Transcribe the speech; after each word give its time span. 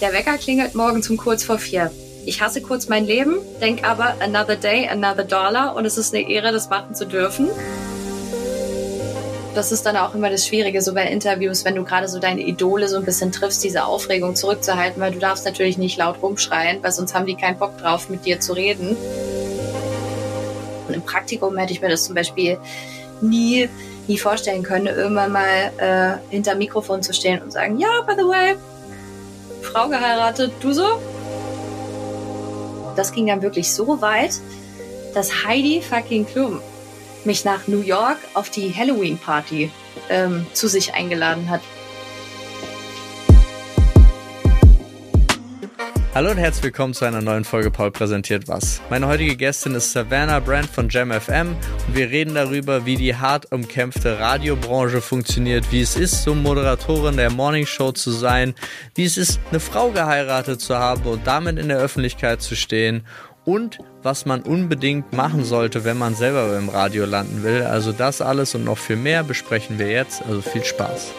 Der 0.00 0.12
Wecker 0.12 0.38
klingelt 0.38 0.76
morgens 0.76 1.10
um 1.10 1.16
kurz 1.16 1.42
vor 1.42 1.58
vier. 1.58 1.90
Ich 2.24 2.40
hasse 2.40 2.62
kurz 2.62 2.88
mein 2.88 3.04
Leben, 3.04 3.38
denk 3.60 3.82
aber 3.88 4.14
another 4.20 4.54
day, 4.54 4.86
another 4.88 5.24
dollar 5.24 5.74
und 5.74 5.84
es 5.84 5.98
ist 5.98 6.14
eine 6.14 6.28
Ehre, 6.28 6.52
das 6.52 6.70
machen 6.70 6.94
zu 6.94 7.04
dürfen. 7.04 7.48
Das 9.56 9.72
ist 9.72 9.84
dann 9.86 9.96
auch 9.96 10.14
immer 10.14 10.30
das 10.30 10.46
Schwierige, 10.46 10.82
so 10.82 10.94
bei 10.94 11.04
Interviews, 11.04 11.64
wenn 11.64 11.74
du 11.74 11.82
gerade 11.82 12.06
so 12.06 12.20
deine 12.20 12.42
Idole 12.42 12.86
so 12.86 12.96
ein 12.96 13.04
bisschen 13.04 13.32
triffst, 13.32 13.64
diese 13.64 13.86
Aufregung 13.86 14.36
zurückzuhalten, 14.36 15.02
weil 15.02 15.10
du 15.10 15.18
darfst 15.18 15.44
natürlich 15.44 15.78
nicht 15.78 15.98
laut 15.98 16.22
rumschreien, 16.22 16.80
weil 16.80 16.92
sonst 16.92 17.14
haben 17.14 17.26
die 17.26 17.34
keinen 17.34 17.58
Bock 17.58 17.76
drauf, 17.78 18.08
mit 18.08 18.24
dir 18.24 18.38
zu 18.38 18.52
reden. 18.52 18.96
Und 20.86 20.94
Im 20.94 21.02
Praktikum 21.02 21.56
hätte 21.56 21.72
ich 21.72 21.80
mir 21.80 21.88
das 21.88 22.04
zum 22.04 22.14
Beispiel 22.14 22.58
nie, 23.20 23.68
nie 24.06 24.18
vorstellen 24.18 24.62
können, 24.62 24.86
irgendwann 24.86 25.32
mal 25.32 25.72
äh, 25.78 26.18
hinter 26.30 26.54
Mikrofon 26.54 27.02
zu 27.02 27.12
stehen 27.12 27.42
und 27.42 27.52
sagen, 27.52 27.80
ja, 27.80 27.88
by 28.06 28.12
the 28.16 28.24
way, 28.24 28.54
Frau 29.72 29.88
geheiratet, 29.88 30.52
du 30.60 30.72
so? 30.72 31.00
Das 32.96 33.12
ging 33.12 33.26
dann 33.26 33.42
wirklich 33.42 33.72
so 33.72 34.00
weit, 34.00 34.32
dass 35.14 35.44
Heidi 35.44 35.82
fucking 35.82 36.26
Klum 36.26 36.60
mich 37.24 37.44
nach 37.44 37.66
New 37.68 37.82
York 37.82 38.18
auf 38.34 38.50
die 38.50 38.74
Halloween-Party 38.74 39.70
ähm, 40.08 40.46
zu 40.54 40.68
sich 40.68 40.94
eingeladen 40.94 41.50
hat. 41.50 41.60
Hallo 46.18 46.32
und 46.32 46.38
herzlich 46.38 46.64
willkommen 46.64 46.94
zu 46.94 47.04
einer 47.04 47.22
neuen 47.22 47.44
Folge 47.44 47.70
Paul 47.70 47.92
präsentiert 47.92 48.48
was. 48.48 48.80
Meine 48.90 49.06
heutige 49.06 49.36
Gästin 49.36 49.76
ist 49.76 49.92
Savannah 49.92 50.40
Brand 50.40 50.68
von 50.68 50.88
JamFM 50.88 51.54
und 51.86 51.94
wir 51.94 52.10
reden 52.10 52.34
darüber, 52.34 52.84
wie 52.84 52.96
die 52.96 53.14
hart 53.14 53.52
umkämpfte 53.52 54.18
Radiobranche 54.18 55.00
funktioniert, 55.00 55.70
wie 55.70 55.80
es 55.80 55.94
ist, 55.94 56.24
so 56.24 56.34
Moderatorin 56.34 57.16
der 57.16 57.30
Morning 57.30 57.66
Show 57.66 57.92
zu 57.92 58.10
sein, 58.10 58.54
wie 58.96 59.04
es 59.04 59.16
ist, 59.16 59.38
eine 59.50 59.60
Frau 59.60 59.92
geheiratet 59.92 60.60
zu 60.60 60.76
haben 60.76 61.04
und 61.04 61.24
damit 61.24 61.56
in 61.56 61.68
der 61.68 61.78
Öffentlichkeit 61.78 62.42
zu 62.42 62.56
stehen 62.56 63.06
und 63.44 63.78
was 64.02 64.26
man 64.26 64.42
unbedingt 64.42 65.12
machen 65.12 65.44
sollte, 65.44 65.84
wenn 65.84 65.98
man 65.98 66.16
selber 66.16 66.58
im 66.58 66.68
Radio 66.68 67.04
landen 67.04 67.44
will. 67.44 67.62
Also 67.62 67.92
das 67.92 68.20
alles 68.22 68.56
und 68.56 68.64
noch 68.64 68.78
viel 68.78 68.96
mehr 68.96 69.22
besprechen 69.22 69.78
wir 69.78 69.92
jetzt. 69.92 70.22
Also 70.26 70.42
viel 70.42 70.64
Spaß. 70.64 71.12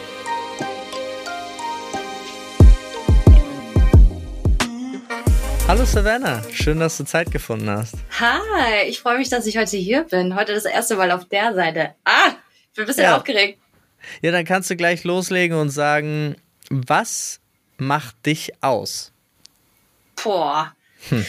Hallo 5.69 5.85
Savannah, 5.85 6.41
schön, 6.51 6.79
dass 6.79 6.97
du 6.97 7.03
Zeit 7.03 7.29
gefunden 7.29 7.69
hast. 7.69 7.93
Hi, 8.19 8.87
ich 8.87 9.01
freue 9.01 9.19
mich, 9.19 9.29
dass 9.29 9.45
ich 9.45 9.55
heute 9.55 9.77
hier 9.77 10.01
bin. 10.01 10.33
Heute 10.33 10.55
das 10.55 10.65
erste 10.65 10.95
Mal 10.95 11.11
auf 11.11 11.25
der 11.25 11.53
Seite. 11.53 11.93
Ah, 12.05 12.31
ich 12.69 12.73
bin 12.73 12.85
ein 12.85 12.87
bisschen 12.87 13.03
ja. 13.03 13.15
aufgeregt. 13.15 13.59
Ja, 14.23 14.31
dann 14.31 14.45
kannst 14.45 14.71
du 14.71 14.75
gleich 14.75 15.03
loslegen 15.03 15.55
und 15.55 15.69
sagen, 15.69 16.37
was 16.71 17.39
macht 17.77 18.25
dich 18.25 18.51
aus? 18.63 19.11
Boah. 20.23 20.73
Hm. 21.09 21.23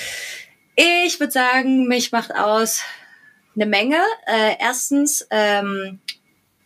Ich 0.75 1.21
würde 1.21 1.33
sagen, 1.33 1.87
mich 1.87 2.11
macht 2.11 2.35
aus 2.35 2.81
eine 3.55 3.67
Menge. 3.67 4.01
Äh, 4.27 4.55
erstens 4.59 5.27
ähm, 5.31 6.01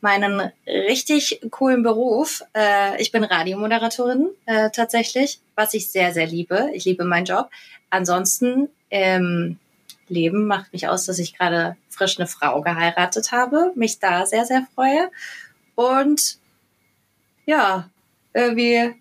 meinen 0.04 0.52
richtig 0.66 1.40
coolen 1.50 1.82
Beruf. 1.82 2.42
Äh, 2.54 3.00
ich 3.00 3.10
bin 3.10 3.24
Radiomoderatorin 3.24 4.28
äh, 4.44 4.68
tatsächlich, 4.70 5.40
was 5.56 5.72
ich 5.72 5.90
sehr, 5.90 6.12
sehr 6.12 6.26
liebe. 6.26 6.70
Ich 6.74 6.84
liebe 6.84 7.04
meinen 7.04 7.24
Job. 7.24 7.50
Ansonsten 7.88 8.68
ähm, 8.90 9.58
Leben 10.08 10.46
macht 10.46 10.74
mich 10.74 10.88
aus, 10.88 11.06
dass 11.06 11.18
ich 11.18 11.36
gerade 11.36 11.76
frisch 11.88 12.18
eine 12.18 12.28
Frau 12.28 12.60
geheiratet 12.60 13.32
habe, 13.32 13.72
mich 13.76 13.98
da 13.98 14.26
sehr, 14.26 14.44
sehr 14.44 14.66
freue. 14.74 15.10
Und 15.74 16.38
ja, 17.46 17.88
irgendwie 18.34 18.94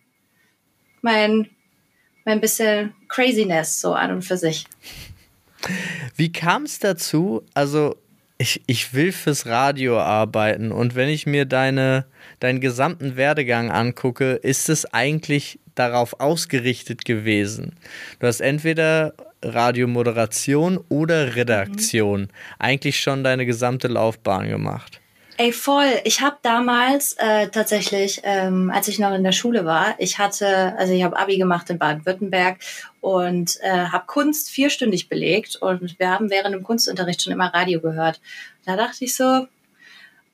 mein 1.01 1.49
mein 2.23 2.39
bisschen 2.39 2.93
Craziness 3.09 3.81
so 3.81 3.93
an 3.93 4.11
und 4.11 4.21
für 4.21 4.37
sich. 4.37 4.65
Wie 6.15 6.31
kam 6.31 6.63
es 6.63 6.79
dazu? 6.79 7.43
Also, 7.53 7.97
ich, 8.37 8.61
ich 8.65 8.93
will 8.93 9.11
fürs 9.11 9.45
Radio 9.45 9.99
arbeiten 9.99 10.71
und 10.71 10.95
wenn 10.95 11.09
ich 11.09 11.25
mir 11.25 11.45
deine, 11.45 12.05
deinen 12.39 12.59
gesamten 12.59 13.15
Werdegang 13.15 13.71
angucke, 13.71 14.33
ist 14.33 14.69
es 14.69 14.85
eigentlich 14.93 15.59
darauf 15.75 16.19
ausgerichtet 16.19 17.05
gewesen. 17.05 17.75
Du 18.19 18.27
hast 18.27 18.41
entweder 18.41 19.13
Radiomoderation 19.43 20.79
oder 20.89 21.35
Redaktion 21.35 22.21
mhm. 22.21 22.27
eigentlich 22.59 22.99
schon 22.99 23.23
deine 23.23 23.45
gesamte 23.45 23.87
Laufbahn 23.87 24.47
gemacht. 24.47 24.99
Ey, 25.37 25.51
voll. 25.51 25.99
Ich 26.03 26.21
habe 26.21 26.37
damals 26.43 27.13
äh, 27.13 27.47
tatsächlich, 27.47 28.21
ähm, 28.23 28.69
als 28.71 28.87
ich 28.87 28.99
noch 28.99 29.13
in 29.13 29.23
der 29.23 29.31
Schule 29.31 29.65
war, 29.65 29.95
ich 29.97 30.19
hatte, 30.19 30.77
also 30.77 30.93
ich 30.93 31.03
habe 31.03 31.17
Abi 31.17 31.37
gemacht 31.37 31.71
in 31.71 31.79
Baden-Württemberg 31.79 32.59
und 33.01 33.57
äh, 33.61 33.87
habe 33.87 34.05
Kunst 34.05 34.51
vierstündig 34.51 35.09
belegt 35.09 35.55
und 35.55 35.97
wir 35.97 36.11
haben 36.11 36.29
während 36.29 36.53
dem 36.53 36.63
Kunstunterricht 36.63 37.23
schon 37.23 37.33
immer 37.33 37.51
Radio 37.51 37.81
gehört. 37.81 38.21
Da 38.65 38.75
dachte 38.75 39.05
ich 39.05 39.15
so, 39.15 39.47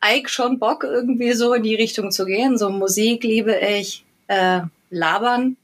Ike 0.03 0.29
schon 0.29 0.59
Bock 0.59 0.83
irgendwie 0.83 1.31
so 1.31 1.53
in 1.53 1.63
die 1.63 1.75
Richtung 1.75 2.11
zu 2.11 2.25
gehen. 2.25 2.57
So 2.57 2.69
Musik 2.69 3.23
liebe 3.23 3.55
ich, 3.55 4.03
äh, 4.27 4.61
labern 4.89 5.55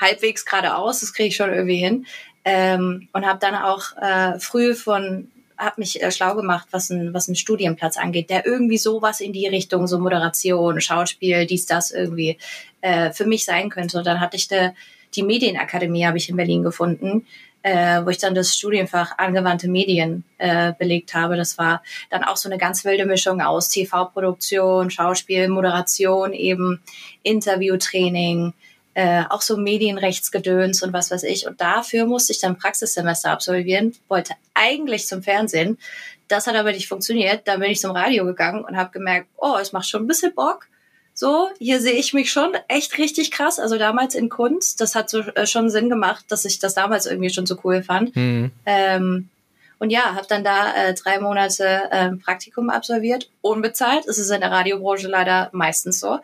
halbwegs 0.00 0.46
geradeaus, 0.46 1.00
das 1.00 1.12
kriege 1.12 1.28
ich 1.28 1.36
schon 1.36 1.52
irgendwie 1.52 1.76
hin. 1.76 2.06
Ähm, 2.46 3.08
und 3.12 3.26
habe 3.26 3.38
dann 3.38 3.54
auch 3.54 3.94
äh, 3.98 4.38
früh 4.38 4.74
von 4.74 5.30
habe 5.60 5.74
mich 5.78 6.02
äh, 6.02 6.10
schlau 6.10 6.34
gemacht, 6.34 6.68
was 6.70 6.90
ein, 6.90 7.12
was 7.12 7.28
ein 7.28 7.36
Studienplatz 7.36 7.96
angeht, 7.96 8.30
der 8.30 8.46
irgendwie 8.46 8.78
sowas 8.78 9.20
in 9.20 9.32
die 9.32 9.46
Richtung, 9.46 9.86
so 9.86 9.98
Moderation, 9.98 10.80
Schauspiel, 10.80 11.46
dies, 11.46 11.66
das 11.66 11.90
irgendwie 11.90 12.38
äh, 12.80 13.12
für 13.12 13.26
mich 13.26 13.44
sein 13.44 13.68
könnte. 13.68 13.98
Und 13.98 14.06
dann 14.06 14.20
hatte 14.20 14.36
ich 14.36 14.48
de, 14.48 14.70
die 15.14 15.22
Medienakademie, 15.22 16.06
habe 16.06 16.18
ich 16.18 16.28
in 16.28 16.36
Berlin 16.36 16.62
gefunden, 16.62 17.26
äh, 17.62 18.04
wo 18.04 18.08
ich 18.08 18.18
dann 18.18 18.34
das 18.34 18.56
Studienfach 18.56 19.18
angewandte 19.18 19.68
Medien 19.68 20.24
äh, 20.38 20.72
belegt 20.78 21.14
habe. 21.14 21.36
Das 21.36 21.58
war 21.58 21.82
dann 22.08 22.24
auch 22.24 22.36
so 22.36 22.48
eine 22.48 22.58
ganz 22.58 22.84
wilde 22.84 23.04
Mischung 23.04 23.42
aus 23.42 23.68
TV-Produktion, 23.68 24.90
Schauspiel, 24.90 25.48
Moderation, 25.48 26.32
eben 26.32 26.80
Interviewtraining, 27.22 28.54
äh, 28.94 29.22
auch 29.28 29.42
so 29.42 29.56
Medienrechtsgedöns 29.56 30.82
und 30.82 30.92
was 30.92 31.10
weiß 31.10 31.22
ich. 31.24 31.46
Und 31.46 31.60
dafür 31.60 32.06
musste 32.06 32.32
ich 32.32 32.40
dann 32.40 32.58
Praxissemester 32.58 33.30
absolvieren, 33.30 33.94
wollte 34.08 34.34
eigentlich 34.54 35.06
zum 35.06 35.22
Fernsehen. 35.22 35.78
Das 36.28 36.46
hat 36.46 36.54
aber 36.54 36.72
nicht 36.72 36.88
funktioniert. 36.88 37.46
Dann 37.46 37.60
bin 37.60 37.70
ich 37.70 37.80
zum 37.80 37.92
Radio 37.92 38.24
gegangen 38.24 38.64
und 38.64 38.76
habe 38.76 38.90
gemerkt, 38.90 39.28
oh, 39.36 39.56
es 39.60 39.72
macht 39.72 39.88
schon 39.88 40.04
ein 40.04 40.06
bisschen 40.06 40.34
Bock. 40.34 40.66
So, 41.12 41.50
hier 41.58 41.80
sehe 41.80 41.94
ich 41.94 42.14
mich 42.14 42.32
schon 42.32 42.56
echt 42.68 42.96
richtig 42.96 43.30
krass. 43.30 43.58
Also 43.58 43.78
damals 43.78 44.14
in 44.14 44.28
Kunst, 44.28 44.80
das 44.80 44.94
hat 44.94 45.10
so 45.10 45.20
äh, 45.20 45.46
schon 45.46 45.68
Sinn 45.68 45.88
gemacht, 45.90 46.24
dass 46.28 46.44
ich 46.44 46.58
das 46.58 46.74
damals 46.74 47.06
irgendwie 47.06 47.30
schon 47.30 47.46
so 47.46 47.58
cool 47.64 47.82
fand. 47.82 48.14
Mhm. 48.16 48.52
Ähm, 48.64 49.28
und 49.78 49.90
ja, 49.90 50.14
habe 50.14 50.26
dann 50.28 50.44
da 50.44 50.74
äh, 50.74 50.94
drei 50.94 51.18
Monate 51.18 51.64
äh, 51.90 52.10
Praktikum 52.16 52.70
absolviert, 52.70 53.30
unbezahlt. 53.40 54.06
Es 54.06 54.18
ist 54.18 54.30
in 54.30 54.40
der 54.40 54.50
Radiobranche 54.50 55.08
leider 55.08 55.48
meistens 55.52 56.00
so. 56.00 56.20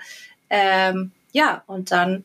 Ähm, 0.50 1.10
ja, 1.33 1.62
und 1.66 1.91
dann 1.91 2.25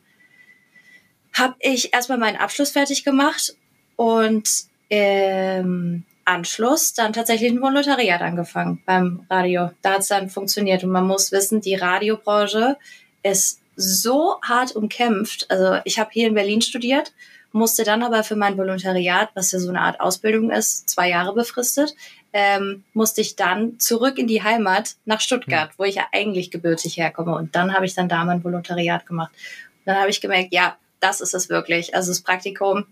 habe 1.32 1.54
ich 1.60 1.94
erstmal 1.94 2.18
meinen 2.18 2.36
Abschluss 2.36 2.70
fertig 2.70 3.04
gemacht 3.04 3.56
und 3.96 4.48
im 4.88 6.04
Anschluss 6.24 6.92
dann 6.92 7.12
tatsächlich 7.12 7.50
ein 7.50 7.62
Volontariat 7.62 8.20
angefangen 8.20 8.82
beim 8.86 9.26
Radio. 9.30 9.70
Da 9.82 9.94
hat 9.94 10.00
es 10.00 10.08
dann 10.08 10.30
funktioniert 10.30 10.84
und 10.84 10.90
man 10.90 11.06
muss 11.06 11.32
wissen, 11.32 11.60
die 11.60 11.74
Radiobranche 11.74 12.76
ist 13.22 13.60
so 13.76 14.36
hart 14.42 14.76
umkämpft. 14.76 15.50
Also 15.50 15.80
ich 15.84 15.98
habe 15.98 16.10
hier 16.12 16.28
in 16.28 16.34
Berlin 16.34 16.60
studiert, 16.60 17.12
musste 17.52 17.84
dann 17.84 18.02
aber 18.02 18.22
für 18.24 18.36
mein 18.36 18.56
Volontariat, 18.56 19.30
was 19.34 19.52
ja 19.52 19.58
so 19.58 19.68
eine 19.68 19.80
Art 19.80 20.00
Ausbildung 20.00 20.50
ist, 20.50 20.88
zwei 20.88 21.08
Jahre 21.08 21.34
befristet, 21.34 21.94
ähm, 22.32 22.84
musste 22.94 23.20
ich 23.20 23.36
dann 23.36 23.78
zurück 23.78 24.18
in 24.18 24.26
die 24.26 24.42
Heimat 24.42 24.96
nach 25.04 25.20
Stuttgart, 25.20 25.70
hm. 25.70 25.74
wo 25.76 25.84
ich 25.84 25.96
ja 25.96 26.06
eigentlich 26.12 26.50
gebürtig 26.50 26.96
herkomme. 26.96 27.34
Und 27.34 27.54
dann 27.54 27.74
habe 27.74 27.84
ich 27.84 27.94
dann 27.94 28.08
da 28.08 28.24
mein 28.24 28.42
Volontariat 28.42 29.06
gemacht. 29.06 29.32
Und 29.32 29.86
dann 29.86 29.96
habe 29.98 30.10
ich 30.10 30.20
gemerkt, 30.20 30.52
ja, 30.52 30.76
das 31.02 31.20
ist 31.20 31.34
es 31.34 31.48
wirklich. 31.48 31.94
Also 31.94 32.10
das 32.10 32.20
Praktikum 32.20 32.86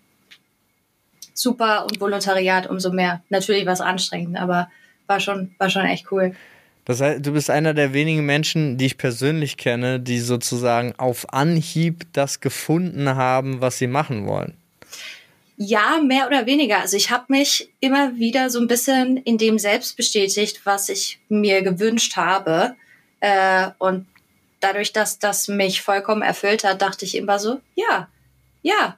super 1.35 1.87
und 1.87 2.01
Volontariat 2.01 2.69
umso 2.69 2.93
mehr. 2.93 3.23
Natürlich 3.31 3.67
war 3.67 3.73
es 3.73 3.81
anstrengend, 3.81 4.37
aber 4.37 4.71
war 5.07 5.21
schon, 5.21 5.55
war 5.59 5.71
schon 5.71 5.87
echt 5.87 6.11
cool. 6.13 6.35
Das 6.85 7.01
heißt, 7.01 7.25
du 7.25 7.33
bist 7.33 7.51
einer 7.51 7.75
der 7.75 7.93
wenigen 7.93 8.27
Menschen, 8.27 8.77
die 8.77 8.87
ich 8.87 8.99
persönlich 8.99 9.57
kenne, 9.57 10.01
die 10.01 10.19
sozusagen 10.19 10.95
auf 10.99 11.33
Anhieb 11.33 12.07
das 12.13 12.41
gefunden 12.41 13.09
haben, 13.15 13.61
was 13.61 13.79
sie 13.79 13.87
machen 13.87 14.27
wollen. 14.27 14.55
Ja, 15.57 16.01
mehr 16.05 16.27
oder 16.27 16.47
weniger. 16.47 16.81
Also 16.81 16.97
ich 16.97 17.11
habe 17.11 17.27
mich 17.29 17.71
immer 17.81 18.17
wieder 18.17 18.49
so 18.49 18.59
ein 18.61 18.67
bisschen 18.67 19.19
in 19.19 19.37
dem 19.37 19.59
selbst 19.59 19.97
bestätigt, 19.97 20.63
was 20.65 20.89
ich 20.89 21.21
mir 21.29 21.63
gewünscht 21.63 22.17
habe. 22.17 22.75
Äh, 23.21 23.69
und 23.79 24.07
dadurch, 24.61 24.93
dass 24.93 25.19
das 25.19 25.49
mich 25.49 25.83
vollkommen 25.83 26.23
erfüllt 26.23 26.65
hat, 26.65 26.83
dachte 26.83 27.05
ich 27.05 27.17
immer 27.17 27.39
so, 27.39 27.61
ja, 27.75 28.09
ja, 28.63 28.97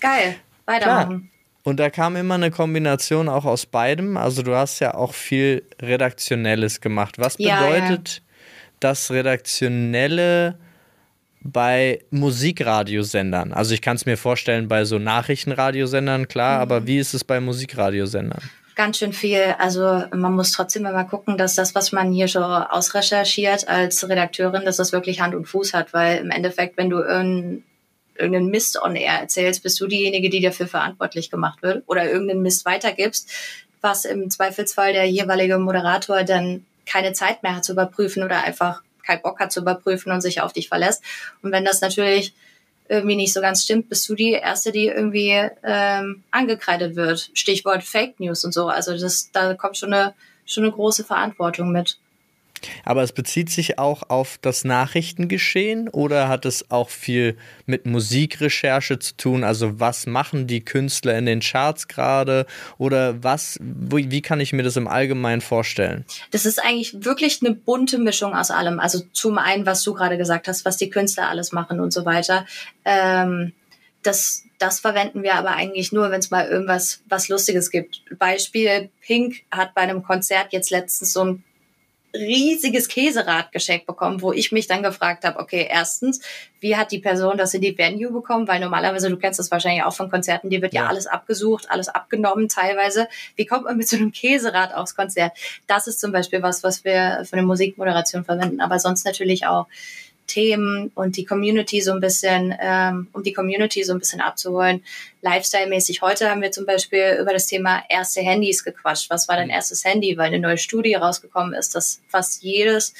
geil, 0.00 0.36
weitermachen. 0.66 1.18
Klar. 1.18 1.30
Und 1.64 1.80
da 1.80 1.88
kam 1.88 2.14
immer 2.14 2.34
eine 2.34 2.50
Kombination 2.50 3.28
auch 3.28 3.46
aus 3.46 3.64
beidem. 3.64 4.18
Also 4.18 4.42
du 4.42 4.54
hast 4.54 4.80
ja 4.80 4.94
auch 4.94 5.14
viel 5.14 5.62
Redaktionelles 5.80 6.82
gemacht. 6.82 7.18
Was 7.18 7.38
bedeutet 7.38 8.08
ja, 8.08 8.16
ja. 8.16 8.74
das 8.80 9.10
Redaktionelle 9.10 10.58
bei 11.40 12.00
Musikradiosendern? 12.10 13.54
Also 13.54 13.72
ich 13.72 13.80
kann 13.80 13.96
es 13.96 14.04
mir 14.04 14.18
vorstellen 14.18 14.68
bei 14.68 14.84
so 14.84 14.98
Nachrichtenradiosendern, 14.98 16.28
klar, 16.28 16.56
mhm. 16.56 16.62
aber 16.62 16.86
wie 16.86 16.98
ist 16.98 17.14
es 17.14 17.24
bei 17.24 17.40
Musikradiosendern? 17.40 18.42
Ganz 18.74 18.98
schön 18.98 19.12
viel. 19.12 19.54
Also 19.58 20.04
man 20.12 20.34
muss 20.34 20.50
trotzdem 20.50 20.84
immer 20.84 21.04
gucken, 21.04 21.38
dass 21.38 21.54
das, 21.54 21.74
was 21.76 21.92
man 21.92 22.10
hier 22.10 22.26
schon 22.26 22.42
ausrecherchiert 22.42 23.68
als 23.68 24.08
Redakteurin, 24.08 24.64
dass 24.64 24.78
das 24.78 24.92
wirklich 24.92 25.20
Hand 25.20 25.34
und 25.34 25.46
Fuß 25.46 25.74
hat, 25.74 25.92
weil 25.92 26.18
im 26.18 26.30
Endeffekt, 26.30 26.76
wenn 26.76 26.90
du 26.90 26.98
irgendein 26.98 27.64
irgendeinen 28.16 28.50
Mist 28.50 28.80
on 28.80 28.96
air 28.96 29.20
erzählst, 29.20 29.62
bist 29.62 29.80
du 29.80 29.86
diejenige, 29.86 30.30
die 30.30 30.40
dafür 30.40 30.66
verantwortlich 30.66 31.30
gemacht 31.30 31.62
wird 31.62 31.82
oder 31.86 32.08
irgendeinen 32.08 32.42
Mist 32.42 32.64
weitergibst, 32.64 33.28
was 33.80 34.04
im 34.04 34.30
Zweifelsfall 34.30 34.92
der 34.92 35.04
jeweilige 35.10 35.58
Moderator 35.58 36.22
dann 36.22 36.64
keine 36.86 37.12
Zeit 37.12 37.42
mehr 37.42 37.56
hat 37.56 37.64
zu 37.64 37.72
überprüfen 37.72 38.22
oder 38.22 38.44
einfach 38.44 38.82
keinen 39.04 39.22
Bock 39.22 39.40
hat 39.40 39.52
zu 39.52 39.60
überprüfen 39.60 40.12
und 40.12 40.20
sich 40.20 40.40
auf 40.40 40.52
dich 40.52 40.68
verlässt. 40.68 41.02
Und 41.42 41.52
wenn 41.52 41.64
das 41.64 41.80
natürlich 41.80 42.34
irgendwie 42.88 43.16
nicht 43.16 43.32
so 43.32 43.40
ganz 43.40 43.64
stimmt, 43.64 43.88
bist 43.88 44.08
du 44.08 44.14
die 44.14 44.32
Erste, 44.32 44.72
die 44.72 44.86
irgendwie 44.86 45.40
ähm, 45.62 46.22
angekreidet 46.30 46.96
wird. 46.96 47.30
Stichwort 47.34 47.82
Fake 47.82 48.20
News 48.20 48.44
und 48.44 48.52
so. 48.52 48.68
Also 48.68 48.96
das, 48.96 49.30
da 49.32 49.54
kommt 49.54 49.76
schon 49.76 49.92
eine, 49.92 50.14
schon 50.44 50.64
eine 50.64 50.72
große 50.72 51.04
Verantwortung 51.04 51.72
mit. 51.72 51.98
Aber 52.84 53.02
es 53.02 53.12
bezieht 53.12 53.50
sich 53.50 53.78
auch 53.78 54.08
auf 54.08 54.38
das 54.40 54.64
Nachrichtengeschehen 54.64 55.88
oder 55.88 56.28
hat 56.28 56.44
es 56.44 56.70
auch 56.70 56.88
viel 56.88 57.36
mit 57.66 57.86
Musikrecherche 57.86 58.98
zu 58.98 59.16
tun? 59.16 59.44
Also 59.44 59.80
was 59.80 60.06
machen 60.06 60.46
die 60.46 60.64
Künstler 60.64 61.16
in 61.16 61.26
den 61.26 61.40
Charts 61.40 61.88
gerade 61.88 62.46
oder 62.78 63.22
was, 63.22 63.58
wie 63.60 64.22
kann 64.22 64.40
ich 64.40 64.52
mir 64.52 64.62
das 64.62 64.76
im 64.76 64.88
Allgemeinen 64.88 65.40
vorstellen? 65.40 66.04
Das 66.30 66.46
ist 66.46 66.62
eigentlich 66.62 67.04
wirklich 67.04 67.40
eine 67.42 67.54
bunte 67.54 67.98
Mischung 67.98 68.34
aus 68.34 68.50
allem. 68.50 68.80
Also 68.80 69.00
zum 69.12 69.38
einen, 69.38 69.66
was 69.66 69.82
du 69.82 69.94
gerade 69.94 70.18
gesagt 70.18 70.48
hast, 70.48 70.64
was 70.64 70.76
die 70.76 70.90
Künstler 70.90 71.28
alles 71.28 71.52
machen 71.52 71.80
und 71.80 71.92
so 71.92 72.04
weiter. 72.04 72.46
Ähm, 72.84 73.52
das, 74.02 74.44
das 74.58 74.80
verwenden 74.80 75.22
wir 75.22 75.34
aber 75.34 75.50
eigentlich 75.50 75.92
nur, 75.92 76.10
wenn 76.10 76.20
es 76.20 76.30
mal 76.30 76.46
irgendwas 76.46 77.02
was 77.08 77.28
Lustiges 77.28 77.70
gibt. 77.70 78.02
Beispiel, 78.18 78.90
Pink 79.00 79.42
hat 79.50 79.74
bei 79.74 79.82
einem 79.82 80.02
Konzert 80.02 80.52
jetzt 80.52 80.70
letztens 80.70 81.12
so 81.12 81.24
ein 81.24 81.44
riesiges 82.14 82.88
Käserad 82.88 83.50
geschenkt 83.52 83.86
bekommen, 83.86 84.22
wo 84.22 84.32
ich 84.32 84.52
mich 84.52 84.66
dann 84.66 84.82
gefragt 84.82 85.24
habe, 85.24 85.38
okay, 85.40 85.66
erstens, 85.68 86.20
wie 86.60 86.76
hat 86.76 86.92
die 86.92 87.00
Person 87.00 87.36
das 87.36 87.52
in 87.54 87.60
die 87.60 87.76
Venue 87.76 88.12
bekommen? 88.12 88.46
Weil 88.46 88.60
normalerweise, 88.60 89.10
du 89.10 89.16
kennst 89.16 89.40
das 89.40 89.50
wahrscheinlich 89.50 89.82
auch 89.82 89.94
von 89.94 90.10
Konzerten, 90.10 90.48
die 90.48 90.62
wird 90.62 90.72
ja, 90.72 90.82
ja 90.82 90.88
alles 90.88 91.06
abgesucht, 91.06 91.70
alles 91.70 91.88
abgenommen 91.88 92.48
teilweise. 92.48 93.08
Wie 93.36 93.46
kommt 93.46 93.64
man 93.64 93.76
mit 93.76 93.88
so 93.88 93.96
einem 93.96 94.12
Käserad 94.12 94.74
aufs 94.74 94.94
Konzert? 94.94 95.32
Das 95.66 95.86
ist 95.86 96.00
zum 96.00 96.12
Beispiel 96.12 96.42
was, 96.42 96.62
was 96.62 96.84
wir 96.84 97.24
für 97.24 97.34
eine 97.34 97.46
Musikmoderation 97.46 98.24
verwenden, 98.24 98.60
aber 98.60 98.78
sonst 98.78 99.04
natürlich 99.04 99.46
auch 99.46 99.66
Themen 100.26 100.90
und 100.94 101.16
die 101.16 101.24
Community 101.24 101.80
so 101.80 101.92
ein 101.92 102.00
bisschen, 102.00 102.54
ähm, 102.60 103.08
um 103.12 103.22
die 103.22 103.32
Community 103.32 103.84
so 103.84 103.92
ein 103.92 103.98
bisschen 103.98 104.20
abzuholen. 104.20 104.82
Lifestyle-mäßig. 105.22 106.02
Heute 106.02 106.30
haben 106.30 106.42
wir 106.42 106.50
zum 106.50 106.66
Beispiel 106.66 107.18
über 107.20 107.32
das 107.32 107.46
Thema 107.46 107.82
erste 107.88 108.20
Handys 108.20 108.64
gequatscht. 108.64 109.10
Was 109.10 109.28
war 109.28 109.36
dein 109.36 109.46
mhm. 109.46 109.54
erstes 109.54 109.84
Handy? 109.84 110.16
Weil 110.16 110.28
eine 110.28 110.38
neue 110.38 110.58
Studie 110.58 110.94
rausgekommen 110.94 111.54
ist, 111.54 111.74
dass 111.74 112.00
fast 112.08 112.42
jedes 112.42 112.94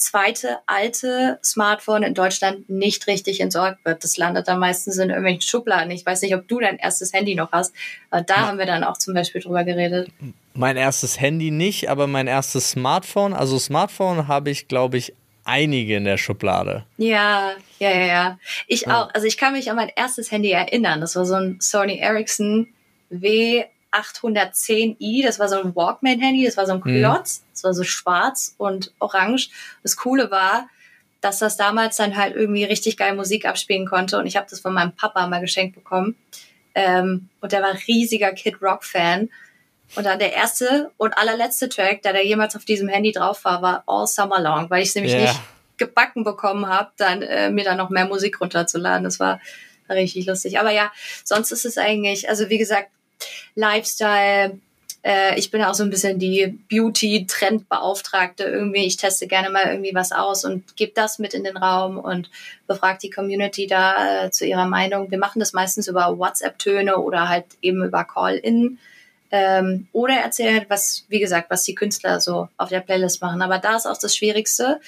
zweite 0.00 0.58
alte 0.66 1.38
Smartphone 1.44 2.02
in 2.02 2.14
Deutschland 2.14 2.68
nicht 2.68 3.06
richtig 3.06 3.40
entsorgt 3.40 3.84
wird. 3.84 4.02
Das 4.02 4.16
landet 4.16 4.48
dann 4.48 4.58
meistens 4.58 4.96
in 4.98 5.10
irgendwelchen 5.10 5.42
Schubladen. 5.42 5.90
Ich 5.90 6.04
weiß 6.04 6.22
nicht, 6.22 6.34
ob 6.34 6.48
du 6.48 6.58
dein 6.58 6.78
erstes 6.78 7.12
Handy 7.12 7.34
noch 7.34 7.52
hast. 7.52 7.74
Aber 8.10 8.22
da 8.22 8.34
ja. 8.34 8.46
haben 8.46 8.58
wir 8.58 8.66
dann 8.66 8.82
auch 8.82 8.96
zum 8.96 9.14
Beispiel 9.14 9.40
drüber 9.40 9.64
geredet. 9.64 10.08
Mein 10.54 10.76
erstes 10.76 11.20
Handy 11.20 11.50
nicht, 11.50 11.90
aber 11.90 12.06
mein 12.06 12.26
erstes 12.26 12.70
Smartphone. 12.70 13.34
Also 13.34 13.58
Smartphone 13.58 14.26
habe 14.26 14.50
ich, 14.50 14.66
glaube 14.68 14.96
ich, 14.96 15.14
einige 15.44 15.96
in 15.96 16.04
der 16.04 16.16
Schublade. 16.16 16.84
Ja, 16.96 17.52
ja, 17.78 17.90
ja, 17.90 18.06
ja. 18.06 18.38
Ich 18.66 18.82
ja. 18.82 19.02
auch. 19.02 19.14
Also 19.14 19.26
ich 19.26 19.36
kann 19.36 19.52
mich 19.52 19.70
an 19.70 19.76
mein 19.76 19.90
erstes 19.94 20.30
Handy 20.30 20.50
erinnern. 20.50 21.00
Das 21.00 21.16
war 21.16 21.24
so 21.24 21.34
ein 21.34 21.58
Sony 21.60 21.98
Ericsson 21.98 22.68
W810i. 23.12 25.24
Das 25.24 25.38
war 25.38 25.48
so 25.48 25.60
ein 25.60 25.74
Walkman-Handy. 25.74 26.44
Das 26.44 26.56
war 26.56 26.66
so 26.66 26.72
ein 26.72 26.82
mhm. 26.84 27.00
Klotz. 27.00 27.40
Mhm. 27.40 27.44
Das 27.52 27.64
war 27.64 27.74
so 27.74 27.84
schwarz 27.84 28.54
und 28.58 28.92
orange. 28.98 29.50
Das 29.82 29.96
Coole 29.96 30.30
war, 30.30 30.68
dass 31.20 31.38
das 31.38 31.56
damals 31.56 31.96
dann 31.96 32.16
halt 32.16 32.34
irgendwie 32.34 32.64
richtig 32.64 32.96
geil 32.96 33.14
Musik 33.14 33.46
abspielen 33.46 33.86
konnte. 33.86 34.18
Und 34.18 34.26
ich 34.26 34.36
habe 34.36 34.46
das 34.48 34.60
von 34.60 34.72
meinem 34.72 34.92
Papa 34.92 35.26
mal 35.26 35.40
geschenkt 35.40 35.74
bekommen. 35.74 36.16
Ähm, 36.74 37.28
und 37.40 37.52
der 37.52 37.62
war 37.62 37.74
riesiger 37.88 38.32
Kid 38.32 38.62
Rock-Fan. 38.62 39.28
Und 39.96 40.04
dann 40.04 40.18
der 40.18 40.32
erste 40.32 40.90
und 40.96 41.16
allerletzte 41.18 41.68
Track, 41.68 42.02
der 42.02 42.12
da 42.12 42.20
jemals 42.20 42.54
auf 42.54 42.64
diesem 42.64 42.88
Handy 42.88 43.12
drauf 43.12 43.44
war, 43.44 43.60
war 43.60 43.82
All 43.86 44.06
Summer 44.06 44.40
Long, 44.40 44.70
weil 44.70 44.82
ich 44.82 44.90
es 44.90 44.94
nämlich 44.94 45.14
yeah. 45.14 45.22
nicht 45.22 45.40
gebacken 45.78 46.22
bekommen 46.22 46.68
habe, 46.68 46.90
dann 46.96 47.22
äh, 47.22 47.50
mir 47.50 47.64
dann 47.64 47.78
noch 47.78 47.90
mehr 47.90 48.06
Musik 48.06 48.40
runterzuladen. 48.40 49.02
Das 49.02 49.18
war, 49.18 49.40
war 49.88 49.96
richtig 49.96 50.26
lustig. 50.26 50.60
Aber 50.60 50.70
ja, 50.70 50.92
sonst 51.24 51.50
ist 51.50 51.64
es 51.64 51.78
eigentlich, 51.78 52.28
also 52.28 52.48
wie 52.50 52.58
gesagt, 52.58 52.90
Lifestyle. 53.54 54.60
Äh, 55.02 55.38
ich 55.38 55.50
bin 55.50 55.62
auch 55.62 55.74
so 55.74 55.82
ein 55.82 55.90
bisschen 55.90 56.18
die 56.18 56.58
Beauty-Trend-Beauftragte 56.70 58.44
irgendwie. 58.44 58.84
Ich 58.84 58.98
teste 58.98 59.26
gerne 59.26 59.50
mal 59.50 59.66
irgendwie 59.66 59.94
was 59.94 60.12
aus 60.12 60.44
und 60.44 60.76
gebe 60.76 60.92
das 60.94 61.18
mit 61.18 61.34
in 61.34 61.44
den 61.44 61.56
Raum 61.56 61.98
und 61.98 62.30
befrage 62.66 62.98
die 63.02 63.10
Community 63.10 63.66
da 63.66 64.26
äh, 64.26 64.30
zu 64.30 64.46
ihrer 64.46 64.66
Meinung. 64.66 65.10
Wir 65.10 65.18
machen 65.18 65.40
das 65.40 65.52
meistens 65.52 65.88
über 65.88 66.18
WhatsApp-Töne 66.18 66.98
oder 66.98 67.28
halt 67.28 67.46
eben 67.62 67.82
über 67.82 68.04
Call-In 68.04 68.78
ähm, 69.30 69.88
oder 69.92 70.14
erzählen, 70.14 70.64
was, 70.68 71.04
wie 71.08 71.20
gesagt, 71.20 71.50
was 71.50 71.62
die 71.62 71.74
Künstler 71.74 72.20
so 72.20 72.48
auf 72.56 72.68
der 72.68 72.80
Playlist 72.80 73.22
machen. 73.22 73.42
Aber 73.42 73.58
da 73.58 73.76
ist 73.76 73.86
auch 73.86 73.98
das 73.98 74.16
Schwierigste, 74.16 74.80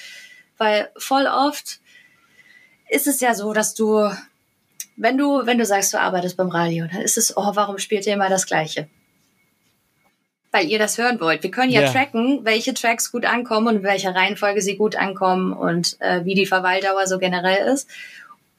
weil 0.57 0.89
voll 0.97 1.27
oft 1.27 1.79
ist 2.89 3.07
es 3.07 3.19
ja 3.21 3.33
so, 3.33 3.53
dass 3.53 3.73
du, 3.73 4.09
wenn 4.97 5.17
du, 5.17 5.45
wenn 5.45 5.57
du 5.57 5.65
sagst, 5.65 5.93
du 5.93 5.99
arbeitest 5.99 6.37
beim 6.37 6.49
Radio, 6.49 6.85
dann 6.87 7.01
ist 7.01 7.17
es, 7.17 7.35
oh, 7.35 7.51
warum 7.53 7.77
spielt 7.79 8.05
ihr 8.05 8.13
immer 8.13 8.29
das 8.29 8.45
Gleiche? 8.45 8.87
Weil 10.51 10.67
ihr 10.67 10.77
das 10.77 10.99
hören 10.99 11.19
wollt. 11.19 11.41
Wir 11.41 11.49
können 11.49 11.71
ja 11.71 11.81
yeah. 11.81 11.91
tracken, 11.91 12.41
welche 12.43 12.75
Tracks 12.75 13.11
gut 13.11 13.25
ankommen 13.25 13.67
und 13.67 13.75
in 13.77 13.83
welcher 13.83 14.13
Reihenfolge 14.13 14.61
sie 14.61 14.75
gut 14.75 14.95
ankommen 14.95 15.53
und 15.53 15.99
äh, 15.99 16.23
wie 16.25 16.35
die 16.35 16.45
Verweildauer 16.45 17.07
so 17.07 17.17
generell 17.17 17.73
ist. 17.73 17.89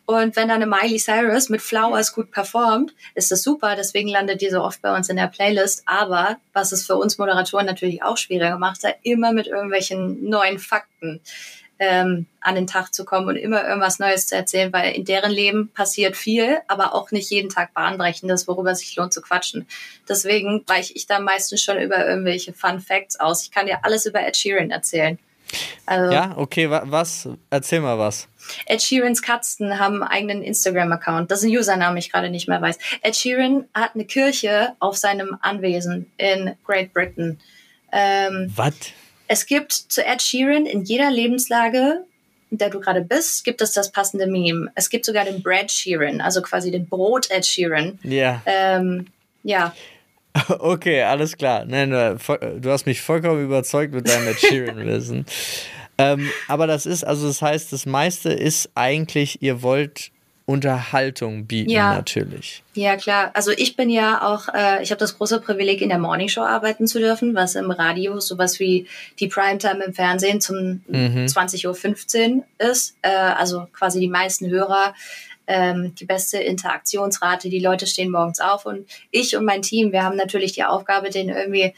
Und 0.06 0.36
wenn 0.36 0.48
dann 0.48 0.62
eine 0.62 0.66
Miley 0.66 0.98
Cyrus 0.98 1.48
mit 1.48 1.62
Flowers 1.62 2.12
gut 2.12 2.30
performt, 2.30 2.94
ist 3.14 3.30
das 3.30 3.42
super. 3.42 3.74
Deswegen 3.74 4.08
landet 4.08 4.42
die 4.42 4.50
so 4.50 4.62
oft 4.62 4.82
bei 4.82 4.94
uns 4.94 5.08
in 5.08 5.16
der 5.16 5.28
Playlist. 5.28 5.82
Aber 5.86 6.36
was 6.52 6.72
es 6.72 6.86
für 6.86 6.96
uns 6.96 7.16
Moderatoren 7.16 7.66
natürlich 7.66 8.02
auch 8.02 8.18
schwieriger 8.18 8.58
macht, 8.58 8.84
da 8.84 8.90
immer 9.02 9.32
mit 9.32 9.46
irgendwelchen 9.46 10.28
neuen 10.28 10.58
Fakten 10.58 11.20
ähm, 11.78 12.26
an 12.40 12.54
den 12.54 12.66
Tag 12.66 12.94
zu 12.94 13.04
kommen 13.04 13.28
und 13.28 13.36
immer 13.36 13.66
irgendwas 13.66 13.98
Neues 13.98 14.26
zu 14.26 14.36
erzählen, 14.36 14.72
weil 14.72 14.94
in 14.94 15.04
deren 15.04 15.32
Leben 15.32 15.70
passiert 15.70 16.17
viel, 16.17 16.58
aber 16.69 16.94
auch 16.94 17.10
nicht 17.10 17.31
jeden 17.31 17.48
Tag 17.48 17.74
bahnbrechendes, 17.74 18.46
worüber 18.46 18.74
sich 18.74 18.94
lohnt 18.96 19.12
zu 19.12 19.22
quatschen. 19.22 19.67
Deswegen 20.08 20.62
weiche 20.67 20.93
ich 20.94 21.06
da 21.06 21.19
meistens 21.19 21.62
schon 21.62 21.81
über 21.81 22.06
irgendwelche 22.06 22.52
Fun 22.52 22.81
Facts 22.81 23.19
aus. 23.19 23.43
Ich 23.43 23.50
kann 23.50 23.67
dir 23.67 23.84
alles 23.84 24.06
über 24.06 24.20
Ed 24.20 24.36
Sheeran 24.36 24.70
erzählen. 24.70 25.19
Also, 25.87 26.13
ja, 26.13 26.34
okay, 26.37 26.70
was? 26.70 27.29
Erzähl 27.51 27.81
mal 27.81 27.99
was. 27.99 28.29
Ed 28.67 28.82
Sheerans 28.82 29.23
Katzen 29.23 29.79
haben 29.79 30.03
einen 30.03 30.11
eigenen 30.11 30.43
Instagram-Account. 30.43 31.31
Das 31.31 31.43
ist 31.43 31.46
ein 31.46 31.56
Username, 31.56 31.99
ich 31.99 32.13
gerade 32.13 32.31
nicht 32.31 32.49
mehr 32.49 32.61
weiß. 32.61 32.79
Ed 33.03 33.17
Sheeran 33.17 33.67
hat 33.75 33.94
eine 33.94 34.05
Kirche 34.05 34.75
auf 34.81 34.96
seinem 34.96 35.39
Anwesen 35.41 36.11
in 36.17 36.55
Great 36.65 36.93
Britain. 36.93 37.39
Ähm, 37.93 38.53
was? 38.55 38.75
Es 39.29 39.46
gibt 39.46 39.73
zu 39.73 40.05
Ed 40.05 40.20
Sheeran 40.20 40.67
in 40.67 40.82
jeder 40.84 41.11
Lebenslage, 41.11 42.05
in 42.51 42.58
der 42.58 42.70
du 42.70 42.81
gerade 42.81 43.01
bist, 43.01 43.44
gibt 43.44 43.63
es 43.63 43.73
das 43.73 43.91
passende 43.91 44.27
Meme. 44.27 44.70
Es 44.75 44.91
gibt 44.91 45.05
sogar 45.05 45.25
den 45.25 45.43
Bread 45.43 45.70
Sheeran, 45.70 46.20
also 46.20 46.43
quasi 46.43 46.70
den 46.70 46.87
Brot 46.87 47.31
Ed 47.31 47.46
Sheeran. 47.46 47.99
Ja. 48.03 48.43
Ähm, 48.46 49.06
ja. 49.43 49.75
Okay, 50.48 51.03
alles 51.03 51.36
klar. 51.36 51.64
Nein, 51.64 51.91
du 51.91 52.70
hast 52.70 52.86
mich 52.86 53.00
vollkommen 53.00 53.44
überzeugt 53.44 53.94
mit 53.94 54.08
deinem 54.08 54.29
Ed 54.29 54.41
Sheeran-Wissen. 54.41 55.26
ähm, 55.98 56.29
aber 56.48 56.67
das 56.67 56.86
ist, 56.86 57.05
also 57.05 57.29
das 57.29 57.41
heißt, 57.41 57.72
das 57.72 57.86
meiste 57.86 58.32
ist 58.32 58.70
eigentlich, 58.74 59.43
ihr 59.43 59.62
wollt 59.62 60.10
Unterhaltung 60.46 61.46
bieten, 61.46 61.70
ja. 61.70 61.94
natürlich. 61.94 62.62
Ja, 62.74 62.96
klar. 62.96 63.31
Also 63.32 63.50
ich 63.53 63.76
bin 63.76 63.88
ja 63.88 64.20
auch, 64.22 64.48
äh, 64.53 64.82
ich 64.82 64.91
habe 64.91 64.98
das 64.98 65.17
große 65.17 65.41
Privileg, 65.41 65.81
in 65.81 65.88
der 65.88 65.98
Morningshow 65.98 66.43
arbeiten 66.43 66.86
zu 66.86 66.98
dürfen, 66.98 67.34
was 67.34 67.55
im 67.55 67.70
Radio 67.70 68.20
sowas 68.20 68.60
wie 68.60 68.86
die 69.20 69.29
Primetime 69.29 69.82
im 69.82 69.94
Fernsehen 69.94 70.43
zum 70.43 70.82
mhm. 70.86 71.24
20.15 71.26 72.36
Uhr 72.36 72.44
ist. 72.58 72.94
Äh, 73.00 73.08
also 73.08 73.69
quasi 73.72 74.00
die 74.00 74.08
meisten 74.08 74.50
Hörer 74.50 74.94
ähm, 75.46 75.94
die 75.94 76.05
beste 76.05 76.39
Interaktionsrate. 76.39 77.48
Die 77.48 77.60
Leute 77.60 77.86
stehen 77.86 78.10
morgens 78.10 78.41
auf 78.41 78.67
und 78.67 78.86
ich 79.10 79.36
und 79.36 79.44
mein 79.44 79.63
Team, 79.63 79.93
wir 79.93 80.03
haben 80.03 80.17
natürlich 80.17 80.53
die 80.53 80.65
Aufgabe, 80.65 81.10
denen 81.10 81.36
irgendwie 81.36 81.74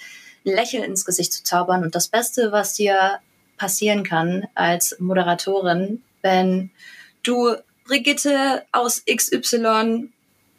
ein 0.46 0.54
Lächeln 0.54 0.85
ins 0.85 1.04
Gesicht 1.04 1.32
zu 1.32 1.42
zaubern. 1.42 1.82
Und 1.82 1.94
das 1.94 2.08
Beste, 2.08 2.52
was 2.52 2.75
dir 2.75 3.18
passieren 3.56 4.04
kann 4.04 4.46
als 4.54 4.96
Moderatorin, 4.99 6.02
wenn 6.23 6.70
du 7.23 7.56
Brigitte 7.85 8.64
aus 8.73 9.02
XY 9.04 10.11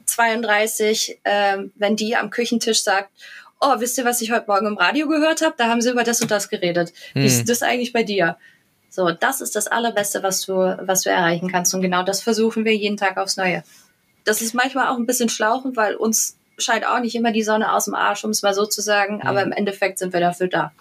32, 0.05 1.19
ähm, 1.25 1.71
wenn 1.75 1.95
die 1.95 2.15
am 2.15 2.29
Küchentisch 2.29 2.81
sagt, 2.83 3.09
oh, 3.59 3.79
wisst 3.79 3.97
ihr, 3.97 4.05
was 4.05 4.21
ich 4.21 4.31
heute 4.31 4.45
Morgen 4.47 4.67
im 4.67 4.77
Radio 4.77 5.07
gehört 5.07 5.41
habe? 5.41 5.55
Da 5.57 5.67
haben 5.67 5.81
sie 5.81 5.91
über 5.91 6.03
das 6.03 6.21
und 6.21 6.31
das 6.31 6.49
geredet. 6.49 6.93
Hm. 7.13 7.21
Wie 7.21 7.25
ist 7.25 7.49
das 7.49 7.61
eigentlich 7.61 7.93
bei 7.93 8.03
dir? 8.03 8.37
So, 8.89 9.11
das 9.11 9.41
ist 9.41 9.55
das 9.55 9.67
Allerbeste, 9.67 10.23
was 10.23 10.41
du, 10.45 10.53
was 10.53 11.01
du 11.01 11.09
erreichen 11.09 11.51
kannst. 11.51 11.73
Und 11.73 11.81
genau 11.81 12.03
das 12.03 12.21
versuchen 12.21 12.65
wir 12.65 12.75
jeden 12.75 12.97
Tag 12.97 13.17
aufs 13.17 13.37
Neue. 13.37 13.63
Das 14.23 14.41
ist 14.41 14.53
manchmal 14.53 14.87
auch 14.87 14.97
ein 14.97 15.05
bisschen 15.05 15.29
schlauchend, 15.29 15.77
weil 15.77 15.95
uns 15.95 16.37
scheint 16.57 16.85
auch 16.85 16.99
nicht 16.99 17.15
immer 17.15 17.31
die 17.31 17.43
Sonne 17.43 17.73
aus 17.73 17.85
dem 17.85 17.95
Arsch, 17.95 18.23
um 18.23 18.31
es 18.31 18.41
mal 18.41 18.53
so 18.53 18.65
zu 18.65 18.81
sagen. 18.81 19.17
Mhm. 19.17 19.21
Aber 19.21 19.43
im 19.43 19.51
Endeffekt 19.51 19.99
sind 19.99 20.13
wir 20.13 20.19
dafür 20.19 20.47
da. 20.47 20.71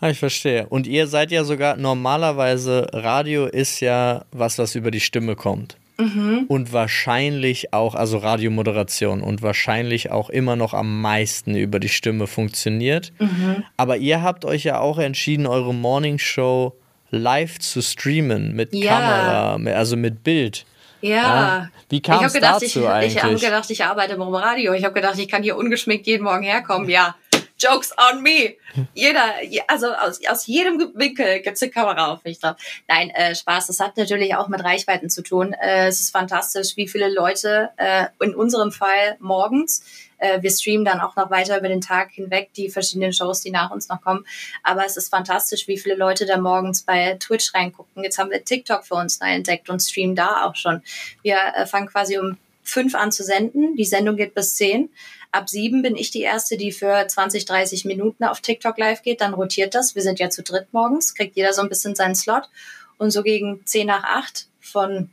Ah, 0.00 0.10
ich 0.10 0.18
verstehe. 0.18 0.66
Und 0.68 0.86
ihr 0.86 1.08
seid 1.08 1.30
ja 1.32 1.44
sogar 1.44 1.76
normalerweise, 1.76 2.86
Radio 2.92 3.46
ist 3.46 3.80
ja 3.80 4.24
was, 4.30 4.58
was 4.58 4.74
über 4.76 4.90
die 4.90 5.00
Stimme 5.00 5.34
kommt. 5.34 5.76
Mhm. 5.98 6.44
Und 6.46 6.72
wahrscheinlich 6.72 7.74
auch, 7.74 7.96
also 7.96 8.18
Radiomoderation 8.18 9.20
und 9.20 9.42
wahrscheinlich 9.42 10.12
auch 10.12 10.30
immer 10.30 10.54
noch 10.54 10.72
am 10.72 11.00
meisten 11.00 11.56
über 11.56 11.80
die 11.80 11.88
Stimme 11.88 12.28
funktioniert. 12.28 13.12
Mhm. 13.18 13.64
Aber 13.76 13.96
ihr 13.96 14.22
habt 14.22 14.44
euch 14.44 14.62
ja 14.62 14.78
auch 14.78 14.98
entschieden, 14.98 15.48
eure 15.48 15.74
Morning 15.74 16.18
Show 16.18 16.74
live 17.10 17.58
zu 17.58 17.82
streamen 17.82 18.54
mit 18.54 18.74
ja. 18.74 19.56
Kamera, 19.56 19.76
also 19.76 19.96
mit 19.96 20.22
Bild. 20.24 20.64
Ja. 21.00 21.10
ja. 21.10 21.68
Wie 21.88 22.02
kam 22.02 22.24
es 22.24 22.32
dazu 22.32 22.64
ich, 22.64 22.88
eigentlich? 22.88 23.16
Ich 23.16 23.22
habe 23.22 23.34
gedacht, 23.36 23.70
ich 23.70 23.84
arbeite 23.84 24.14
im 24.14 24.22
Radio. 24.22 24.72
Ich 24.72 24.84
habe 24.84 24.94
gedacht, 24.94 25.18
ich 25.18 25.28
kann 25.28 25.42
hier 25.42 25.56
ungeschminkt 25.56 26.06
jeden 26.06 26.24
Morgen 26.24 26.42
herkommen. 26.42 26.88
Ja, 26.88 27.14
Jokes 27.58 27.92
on 28.10 28.22
me. 28.22 28.56
Jeder, 28.94 29.34
also 29.66 29.88
aus, 29.88 30.20
aus 30.28 30.46
jedem 30.46 30.92
Winkel 30.94 31.40
gibt's 31.40 31.62
eine 31.62 31.72
Kamera 31.72 32.12
auf 32.12 32.24
mich 32.24 32.38
drauf. 32.38 32.56
Nein, 32.86 33.10
äh, 33.10 33.34
Spaß. 33.34 33.66
Das 33.66 33.80
hat 33.80 33.96
natürlich 33.96 34.34
auch 34.36 34.48
mit 34.48 34.62
Reichweiten 34.62 35.10
zu 35.10 35.22
tun. 35.22 35.52
Äh, 35.52 35.88
es 35.88 36.00
ist 36.00 36.10
fantastisch, 36.10 36.76
wie 36.76 36.88
viele 36.88 37.12
Leute 37.12 37.70
äh, 37.76 38.06
in 38.20 38.34
unserem 38.34 38.70
Fall 38.70 39.16
morgens 39.18 39.82
äh, 40.18 40.42
wir 40.42 40.50
streamen 40.50 40.84
dann 40.84 41.00
auch 41.00 41.16
noch 41.16 41.30
weiter 41.30 41.58
über 41.58 41.68
den 41.68 41.80
Tag 41.80 42.10
hinweg 42.12 42.50
die 42.54 42.68
verschiedenen 42.68 43.12
Shows, 43.12 43.40
die 43.40 43.50
nach 43.50 43.70
uns 43.70 43.88
noch 43.88 44.00
kommen. 44.02 44.24
Aber 44.62 44.84
es 44.84 44.96
ist 44.96 45.08
fantastisch, 45.08 45.68
wie 45.68 45.78
viele 45.78 45.94
Leute 45.94 46.26
da 46.26 46.38
morgens 46.38 46.82
bei 46.82 47.16
Twitch 47.18 47.54
reingucken. 47.54 48.02
Jetzt 48.02 48.18
haben 48.18 48.30
wir 48.30 48.44
TikTok 48.44 48.84
für 48.84 48.94
uns 48.94 49.20
neu 49.20 49.28
entdeckt 49.28 49.70
und 49.70 49.80
streamen 49.80 50.16
da 50.16 50.44
auch 50.44 50.56
schon. 50.56 50.82
Wir 51.22 51.38
äh, 51.56 51.66
fangen 51.66 51.88
quasi 51.88 52.18
um 52.18 52.36
fünf 52.62 52.94
an 52.94 53.12
zu 53.12 53.24
senden. 53.24 53.76
Die 53.76 53.84
Sendung 53.84 54.16
geht 54.16 54.34
bis 54.34 54.54
zehn. 54.54 54.90
Ab 55.30 55.48
sieben 55.48 55.82
bin 55.82 55.96
ich 55.96 56.10
die 56.10 56.22
Erste, 56.22 56.56
die 56.56 56.72
für 56.72 57.06
20, 57.06 57.44
30 57.44 57.84
Minuten 57.84 58.24
auf 58.24 58.40
TikTok 58.40 58.78
live 58.78 59.02
geht. 59.02 59.20
Dann 59.20 59.34
rotiert 59.34 59.74
das. 59.74 59.94
Wir 59.94 60.02
sind 60.02 60.18
ja 60.18 60.30
zu 60.30 60.42
dritt 60.42 60.72
morgens, 60.72 61.14
kriegt 61.14 61.36
jeder 61.36 61.52
so 61.52 61.62
ein 61.62 61.68
bisschen 61.68 61.94
seinen 61.94 62.14
Slot. 62.14 62.48
Und 62.96 63.10
so 63.10 63.22
gegen 63.22 63.64
zehn 63.64 63.86
nach 63.86 64.04
acht 64.04 64.46
von 64.60 65.10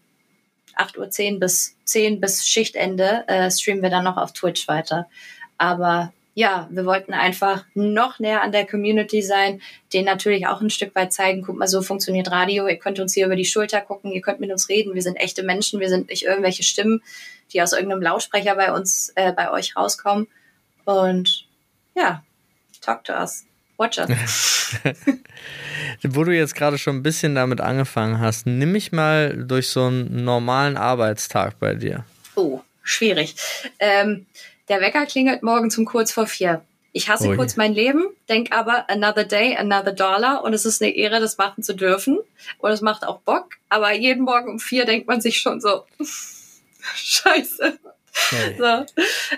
8.10 0.77 1.33
Uhr 1.33 1.39
bis 1.39 1.75
10 1.85 2.19
bis 2.19 2.47
Schichtende 2.47 3.23
äh, 3.27 3.49
streamen 3.49 3.83
wir 3.83 3.89
dann 3.89 4.03
noch 4.03 4.17
auf 4.17 4.33
Twitch 4.33 4.67
weiter. 4.67 5.07
Aber 5.57 6.13
ja, 6.33 6.67
wir 6.69 6.85
wollten 6.85 7.13
einfach 7.13 7.63
noch 7.73 8.19
näher 8.19 8.41
an 8.41 8.51
der 8.51 8.67
Community 8.67 9.21
sein, 9.21 9.61
denen 9.93 10.05
natürlich 10.05 10.47
auch 10.47 10.59
ein 10.59 10.69
Stück 10.69 10.93
weit 10.93 11.13
zeigen, 11.13 11.41
guck 11.41 11.55
mal, 11.55 11.67
so 11.67 11.81
funktioniert 11.81 12.29
Radio, 12.29 12.67
ihr 12.67 12.77
könnt 12.77 12.99
uns 12.99 13.13
hier 13.13 13.25
über 13.25 13.37
die 13.37 13.45
Schulter 13.45 13.79
gucken, 13.79 14.11
ihr 14.11 14.21
könnt 14.21 14.41
mit 14.41 14.51
uns 14.51 14.67
reden, 14.67 14.95
wir 14.95 15.01
sind 15.01 15.15
echte 15.15 15.43
Menschen, 15.43 15.79
wir 15.79 15.87
sind 15.87 16.09
nicht 16.09 16.23
irgendwelche 16.23 16.63
Stimmen, 16.63 17.01
die 17.53 17.61
aus 17.61 17.71
irgendeinem 17.71 18.01
Lautsprecher 18.01 18.55
bei 18.55 18.73
uns, 18.73 19.13
äh, 19.15 19.31
bei 19.31 19.49
euch 19.49 19.77
rauskommen. 19.77 20.27
Und 20.83 21.47
ja, 21.95 22.21
talk 22.81 23.05
to 23.05 23.13
us. 23.13 23.45
Watch 23.77 23.99
us. 23.99 24.75
Wo 26.03 26.23
du 26.23 26.31
jetzt 26.31 26.55
gerade 26.55 26.77
schon 26.77 26.97
ein 26.97 27.03
bisschen 27.03 27.35
damit 27.35 27.61
angefangen 27.61 28.19
hast, 28.19 28.47
nimm 28.47 28.71
mich 28.71 28.91
mal 28.91 29.35
durch 29.45 29.69
so 29.69 29.85
einen 29.85 30.23
normalen 30.23 30.77
Arbeitstag 30.77 31.59
bei 31.59 31.75
dir. 31.75 32.05
Oh, 32.35 32.61
schwierig. 32.83 33.35
Ähm, 33.79 34.25
der 34.69 34.81
Wecker 34.81 35.05
klingelt 35.05 35.43
morgen 35.43 35.71
um 35.75 35.85
kurz 35.85 36.11
vor 36.11 36.27
vier. 36.27 36.61
Ich 36.91 37.09
hasse 37.09 37.27
Ui. 37.27 37.35
kurz 37.35 37.57
mein 37.57 37.73
Leben, 37.73 38.05
denk 38.29 38.53
aber 38.53 38.89
another 38.89 39.25
day, 39.25 39.57
another 39.57 39.91
dollar 39.91 40.43
und 40.45 40.53
es 40.53 40.65
ist 40.65 40.81
eine 40.81 40.95
Ehre, 40.95 41.19
das 41.19 41.37
machen 41.37 41.61
zu 41.61 41.73
dürfen 41.73 42.19
und 42.59 42.71
es 42.71 42.79
macht 42.79 43.05
auch 43.05 43.19
Bock. 43.19 43.57
Aber 43.67 43.91
jeden 43.91 44.23
Morgen 44.23 44.49
um 44.49 44.59
vier 44.59 44.85
denkt 44.85 45.05
man 45.05 45.19
sich 45.19 45.39
schon 45.39 45.59
so, 45.59 45.83
Scheiße. 46.95 47.79
Okay. 48.15 48.55
So. 48.57 48.85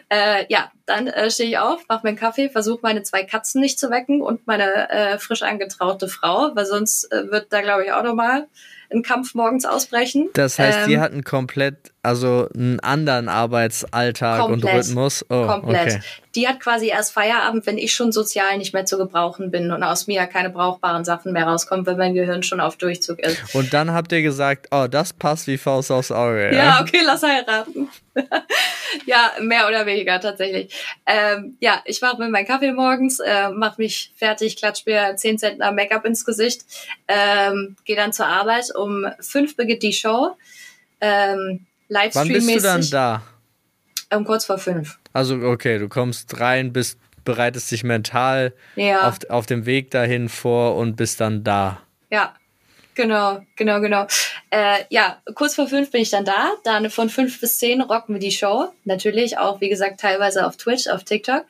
Äh, 0.09 0.45
ja, 0.49 0.71
dann 0.85 1.07
äh, 1.07 1.29
stehe 1.31 1.49
ich 1.49 1.57
auf, 1.57 1.87
mache 1.89 2.01
meinen 2.03 2.15
Kaffee, 2.15 2.49
versuche 2.49 2.79
meine 2.83 3.03
zwei 3.03 3.23
Katzen 3.23 3.61
nicht 3.61 3.79
zu 3.79 3.89
wecken 3.89 4.21
und 4.21 4.45
meine 4.47 4.89
äh, 4.89 5.17
frisch 5.19 5.41
angetraute 5.41 6.07
Frau, 6.07 6.51
weil 6.55 6.65
sonst 6.65 7.11
äh, 7.11 7.31
wird 7.31 7.51
da, 7.51 7.61
glaube 7.61 7.85
ich, 7.85 7.91
auch 7.91 8.03
nochmal 8.03 8.47
ein 8.91 9.03
Kampf 9.03 9.33
morgens 9.33 9.65
ausbrechen. 9.65 10.29
Das 10.33 10.59
heißt, 10.59 10.79
ähm, 10.83 10.89
die 10.89 10.99
hatten 10.99 11.23
komplett, 11.23 11.91
also 12.03 12.47
einen 12.53 12.79
anderen 12.79 13.29
Arbeitsalltag 13.29 14.41
komplett, 14.41 14.63
und 14.63 14.79
Rhythmus. 14.79 15.25
Oh, 15.29 15.47
komplett. 15.47 15.95
Okay. 15.95 15.99
Die 16.35 16.47
hat 16.47 16.59
quasi 16.59 16.87
erst 16.87 17.13
Feierabend, 17.13 17.65
wenn 17.65 17.77
ich 17.77 17.93
schon 17.93 18.11
sozial 18.11 18.57
nicht 18.57 18.73
mehr 18.73 18.85
zu 18.85 18.97
gebrauchen 18.97 19.51
bin 19.51 19.71
und 19.71 19.83
aus 19.83 20.07
mir 20.07 20.25
keine 20.27 20.49
brauchbaren 20.49 21.03
Sachen 21.03 21.33
mehr 21.33 21.45
rauskommen, 21.45 21.85
wenn 21.85 21.97
mein 21.97 22.13
Gehirn 22.13 22.43
schon 22.43 22.59
auf 22.59 22.77
Durchzug 22.77 23.19
ist. 23.19 23.55
Und 23.55 23.73
dann 23.73 23.91
habt 23.91 24.11
ihr 24.11 24.21
gesagt, 24.21 24.67
oh, 24.71 24.87
das 24.89 25.13
passt 25.13 25.47
wie 25.47 25.57
Faust 25.57 25.91
aufs 25.91 26.11
Auge. 26.11 26.51
Ja, 26.53 26.63
ja 26.63 26.81
okay, 26.81 27.01
lass 27.03 27.23
heiraten. 27.23 27.89
ja, 29.05 29.31
mehr 29.41 29.67
oder 29.67 29.85
weniger 29.85 30.19
tatsächlich. 30.19 30.73
Ähm, 31.05 31.57
ja, 31.59 31.81
ich 31.85 32.01
mache 32.01 32.17
mir 32.17 32.29
meinen 32.29 32.47
Kaffee 32.47 32.71
morgens, 32.71 33.19
äh, 33.19 33.49
mache 33.49 33.81
mich 33.81 34.11
fertig, 34.15 34.57
klatsch 34.57 34.85
mir 34.85 35.15
10 35.15 35.37
Zentner 35.37 35.71
Make-up 35.71 36.05
ins 36.05 36.25
Gesicht, 36.25 36.61
ähm, 37.07 37.75
gehe 37.85 37.95
dann 37.95 38.13
zur 38.13 38.27
Arbeit. 38.27 38.73
Um 38.77 39.05
fünf 39.19 39.55
beginnt 39.55 39.83
die 39.83 39.93
Show. 39.93 40.35
Ähm, 41.01 41.65
Livestream 41.89 42.29
Wann 42.29 42.33
bist 42.33 42.49
du 42.49 42.61
dann 42.61 42.89
da? 42.89 43.23
Um 44.13 44.25
kurz 44.25 44.45
vor 44.45 44.57
fünf. 44.57 44.97
Also, 45.13 45.35
okay, 45.41 45.79
du 45.79 45.89
kommst 45.89 46.39
rein, 46.39 46.71
bist, 46.73 46.97
bereitest 47.25 47.71
dich 47.71 47.83
mental 47.83 48.53
ja. 48.75 49.07
auf, 49.07 49.17
auf 49.29 49.45
dem 49.45 49.65
Weg 49.65 49.91
dahin 49.91 50.29
vor 50.29 50.75
und 50.75 50.95
bist 50.95 51.19
dann 51.19 51.43
da. 51.43 51.81
Ja, 52.09 52.33
Genau, 52.97 53.45
genau, 53.55 53.79
genau. 53.79 54.07
Äh, 54.49 54.79
ja, 54.89 55.21
kurz 55.35 55.53
vor 55.53 55.67
fünf 55.67 55.91
bin 55.91 56.01
ich 56.01 56.09
dann 56.09 56.25
da. 56.25 56.51
Dann 56.63 56.89
von 56.89 57.09
fünf 57.09 57.39
bis 57.39 57.59
zehn 57.59 57.81
rocken 57.81 58.15
wir 58.15 58.19
die 58.19 58.31
Show. 58.31 58.69
Natürlich 58.85 59.37
auch, 59.37 59.61
wie 59.61 59.69
gesagt, 59.69 59.99
teilweise 59.99 60.47
auf 60.47 60.57
Twitch, 60.57 60.87
auf 60.87 61.03
TikTok. 61.03 61.45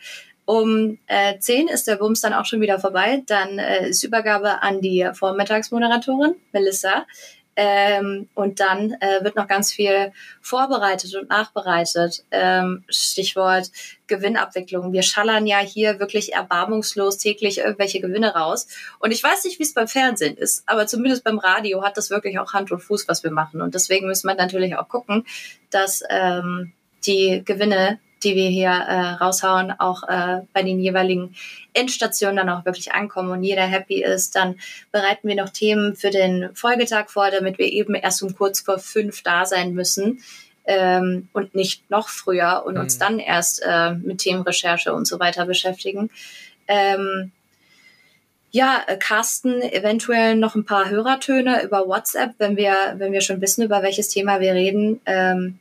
Um 0.48 0.98
äh, 1.08 1.40
zehn 1.40 1.68
ist 1.68 1.88
der 1.88 1.98
Bums 1.98 2.22
dann 2.22 2.34
auch 2.34 2.46
schon 2.46 2.62
wieder 2.62 2.80
vorbei. 2.80 3.22
Dann 3.28 3.60
äh, 3.60 3.90
ist 3.90 4.06
Übergabe 4.06 4.62
an 4.62 4.80
die 4.80 5.10
Vormittagsmoderatorin, 5.14 6.36
Melissa. 6.54 7.06
Ähm, 7.58 8.30
und 8.34 8.62
dann 8.62 8.94
äh, 9.02 9.26
wird 9.26 9.36
noch 9.36 9.50
ganz 9.50 9.74
viel 9.74 10.14
vorbereitet 10.40 11.14
und 11.16 11.28
nachbereitet. 11.28 12.24
Ähm, 12.32 12.86
Stichwort 12.88 13.72
Gewinnabwicklung. 14.08 14.94
Wir 14.94 15.02
schallern 15.02 15.48
ja 15.48 15.60
hier 15.60 16.00
wirklich 16.00 16.34
erbarmungslos 16.34 17.18
täglich 17.18 17.58
irgendwelche 17.58 18.00
Gewinne 18.00 18.34
raus. 18.34 18.68
Und 19.00 19.12
ich 19.12 19.22
weiß 19.22 19.44
nicht, 19.44 19.60
wie 19.60 19.64
es 19.64 19.74
beim 19.74 19.90
Fernsehen 19.90 20.38
ist, 20.38 20.64
aber 20.66 20.88
zumindest 20.88 21.26
beim 21.26 21.40
Radio 21.40 21.84
hat 21.84 21.98
das 21.98 22.10
wirklich 22.10 22.40
auch 22.40 22.54
Hand 22.54 22.72
und 22.72 22.80
Fuß, 22.80 23.10
was 23.10 23.22
wir 23.22 23.32
machen. 23.32 23.62
Und 23.62 23.76
deswegen 23.76 24.08
müssen 24.08 24.30
wir 24.30 24.36
natürlich 24.36 24.78
auch 24.78 24.88
gucken, 24.88 25.26
dass 25.72 26.04
ähm, 26.10 26.72
die 27.06 27.42
Gewinne 27.44 28.00
die 28.24 28.36
wir 28.36 28.50
hier 28.50 28.70
äh, 28.70 29.24
raushauen, 29.24 29.72
auch 29.72 30.04
äh, 30.04 30.42
bei 30.54 30.64
den 30.64 30.80
jeweiligen 30.80 31.36
Endstationen 31.74 32.38
dann 32.38 32.50
auch 32.50 32.66
wirklich 32.66 32.94
ankommen 32.94 33.32
und 33.32 33.44
jeder 33.44 33.64
happy 33.66 34.04
ist. 34.04 34.36
Dann 34.36 34.56
bereiten 34.92 35.28
wir 35.28 35.36
noch 35.36 35.50
Themen 35.50 35.96
für 35.96 36.10
den 36.10 36.50
Folgetag 36.54 37.10
vor, 37.10 37.30
damit 37.32 37.58
wir 37.58 37.72
eben 37.72 37.96
erst 37.96 38.24
um 38.24 38.36
kurz 38.36 38.62
vor 38.62 38.80
fünf 38.80 39.22
da 39.24 39.46
sein 39.46 39.74
müssen 39.74 40.24
ähm, 40.66 41.30
und 41.34 41.56
nicht 41.56 41.90
noch 41.90 42.10
früher 42.10 42.64
und 42.66 42.76
mhm. 42.76 42.82
uns 42.82 42.98
dann 42.98 43.20
erst 43.20 43.62
äh, 43.66 43.92
mit 43.92 44.20
Themenrecherche 44.20 44.94
und 44.94 45.08
so 45.08 45.20
weiter 45.20 45.46
beschäftigen. 45.46 46.10
Ähm, 46.68 47.32
ja, 48.52 48.82
äh, 48.88 48.98
casten 48.98 49.62
eventuell 49.62 50.36
noch 50.36 50.56
ein 50.56 50.66
paar 50.66 50.90
Hörertöne 50.90 51.64
über 51.64 51.88
WhatsApp, 51.88 52.36
wenn 52.38 52.58
wir, 52.58 52.96
wenn 52.98 53.12
wir 53.12 53.22
schon 53.22 53.42
wissen, 53.42 53.64
über 53.64 53.84
welches 53.84 54.10
Thema 54.10 54.40
wir 54.40 54.54
reden. 54.54 55.02
Ähm, 55.06 55.60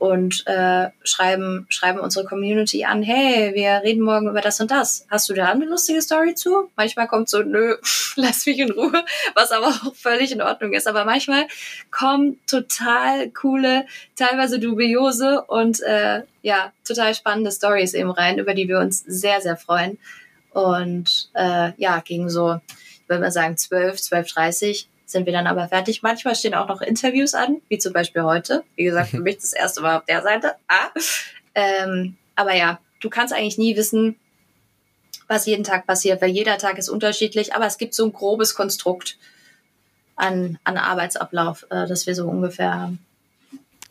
und 0.00 0.46
äh, 0.46 0.88
schreiben, 1.04 1.66
schreiben 1.68 2.00
unsere 2.00 2.24
Community 2.24 2.86
an, 2.86 3.02
hey, 3.02 3.54
wir 3.54 3.82
reden 3.84 4.02
morgen 4.02 4.30
über 4.30 4.40
das 4.40 4.58
und 4.58 4.70
das. 4.70 5.06
Hast 5.10 5.28
du 5.28 5.34
da 5.34 5.48
eine 5.48 5.66
lustige 5.66 6.00
Story 6.00 6.34
zu? 6.34 6.70
Manchmal 6.74 7.06
kommt 7.06 7.28
so, 7.28 7.42
nö, 7.42 7.76
lass 8.16 8.46
mich 8.46 8.58
in 8.58 8.72
Ruhe, 8.72 9.04
was 9.34 9.52
aber 9.52 9.66
auch 9.66 9.94
völlig 9.94 10.32
in 10.32 10.40
Ordnung 10.40 10.72
ist. 10.72 10.88
Aber 10.88 11.04
manchmal 11.04 11.46
kommen 11.90 12.40
total 12.46 13.28
coole, 13.28 13.84
teilweise 14.16 14.58
dubiose 14.58 15.42
und 15.42 15.82
äh, 15.82 16.22
ja, 16.40 16.72
total 16.88 17.14
spannende 17.14 17.52
Stories 17.52 17.92
eben 17.92 18.10
rein, 18.10 18.38
über 18.38 18.54
die 18.54 18.68
wir 18.68 18.78
uns 18.78 19.04
sehr, 19.06 19.42
sehr 19.42 19.58
freuen. 19.58 19.98
Und 20.52 21.28
äh, 21.34 21.72
ja, 21.76 22.00
gegen 22.00 22.30
so, 22.30 22.58
ich 23.02 23.08
würde 23.08 23.20
mal 23.20 23.30
sagen, 23.30 23.58
12, 23.58 23.96
12.30 23.96 24.86
sind 25.10 25.26
wir 25.26 25.32
dann 25.32 25.46
aber 25.46 25.68
fertig. 25.68 26.02
Manchmal 26.02 26.34
stehen 26.34 26.54
auch 26.54 26.68
noch 26.68 26.80
Interviews 26.80 27.34
an, 27.34 27.60
wie 27.68 27.78
zum 27.78 27.92
Beispiel 27.92 28.22
heute. 28.22 28.64
Wie 28.76 28.84
gesagt, 28.84 29.10
für 29.10 29.20
mich 29.20 29.38
das 29.38 29.52
erste 29.52 29.80
Mal 29.80 29.98
auf 29.98 30.04
der 30.04 30.22
Seite. 30.22 30.54
Ah. 30.68 30.88
Ähm, 31.54 32.16
aber 32.36 32.54
ja, 32.54 32.78
du 33.00 33.10
kannst 33.10 33.34
eigentlich 33.34 33.58
nie 33.58 33.76
wissen, 33.76 34.16
was 35.28 35.46
jeden 35.46 35.64
Tag 35.64 35.86
passiert, 35.86 36.22
weil 36.22 36.30
jeder 36.30 36.58
Tag 36.58 36.78
ist 36.78 36.88
unterschiedlich, 36.88 37.54
aber 37.54 37.66
es 37.66 37.78
gibt 37.78 37.94
so 37.94 38.04
ein 38.04 38.12
grobes 38.12 38.54
Konstrukt 38.54 39.16
an, 40.16 40.58
an 40.64 40.76
Arbeitsablauf, 40.76 41.66
äh, 41.70 41.86
das 41.86 42.06
wir 42.06 42.14
so 42.14 42.26
ungefähr 42.26 42.74
haben. 42.74 42.98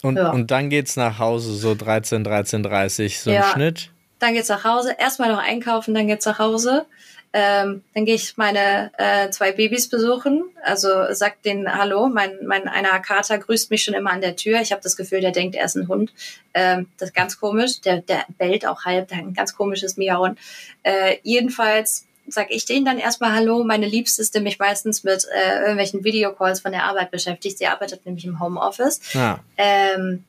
Und, 0.02 0.18
ja. 0.18 0.32
und 0.32 0.52
dann 0.52 0.70
geht's 0.70 0.96
nach 0.96 1.20
Hause, 1.20 1.56
so 1.56 1.76
13, 1.76 2.26
13.30 2.26 3.24
so 3.24 3.32
ja. 3.32 3.44
im 3.44 3.50
Schnitt? 3.52 3.92
Dann 4.20 4.34
geht's 4.34 4.50
nach 4.50 4.64
Hause. 4.64 4.96
Erstmal 4.98 5.32
noch 5.32 5.40
einkaufen, 5.40 5.94
dann 5.94 6.08
geht's 6.08 6.26
nach 6.26 6.40
Hause. 6.40 6.86
Ähm, 7.32 7.84
dann 7.94 8.06
gehe 8.06 8.16
ich 8.16 8.38
meine 8.38 8.92
äh, 8.98 9.30
zwei 9.30 9.52
Babys 9.52 9.88
besuchen. 9.90 10.46
Also 10.64 11.14
sagt 11.14 11.46
denen 11.46 11.78
Hallo. 11.78 12.08
Mein, 12.08 12.38
mein 12.46 12.68
einer 12.68 13.00
Kater 13.00 13.38
grüßt 13.38 13.70
mich 13.70 13.84
schon 13.84 13.94
immer 13.94 14.12
an 14.12 14.22
der 14.22 14.36
Tür. 14.36 14.62
Ich 14.62 14.72
habe 14.72 14.82
das 14.82 14.98
Gefühl, 14.98 15.22
der 15.22 15.32
denkt, 15.32 15.56
er 15.56 15.66
ist 15.66 15.76
ein 15.76 15.88
Hund. 15.88 16.12
Ähm, 16.54 16.88
das 16.98 17.10
ist 17.10 17.16
ganz 17.16 17.40
komisch. 17.40 17.82
Der, 17.82 18.02
der 18.02 18.26
bellt 18.38 18.66
auch 18.66 18.86
halb. 18.86 19.10
Der 19.10 19.18
hat 19.18 19.26
ein 19.26 19.34
ganz 19.34 19.56
komisches 19.56 19.98
Miauen. 19.98 20.38
Äh, 20.84 21.18
jedenfalls 21.24 22.06
sag 22.32 22.52
ich 22.52 22.66
denen 22.66 22.86
dann 22.86 23.00
erstmal 23.00 23.34
Hallo. 23.34 23.64
Meine 23.64 23.88
Liebste 23.88 24.22
ist 24.22 24.34
nämlich 24.36 24.60
meistens 24.60 25.04
mit 25.04 25.26
äh, 25.34 25.60
irgendwelchen 25.60 26.04
Videocalls 26.04 26.62
von 26.62 26.72
der 26.72 26.84
Arbeit 26.84 27.12
beschäftigt. 27.12 27.58
Sie 27.58 27.68
arbeitet 27.68 28.06
nämlich 28.06 28.26
im 28.26 28.40
Homeoffice. 28.40 29.02
Ja. 29.14 29.40
Ähm, 29.58 30.24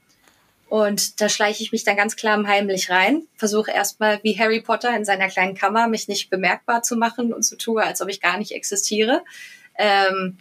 und 0.70 1.20
da 1.20 1.28
schleiche 1.28 1.64
ich 1.64 1.72
mich 1.72 1.82
dann 1.82 1.96
ganz 1.96 2.14
klar 2.14 2.40
heimlich 2.46 2.90
rein, 2.90 3.26
versuche 3.34 3.72
erstmal 3.72 4.20
wie 4.22 4.38
Harry 4.38 4.60
Potter 4.60 4.96
in 4.96 5.04
seiner 5.04 5.26
kleinen 5.26 5.56
Kammer 5.56 5.88
mich 5.88 6.06
nicht 6.06 6.30
bemerkbar 6.30 6.84
zu 6.84 6.94
machen 6.94 7.34
und 7.34 7.44
so 7.44 7.56
tue, 7.56 7.82
als 7.82 8.00
ob 8.00 8.08
ich 8.08 8.20
gar 8.20 8.38
nicht 8.38 8.52
existiere. 8.52 9.22
Ähm, 9.76 10.38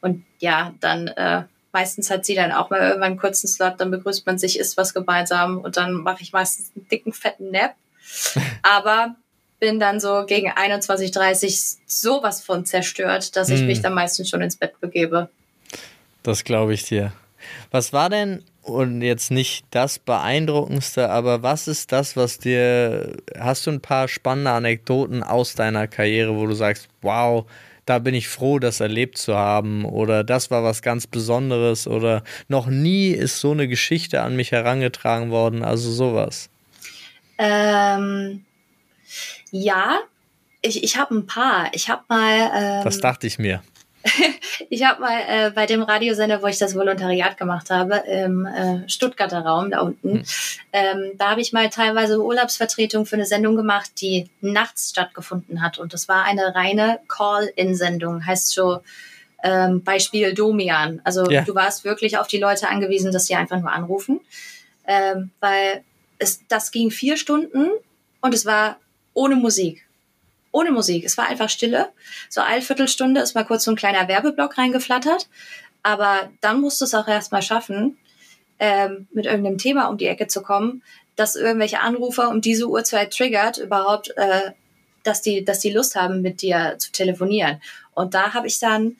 und 0.00 0.24
ja, 0.38 0.72
dann 0.78 1.08
äh, 1.08 1.42
meistens 1.72 2.10
hat 2.10 2.24
sie 2.24 2.36
dann 2.36 2.52
auch 2.52 2.70
mal 2.70 2.78
irgendwann 2.78 3.10
einen 3.10 3.18
kurzen 3.18 3.48
Slot, 3.48 3.80
dann 3.80 3.90
begrüßt 3.90 4.24
man 4.24 4.38
sich, 4.38 4.56
isst 4.56 4.76
was 4.76 4.94
gemeinsam 4.94 5.58
und 5.58 5.76
dann 5.76 5.94
mache 5.94 6.22
ich 6.22 6.32
meistens 6.32 6.70
einen 6.76 6.86
dicken, 6.86 7.12
fetten 7.12 7.50
Nap. 7.50 7.74
Aber 8.62 9.16
bin 9.58 9.80
dann 9.80 9.98
so 9.98 10.26
gegen 10.26 10.48
21.30 10.48 11.78
sowas 11.86 12.40
von 12.40 12.64
zerstört, 12.64 13.34
dass 13.34 13.48
ich 13.48 13.60
hm. 13.60 13.66
mich 13.66 13.82
dann 13.82 13.94
meistens 13.94 14.30
schon 14.30 14.42
ins 14.42 14.54
Bett 14.54 14.78
begebe. 14.80 15.28
Das 16.22 16.44
glaube 16.44 16.72
ich 16.72 16.84
dir. 16.84 17.12
Was 17.70 17.92
war 17.92 18.10
denn 18.10 18.42
und 18.62 19.00
jetzt 19.00 19.30
nicht 19.30 19.64
das 19.70 19.98
Beeindruckendste, 19.98 21.08
aber 21.08 21.42
was 21.42 21.68
ist 21.68 21.92
das, 21.92 22.16
was 22.16 22.38
dir, 22.38 23.16
hast 23.38 23.66
du 23.66 23.70
ein 23.70 23.80
paar 23.80 24.08
spannende 24.08 24.50
Anekdoten 24.50 25.22
aus 25.22 25.54
deiner 25.54 25.86
Karriere, 25.86 26.36
wo 26.36 26.46
du 26.46 26.54
sagst, 26.54 26.88
wow, 27.00 27.46
da 27.84 28.00
bin 28.00 28.14
ich 28.14 28.28
froh, 28.28 28.58
das 28.58 28.80
erlebt 28.80 29.18
zu 29.18 29.36
haben 29.36 29.84
oder 29.84 30.24
das 30.24 30.50
war 30.50 30.64
was 30.64 30.82
ganz 30.82 31.06
Besonderes 31.06 31.86
oder 31.86 32.24
noch 32.48 32.66
nie 32.66 33.10
ist 33.10 33.40
so 33.40 33.52
eine 33.52 33.68
Geschichte 33.68 34.22
an 34.22 34.34
mich 34.34 34.50
herangetragen 34.50 35.30
worden, 35.30 35.62
also 35.62 35.92
sowas. 35.92 36.50
Ähm, 37.38 38.44
ja, 39.52 40.00
ich, 40.62 40.82
ich 40.82 40.96
habe 40.96 41.14
ein 41.14 41.26
paar. 41.26 41.70
Ich 41.72 41.88
habe 41.88 42.02
mal. 42.08 42.50
Ähm, 42.54 42.84
das 42.84 42.98
dachte 42.98 43.26
ich 43.26 43.38
mir. 43.38 43.62
ich 44.70 44.84
habe 44.84 45.00
mal 45.00 45.20
äh, 45.28 45.50
bei 45.50 45.66
dem 45.66 45.82
Radiosender, 45.82 46.42
wo 46.42 46.46
ich 46.46 46.58
das 46.58 46.74
Volontariat 46.74 47.36
gemacht 47.36 47.70
habe, 47.70 48.02
im 48.06 48.46
äh, 48.46 48.88
Stuttgarter 48.88 49.40
Raum 49.40 49.70
da 49.70 49.80
unten, 49.80 50.18
hm. 50.18 50.24
ähm, 50.72 51.12
da 51.16 51.30
habe 51.30 51.40
ich 51.40 51.52
mal 51.52 51.68
teilweise 51.70 52.22
Urlaubsvertretung 52.22 53.06
für 53.06 53.16
eine 53.16 53.26
Sendung 53.26 53.56
gemacht, 53.56 53.90
die 54.00 54.28
nachts 54.40 54.90
stattgefunden 54.90 55.62
hat. 55.62 55.78
Und 55.78 55.92
das 55.92 56.08
war 56.08 56.24
eine 56.24 56.54
reine 56.54 57.00
Call-in-Sendung, 57.08 58.26
heißt 58.26 58.50
so 58.50 58.80
ähm, 59.42 59.82
Beispiel 59.82 60.34
Domian. 60.34 61.00
Also 61.04 61.30
ja. 61.30 61.42
du 61.42 61.54
warst 61.54 61.84
wirklich 61.84 62.18
auf 62.18 62.26
die 62.26 62.38
Leute 62.38 62.68
angewiesen, 62.68 63.12
dass 63.12 63.26
sie 63.26 63.34
einfach 63.34 63.60
nur 63.60 63.72
anrufen, 63.72 64.20
ähm, 64.86 65.30
weil 65.40 65.82
es, 66.18 66.46
das 66.48 66.70
ging 66.70 66.90
vier 66.90 67.16
Stunden 67.16 67.68
und 68.20 68.34
es 68.34 68.46
war 68.46 68.78
ohne 69.14 69.36
Musik 69.36 69.85
ohne 70.56 70.70
Musik. 70.70 71.04
Es 71.04 71.18
war 71.18 71.28
einfach 71.28 71.50
Stille. 71.50 71.90
So 72.30 72.40
eine 72.40 72.62
Viertelstunde 72.62 73.20
ist 73.20 73.34
mal 73.34 73.44
kurz 73.44 73.64
so 73.64 73.70
ein 73.70 73.76
kleiner 73.76 74.08
Werbeblock 74.08 74.56
reingeflattert. 74.56 75.28
Aber 75.82 76.30
dann 76.40 76.62
musst 76.62 76.80
du 76.80 76.86
es 76.86 76.94
auch 76.94 77.06
erstmal 77.06 77.42
schaffen, 77.42 77.98
ähm, 78.58 79.06
mit 79.12 79.26
irgendeinem 79.26 79.58
Thema 79.58 79.88
um 79.88 79.98
die 79.98 80.06
Ecke 80.06 80.28
zu 80.28 80.42
kommen, 80.42 80.82
dass 81.14 81.36
irgendwelche 81.36 81.80
Anrufer 81.80 82.30
um 82.30 82.40
diese 82.40 82.68
Uhrzeit 82.68 83.12
triggert, 83.12 83.58
überhaupt, 83.58 84.16
äh, 84.16 84.52
dass 85.04 85.20
die, 85.20 85.44
dass 85.44 85.60
die 85.60 85.70
Lust 85.70 85.94
haben, 85.94 86.22
mit 86.22 86.40
dir 86.40 86.76
zu 86.78 86.90
telefonieren. 86.90 87.60
Und 87.92 88.14
da 88.14 88.32
habe 88.32 88.46
ich 88.46 88.58
dann 88.58 88.96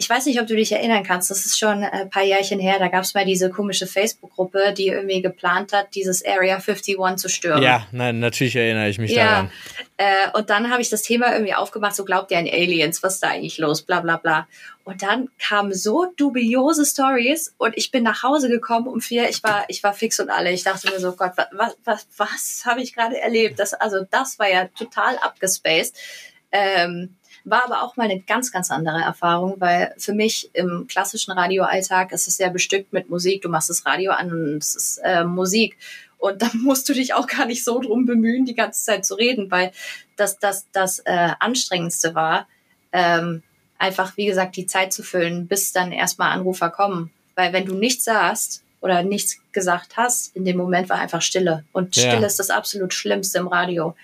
ich 0.00 0.08
weiß 0.08 0.26
nicht, 0.26 0.40
ob 0.40 0.46
du 0.46 0.54
dich 0.54 0.70
erinnern 0.70 1.02
kannst, 1.02 1.28
das 1.28 1.44
ist 1.44 1.58
schon 1.58 1.82
ein 1.82 2.08
paar 2.08 2.22
Jährchen 2.22 2.60
her, 2.60 2.78
da 2.78 2.86
gab 2.86 3.02
es 3.02 3.14
mal 3.14 3.24
diese 3.24 3.50
komische 3.50 3.88
Facebook-Gruppe, 3.88 4.72
die 4.72 4.86
irgendwie 4.86 5.20
geplant 5.20 5.72
hat, 5.72 5.92
dieses 5.96 6.24
Area 6.24 6.60
51 6.60 6.96
zu 7.16 7.28
stürmen. 7.28 7.64
Ja, 7.64 7.84
nein, 7.90 8.20
natürlich 8.20 8.54
erinnere 8.54 8.88
ich 8.88 8.98
mich 8.98 9.10
ja. 9.10 9.24
daran. 9.24 9.50
Äh, 9.96 10.30
und 10.34 10.50
dann 10.50 10.70
habe 10.70 10.80
ich 10.80 10.88
das 10.88 11.02
Thema 11.02 11.32
irgendwie 11.32 11.54
aufgemacht, 11.54 11.96
so 11.96 12.04
glaubt 12.04 12.30
ihr 12.30 12.38
an 12.38 12.46
Aliens, 12.46 13.02
was 13.02 13.14
ist 13.14 13.24
da 13.24 13.30
eigentlich 13.30 13.58
los, 13.58 13.82
bla 13.82 14.00
bla 14.00 14.18
bla. 14.18 14.46
Und 14.84 15.02
dann 15.02 15.30
kamen 15.40 15.74
so 15.74 16.06
dubiose 16.16 16.86
Stories 16.86 17.52
und 17.58 17.76
ich 17.76 17.90
bin 17.90 18.04
nach 18.04 18.22
Hause 18.22 18.48
gekommen 18.48 18.86
um 18.86 19.00
vier, 19.00 19.28
ich 19.28 19.42
war, 19.42 19.64
ich 19.66 19.82
war 19.82 19.94
fix 19.94 20.20
und 20.20 20.30
alle. 20.30 20.52
Ich 20.52 20.62
dachte 20.62 20.90
mir 20.90 21.00
so, 21.00 21.12
Gott, 21.12 21.32
was, 21.36 21.48
was, 21.50 21.76
was, 21.84 22.06
was 22.16 22.62
habe 22.64 22.80
ich 22.82 22.94
gerade 22.94 23.20
erlebt? 23.20 23.58
Das, 23.58 23.74
also 23.74 24.06
das 24.08 24.38
war 24.38 24.48
ja 24.48 24.66
total 24.66 25.18
abgespaced. 25.18 25.96
Ähm, 26.50 27.16
war 27.44 27.64
aber 27.64 27.82
auch 27.82 27.96
mal 27.96 28.04
eine 28.04 28.20
ganz, 28.20 28.52
ganz 28.52 28.70
andere 28.70 29.00
Erfahrung, 29.00 29.56
weil 29.58 29.94
für 29.98 30.12
mich 30.12 30.50
im 30.54 30.86
klassischen 30.88 31.32
Radioalltag 31.32 32.12
ist 32.12 32.28
es 32.28 32.36
sehr 32.36 32.50
bestückt 32.50 32.92
mit 32.92 33.10
Musik. 33.10 33.42
Du 33.42 33.48
machst 33.48 33.70
das 33.70 33.86
Radio 33.86 34.12
an 34.12 34.32
und 34.32 34.58
es 34.58 34.74
ist 34.74 34.98
äh, 34.98 35.24
Musik. 35.24 35.76
Und 36.18 36.42
da 36.42 36.50
musst 36.54 36.88
du 36.88 36.92
dich 36.92 37.14
auch 37.14 37.26
gar 37.26 37.46
nicht 37.46 37.64
so 37.64 37.80
drum 37.80 38.06
bemühen, 38.06 38.44
die 38.44 38.54
ganze 38.54 38.84
Zeit 38.84 39.06
zu 39.06 39.14
reden, 39.14 39.50
weil 39.50 39.72
das 40.16 40.38
das, 40.38 40.66
das 40.72 41.00
äh, 41.00 41.30
Anstrengendste 41.38 42.14
war, 42.14 42.48
ähm, 42.92 43.42
einfach, 43.78 44.16
wie 44.16 44.26
gesagt, 44.26 44.56
die 44.56 44.66
Zeit 44.66 44.92
zu 44.92 45.02
füllen, 45.02 45.46
bis 45.46 45.72
dann 45.72 45.92
erstmal 45.92 46.32
Anrufer 46.32 46.70
kommen. 46.70 47.10
Weil 47.34 47.52
wenn 47.52 47.66
du 47.66 47.74
nichts 47.74 48.04
sagst 48.04 48.64
oder 48.80 49.02
nichts 49.02 49.40
gesagt 49.52 49.96
hast, 49.96 50.34
in 50.34 50.44
dem 50.44 50.56
Moment 50.56 50.88
war 50.88 50.98
einfach 50.98 51.22
Stille. 51.22 51.64
Und 51.72 51.94
Stille 51.94 52.20
ja. 52.20 52.26
ist 52.26 52.38
das 52.38 52.50
absolut 52.50 52.92
Schlimmste 52.92 53.38
im 53.38 53.46
Radio. 53.46 53.94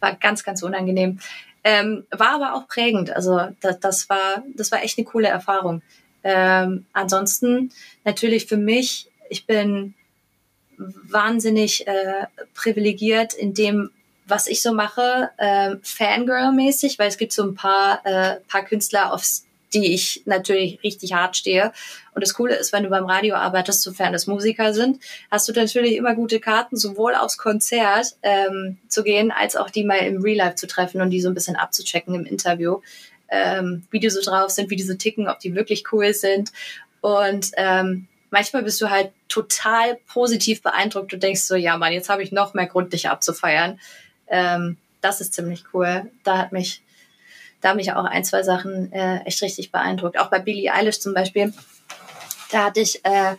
War 0.00 0.14
ganz, 0.14 0.44
ganz 0.44 0.62
unangenehm. 0.62 1.20
Ähm, 1.62 2.06
war 2.10 2.34
aber 2.34 2.54
auch 2.54 2.68
prägend. 2.68 3.10
Also 3.10 3.48
das, 3.60 3.80
das, 3.80 4.08
war, 4.08 4.42
das 4.54 4.72
war 4.72 4.82
echt 4.82 4.98
eine 4.98 5.06
coole 5.06 5.28
Erfahrung. 5.28 5.82
Ähm, 6.22 6.86
ansonsten 6.92 7.70
natürlich 8.04 8.46
für 8.46 8.56
mich, 8.56 9.10
ich 9.28 9.46
bin 9.46 9.94
wahnsinnig 10.76 11.86
äh, 11.86 12.26
privilegiert 12.54 13.34
in 13.34 13.54
dem, 13.54 13.90
was 14.26 14.46
ich 14.46 14.62
so 14.62 14.72
mache, 14.72 15.30
äh, 15.36 15.76
Fangirl-mäßig, 15.82 16.98
weil 16.98 17.08
es 17.08 17.18
gibt 17.18 17.32
so 17.32 17.42
ein 17.42 17.54
paar, 17.54 18.00
äh, 18.04 18.36
paar 18.48 18.64
Künstler, 18.64 19.12
aufs 19.12 19.44
die 19.74 19.94
ich 19.94 20.22
natürlich 20.24 20.82
richtig 20.82 21.12
hart 21.12 21.36
stehe. 21.36 21.72
Und 22.14 22.22
das 22.22 22.34
Coole 22.34 22.56
ist, 22.56 22.72
wenn 22.72 22.82
du 22.82 22.90
beim 22.90 23.06
Radio 23.06 23.36
arbeitest, 23.36 23.82
sofern 23.82 24.14
es 24.14 24.26
Musiker 24.26 24.74
sind, 24.74 25.02
hast 25.30 25.48
du 25.48 25.52
natürlich 25.52 25.94
immer 25.94 26.14
gute 26.14 26.40
Karten, 26.40 26.76
sowohl 26.76 27.14
aufs 27.14 27.38
Konzert 27.38 28.16
ähm, 28.22 28.78
zu 28.88 29.02
gehen, 29.02 29.30
als 29.30 29.56
auch 29.56 29.70
die 29.70 29.84
mal 29.84 29.98
im 29.98 30.22
Real 30.22 30.38
Life 30.38 30.56
zu 30.56 30.66
treffen 30.66 31.00
und 31.00 31.10
die 31.10 31.20
so 31.20 31.28
ein 31.28 31.34
bisschen 31.34 31.56
abzuchecken 31.56 32.14
im 32.14 32.26
Interview, 32.26 32.80
ähm, 33.28 33.84
wie 33.90 34.00
die 34.00 34.10
so 34.10 34.20
drauf 34.20 34.50
sind, 34.50 34.70
wie 34.70 34.76
die 34.76 34.82
so 34.82 34.94
ticken, 34.94 35.28
ob 35.28 35.38
die 35.38 35.54
wirklich 35.54 35.84
cool 35.92 36.12
sind. 36.12 36.50
Und 37.00 37.52
ähm, 37.56 38.08
manchmal 38.30 38.62
bist 38.62 38.80
du 38.80 38.90
halt 38.90 39.12
total 39.28 39.98
positiv 40.08 40.62
beeindruckt 40.62 41.14
und 41.14 41.22
denkst 41.22 41.42
so, 41.42 41.54
ja 41.54 41.76
Mann, 41.76 41.92
jetzt 41.92 42.08
habe 42.08 42.22
ich 42.22 42.32
noch 42.32 42.54
mehr 42.54 42.66
Grund, 42.66 42.92
dich 42.92 43.08
abzufeiern. 43.08 43.78
Ähm, 44.28 44.76
das 45.00 45.20
ist 45.20 45.34
ziemlich 45.34 45.64
cool. 45.72 46.10
Da 46.24 46.38
hat 46.38 46.52
mich 46.52 46.82
da 47.60 47.70
haben 47.70 47.76
mich 47.76 47.92
auch 47.92 48.04
ein, 48.04 48.24
zwei 48.24 48.42
Sachen 48.42 48.92
äh, 48.92 49.18
echt 49.24 49.42
richtig 49.42 49.70
beeindruckt. 49.70 50.18
Auch 50.18 50.30
bei 50.30 50.38
Billie 50.38 50.72
Eilish 50.72 51.00
zum 51.00 51.14
Beispiel. 51.14 51.52
Da 52.50 52.64
hatte 52.64 52.80
ich 52.80 53.04
äh, 53.04 53.36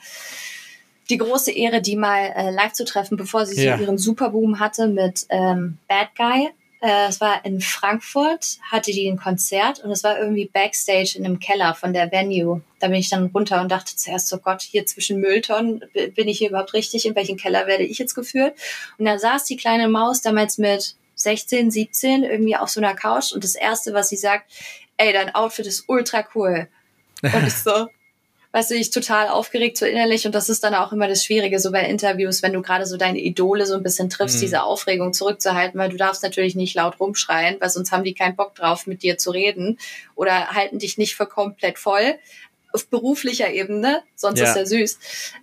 die 1.09 1.17
große 1.17 1.51
Ehre, 1.51 1.81
die 1.81 1.95
mal 1.95 2.33
äh, 2.35 2.51
live 2.51 2.73
zu 2.73 2.85
treffen, 2.85 3.17
bevor 3.17 3.45
sie 3.45 3.63
ja. 3.63 3.77
so 3.77 3.83
ihren 3.83 3.97
Superboom 3.97 4.59
hatte 4.59 4.87
mit 4.87 5.25
ähm, 5.29 5.77
Bad 5.87 6.15
Guy. 6.15 6.49
Äh, 6.81 7.09
es 7.09 7.21
war 7.21 7.45
in 7.45 7.61
Frankfurt, 7.61 8.57
hatte 8.71 8.91
die 8.91 9.07
ein 9.07 9.17
Konzert 9.17 9.83
und 9.83 9.91
es 9.91 10.03
war 10.03 10.17
irgendwie 10.17 10.49
Backstage 10.51 11.13
in 11.15 11.25
einem 11.25 11.39
Keller 11.39 11.75
von 11.75 11.93
der 11.93 12.11
Venue. 12.11 12.61
Da 12.79 12.87
bin 12.87 12.95
ich 12.95 13.09
dann 13.09 13.27
runter 13.27 13.61
und 13.61 13.71
dachte 13.71 13.95
zuerst, 13.95 14.27
so 14.27 14.39
Gott, 14.39 14.61
hier 14.61 14.85
zwischen 14.85 15.19
Mülltonnen, 15.19 15.83
bin 16.15 16.27
ich 16.27 16.39
hier 16.39 16.49
überhaupt 16.49 16.73
richtig? 16.73 17.05
In 17.05 17.15
welchen 17.15 17.37
Keller 17.37 17.67
werde 17.67 17.83
ich 17.83 17.99
jetzt 17.99 18.15
geführt? 18.15 18.55
Und 18.97 19.05
da 19.05 19.19
saß 19.19 19.45
die 19.45 19.57
kleine 19.57 19.89
Maus 19.89 20.21
damals 20.21 20.57
mit 20.57 20.95
16, 21.21 21.71
17 21.71 22.23
irgendwie 22.23 22.55
auf 22.55 22.69
so 22.69 22.79
einer 22.79 22.95
Couch 22.95 23.31
und 23.31 23.43
das 23.43 23.55
erste, 23.55 23.93
was 23.93 24.09
sie 24.09 24.17
sagt, 24.17 24.51
ey, 24.97 25.13
dein 25.13 25.33
Outfit 25.33 25.65
ist 25.65 25.85
ultra 25.87 26.25
cool. 26.35 26.67
Und 27.21 27.47
ich 27.47 27.53
so, 27.53 27.87
weißt 28.51 28.71
du, 28.71 28.75
ich 28.75 28.91
total 28.91 29.29
aufgeregt 29.29 29.77
so 29.77 29.85
innerlich 29.85 30.25
und 30.25 30.35
das 30.35 30.49
ist 30.49 30.63
dann 30.63 30.75
auch 30.75 30.91
immer 30.91 31.07
das 31.07 31.23
Schwierige 31.23 31.59
so 31.59 31.71
bei 31.71 31.85
Interviews, 31.85 32.43
wenn 32.43 32.53
du 32.53 32.61
gerade 32.61 32.85
so 32.85 32.97
deine 32.97 33.19
Idole 33.19 33.65
so 33.65 33.75
ein 33.75 33.83
bisschen 33.83 34.09
triffst, 34.09 34.37
mhm. 34.37 34.41
diese 34.41 34.63
Aufregung 34.63 35.13
zurückzuhalten, 35.13 35.79
weil 35.79 35.89
du 35.89 35.97
darfst 35.97 36.23
natürlich 36.23 36.55
nicht 36.55 36.75
laut 36.75 36.99
rumschreien, 36.99 37.57
weil 37.59 37.69
sonst 37.69 37.91
haben 37.91 38.03
die 38.03 38.13
keinen 38.13 38.35
Bock 38.35 38.55
drauf, 38.55 38.87
mit 38.87 39.03
dir 39.03 39.17
zu 39.17 39.31
reden 39.31 39.79
oder 40.15 40.51
halten 40.51 40.79
dich 40.79 40.97
nicht 40.97 41.15
für 41.15 41.25
komplett 41.25 41.79
voll 41.79 42.15
auf 42.73 42.87
beruflicher 42.87 43.51
Ebene, 43.51 44.03
sonst 44.15 44.39
ja. 44.39 44.45
ist 44.45 44.55
er 44.55 44.65
süß. 44.65 44.99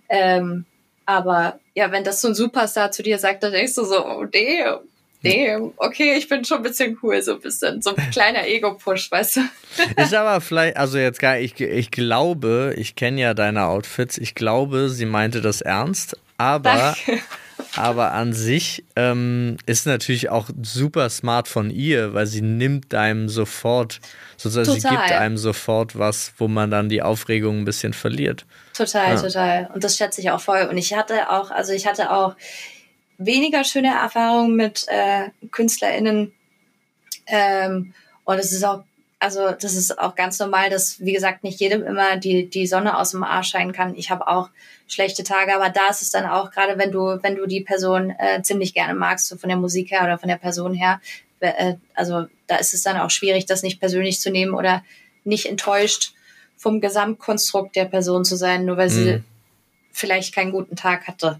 Ähm, 0.09 0.65
aber 1.05 1.59
ja, 1.75 1.91
wenn 1.91 2.03
das 2.03 2.21
so 2.21 2.27
ein 2.27 2.35
Superstar 2.35 2.91
zu 2.91 3.03
dir 3.03 3.17
sagt, 3.19 3.43
dann 3.43 3.51
denkst 3.51 3.75
du 3.75 3.83
so, 3.83 4.05
oh 4.05 4.25
damn, 4.25 4.79
damn, 5.23 5.73
okay, 5.77 6.15
ich 6.17 6.27
bin 6.27 6.45
schon 6.45 6.57
ein 6.57 6.63
bisschen 6.63 6.97
cool, 7.03 7.21
so 7.21 7.33
ein 7.33 7.41
bisschen, 7.41 7.81
so 7.81 7.95
ein 7.95 8.11
kleiner 8.11 8.47
Ego-Push, 8.47 9.11
weißt 9.11 9.37
du. 9.37 9.41
Ist 10.01 10.13
aber 10.13 10.41
vielleicht, 10.41 10.77
also 10.77 10.97
jetzt 10.97 11.19
gar, 11.19 11.37
ich, 11.37 11.59
ich 11.59 11.91
glaube, 11.91 12.73
ich 12.77 12.95
kenne 12.95 13.21
ja 13.21 13.33
deine 13.33 13.65
Outfits, 13.65 14.17
ich 14.17 14.35
glaube, 14.35 14.89
sie 14.89 15.05
meinte 15.05 15.41
das 15.41 15.61
ernst, 15.61 16.17
aber, 16.37 16.95
Aber 17.75 18.13
an 18.13 18.33
sich 18.33 18.83
ähm, 18.95 19.57
ist 19.65 19.85
natürlich 19.85 20.29
auch 20.29 20.49
super 20.61 21.09
smart 21.09 21.47
von 21.47 21.69
ihr, 21.69 22.13
weil 22.13 22.25
sie 22.25 22.41
nimmt 22.41 22.93
einem 22.93 23.29
sofort, 23.29 23.99
sozusagen 24.37 24.79
total. 24.79 24.81
sie 24.81 24.89
gibt 24.89 25.11
einem 25.11 25.37
sofort 25.37 25.97
was, 25.97 26.33
wo 26.37 26.47
man 26.47 26.71
dann 26.71 26.89
die 26.89 27.01
Aufregung 27.01 27.59
ein 27.59 27.65
bisschen 27.65 27.93
verliert. 27.93 28.45
Total, 28.73 29.15
ja. 29.15 29.21
total. 29.21 29.69
Und 29.73 29.83
das 29.83 29.97
schätze 29.97 30.21
ich 30.21 30.31
auch 30.31 30.41
voll. 30.41 30.67
Und 30.69 30.77
ich 30.77 30.93
hatte 30.93 31.29
auch, 31.29 31.51
also 31.51 31.73
ich 31.73 31.85
hatte 31.85 32.11
auch 32.11 32.35
weniger 33.19 33.63
schöne 33.63 33.93
Erfahrungen 33.93 34.55
mit 34.55 34.85
äh, 34.87 35.29
KünstlerInnen. 35.51 36.33
Ähm, 37.27 37.93
und 38.23 38.39
es 38.39 38.51
ist 38.51 38.63
auch 38.63 38.83
also 39.19 39.51
das 39.51 39.75
ist 39.75 39.99
auch 39.99 40.15
ganz 40.15 40.39
normal, 40.39 40.69
dass, 40.69 40.99
wie 41.01 41.11
gesagt, 41.11 41.43
nicht 41.43 41.59
jedem 41.59 41.85
immer 41.85 42.15
die, 42.15 42.49
die 42.49 42.65
Sonne 42.65 42.97
aus 42.97 43.11
dem 43.11 43.23
Arsch 43.23 43.49
scheinen 43.49 43.73
kann. 43.73 43.95
Ich 43.95 44.09
habe 44.09 44.27
auch 44.27 44.49
schlechte 44.87 45.23
Tage, 45.23 45.53
aber 45.53 45.69
da 45.69 45.89
ist 45.89 46.01
es 46.01 46.09
dann 46.09 46.25
auch, 46.25 46.51
gerade 46.51 46.77
wenn 46.77 46.91
du, 46.91 47.19
wenn 47.21 47.35
du 47.35 47.45
die 47.45 47.61
Person 47.61 48.11
äh, 48.11 48.41
ziemlich 48.41 48.73
gerne 48.73 48.93
magst, 48.93 49.27
so 49.27 49.35
von 49.35 49.49
der 49.49 49.57
Musik 49.57 49.91
her 49.91 50.03
oder 50.03 50.17
von 50.17 50.29
der 50.29 50.37
Person 50.37 50.73
her, 50.73 51.01
äh, 51.41 51.75
also 51.93 52.27
da 52.47 52.55
ist 52.55 52.73
es 52.73 52.81
dann 52.81 52.97
auch 52.97 53.09
schwierig, 53.09 53.45
das 53.45 53.61
nicht 53.61 53.79
persönlich 53.81 54.21
zu 54.21 54.31
nehmen 54.31 54.53
oder 54.53 54.83
nicht 55.25 55.47
enttäuscht 55.47 56.13
vom 56.55 56.79
Gesamtkonstrukt 56.79 57.75
der 57.75 57.85
Person 57.85 58.23
zu 58.23 58.37
sein, 58.37 58.65
nur 58.65 58.77
weil 58.77 58.89
mhm. 58.89 58.93
sie 58.93 59.23
vielleicht 59.91 60.33
keinen 60.33 60.51
guten 60.51 60.77
Tag 60.77 61.07
hatte. 61.07 61.39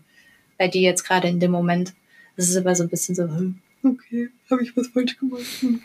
Bei 0.60 0.68
dir 0.68 0.82
jetzt 0.82 1.04
gerade 1.04 1.28
in 1.28 1.40
dem 1.40 1.50
Moment. 1.50 1.94
Das 2.38 2.48
ist 2.48 2.56
immer 2.56 2.76
so 2.76 2.84
ein 2.84 2.90
bisschen 2.90 3.16
so, 3.16 3.24
hm, 3.24 3.60
okay, 3.84 4.30
habe 4.52 4.62
ich 4.62 4.78
was 4.78 4.88
falsch 4.90 5.18
gemacht. 5.18 5.42
Hm. 5.62 5.82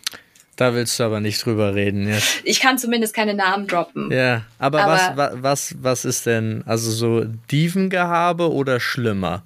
Da 0.57 0.75
willst 0.75 1.01
du 1.01 1.05
aber 1.05 1.21
nicht 1.21 1.45
drüber 1.45 1.75
reden 1.75 2.07
jetzt. 2.09 2.43
Ich 2.45 2.61
kann 2.61 2.79
zumindest 2.79 3.15
keine 3.15 3.35
Namen 3.35 3.67
droppen. 3.67 4.11
Ja, 4.13 4.43
aber, 4.59 4.83
aber 4.83 5.17
was, 5.17 5.43
was, 5.43 5.75
was 5.81 6.05
ist 6.05 6.27
denn, 6.27 6.63
also 6.67 6.91
so 6.91 7.25
Dievengehabe 7.51 8.53
oder 8.53 8.79
schlimmer? 8.79 9.43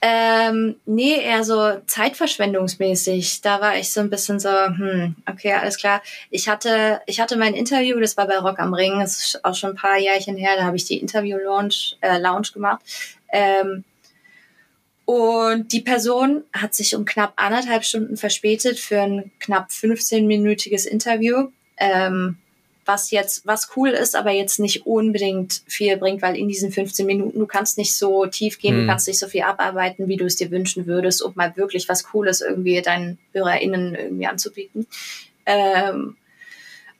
Ähm, 0.00 0.76
nee, 0.86 1.20
eher 1.20 1.42
so 1.44 1.80
zeitverschwendungsmäßig. 1.86 3.40
Da 3.40 3.60
war 3.60 3.76
ich 3.76 3.92
so 3.92 4.00
ein 4.00 4.10
bisschen 4.10 4.38
so, 4.38 4.50
hm, 4.50 5.16
okay, 5.28 5.54
alles 5.54 5.76
klar. 5.76 6.02
Ich 6.30 6.48
hatte, 6.48 7.00
ich 7.06 7.20
hatte 7.20 7.36
mein 7.36 7.54
Interview, 7.54 7.98
das 7.98 8.16
war 8.16 8.26
bei 8.26 8.38
Rock 8.38 8.60
am 8.60 8.74
Ring, 8.74 9.00
das 9.00 9.18
ist 9.18 9.44
auch 9.44 9.54
schon 9.54 9.70
ein 9.70 9.76
paar 9.76 9.98
Jährchen 9.98 10.36
her, 10.36 10.56
da 10.56 10.64
habe 10.64 10.76
ich 10.76 10.84
die 10.84 10.98
Interview-Lounge 10.98 11.96
äh, 12.00 12.18
Lounge 12.18 12.48
gemacht. 12.52 12.80
Ähm, 13.32 13.84
und 15.08 15.72
die 15.72 15.80
Person 15.80 16.44
hat 16.52 16.74
sich 16.74 16.94
um 16.94 17.06
knapp 17.06 17.32
anderthalb 17.36 17.82
Stunden 17.82 18.18
verspätet 18.18 18.78
für 18.78 19.00
ein 19.00 19.30
knapp 19.40 19.70
15-minütiges 19.70 20.86
Interview. 20.86 21.48
Ähm, 21.78 22.36
was 22.84 23.10
jetzt, 23.10 23.46
was 23.46 23.70
cool 23.74 23.88
ist, 23.88 24.14
aber 24.14 24.32
jetzt 24.32 24.58
nicht 24.58 24.84
unbedingt 24.84 25.62
viel 25.66 25.96
bringt, 25.96 26.20
weil 26.20 26.36
in 26.36 26.46
diesen 26.46 26.70
15 26.70 27.06
Minuten 27.06 27.38
du 27.38 27.46
kannst 27.46 27.78
nicht 27.78 27.96
so 27.96 28.26
tief 28.26 28.58
gehen, 28.58 28.76
mhm. 28.76 28.80
du 28.82 28.86
kannst 28.88 29.08
nicht 29.08 29.18
so 29.18 29.28
viel 29.28 29.44
abarbeiten, 29.44 30.08
wie 30.08 30.18
du 30.18 30.26
es 30.26 30.36
dir 30.36 30.50
wünschen 30.50 30.86
würdest, 30.86 31.22
um 31.22 31.32
mal 31.36 31.56
wirklich 31.56 31.88
was 31.88 32.04
Cooles 32.04 32.42
irgendwie 32.42 32.82
deinen 32.82 33.16
HörerInnen 33.32 33.94
irgendwie 33.94 34.26
anzubieten. 34.26 34.86
Ähm, 35.46 36.18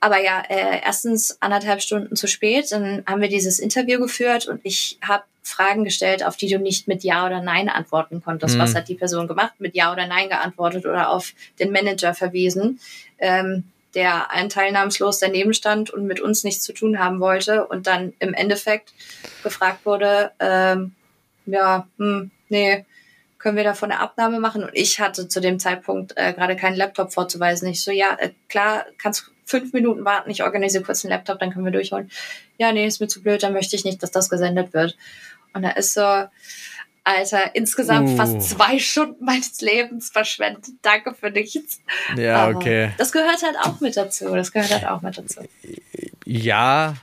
aber 0.00 0.22
ja, 0.22 0.42
äh, 0.48 0.80
erstens 0.82 1.36
anderthalb 1.42 1.82
Stunden 1.82 2.16
zu 2.16 2.26
spät, 2.26 2.72
dann 2.72 3.02
haben 3.06 3.20
wir 3.20 3.28
dieses 3.28 3.58
Interview 3.58 4.00
geführt 4.00 4.46
und 4.48 4.60
ich 4.62 4.96
habe 5.02 5.24
Fragen 5.48 5.84
gestellt, 5.84 6.24
auf 6.24 6.36
die 6.36 6.48
du 6.48 6.58
nicht 6.58 6.88
mit 6.88 7.02
Ja 7.04 7.26
oder 7.26 7.40
Nein 7.40 7.68
antworten 7.68 8.22
konntest. 8.22 8.56
Mhm. 8.56 8.60
Was 8.60 8.74
hat 8.74 8.88
die 8.88 8.94
Person 8.94 9.28
gemacht? 9.28 9.54
Mit 9.58 9.74
Ja 9.74 9.92
oder 9.92 10.06
Nein 10.06 10.28
geantwortet 10.28 10.86
oder 10.86 11.10
auf 11.10 11.32
den 11.58 11.72
Manager 11.72 12.14
verwiesen, 12.14 12.80
ähm, 13.18 13.64
der 13.94 14.30
ein 14.30 14.48
teilnahmslos 14.48 15.18
daneben 15.18 15.54
stand 15.54 15.90
und 15.90 16.06
mit 16.06 16.20
uns 16.20 16.44
nichts 16.44 16.62
zu 16.62 16.72
tun 16.72 16.98
haben 16.98 17.20
wollte 17.20 17.66
und 17.66 17.86
dann 17.86 18.12
im 18.18 18.34
Endeffekt 18.34 18.92
gefragt 19.42 19.84
wurde, 19.84 20.32
ähm, 20.40 20.94
ja, 21.46 21.88
hm, 21.96 22.30
nee, 22.48 22.84
können 23.38 23.56
wir 23.56 23.64
davon 23.64 23.90
eine 23.90 24.00
Abnahme 24.00 24.40
machen? 24.40 24.64
Und 24.64 24.70
ich 24.74 25.00
hatte 25.00 25.28
zu 25.28 25.40
dem 25.40 25.58
Zeitpunkt 25.58 26.12
äh, 26.16 26.32
gerade 26.32 26.56
keinen 26.56 26.76
Laptop 26.76 27.12
vorzuweisen. 27.12 27.68
Ich 27.68 27.82
so, 27.82 27.90
ja, 27.90 28.16
äh, 28.18 28.30
klar, 28.48 28.84
kannst 28.98 29.30
fünf 29.44 29.72
Minuten 29.72 30.04
warten, 30.04 30.30
ich 30.30 30.42
organisiere 30.42 30.84
kurz 30.84 31.04
einen 31.04 31.12
Laptop, 31.12 31.38
dann 31.38 31.52
können 31.52 31.64
wir 31.64 31.72
durchholen. 31.72 32.10
Ja, 32.58 32.72
nee, 32.72 32.86
ist 32.86 33.00
mir 33.00 33.08
zu 33.08 33.22
blöd, 33.22 33.42
dann 33.42 33.54
möchte 33.54 33.76
ich 33.76 33.84
nicht, 33.84 34.02
dass 34.02 34.10
das 34.10 34.28
gesendet 34.28 34.74
wird. 34.74 34.96
Und 35.52 35.62
da 35.62 35.70
ist 35.70 35.94
so, 35.94 36.26
Alter, 37.04 37.54
insgesamt 37.54 38.10
uh. 38.10 38.16
fast 38.16 38.42
zwei 38.42 38.78
Stunden 38.78 39.24
meines 39.24 39.60
Lebens 39.60 40.10
verschwendet. 40.10 40.64
Danke 40.82 41.14
für 41.14 41.30
nichts. 41.30 41.80
Ja, 42.16 42.44
Aber 42.44 42.56
okay. 42.56 42.92
Das 42.98 43.12
gehört 43.12 43.42
halt 43.42 43.56
auch 43.62 43.80
mit 43.80 43.96
dazu. 43.96 44.34
Das 44.34 44.52
gehört 44.52 44.72
halt 44.72 44.86
auch 44.86 45.00
mit 45.00 45.16
dazu. 45.16 45.40
Ja, 46.26 46.96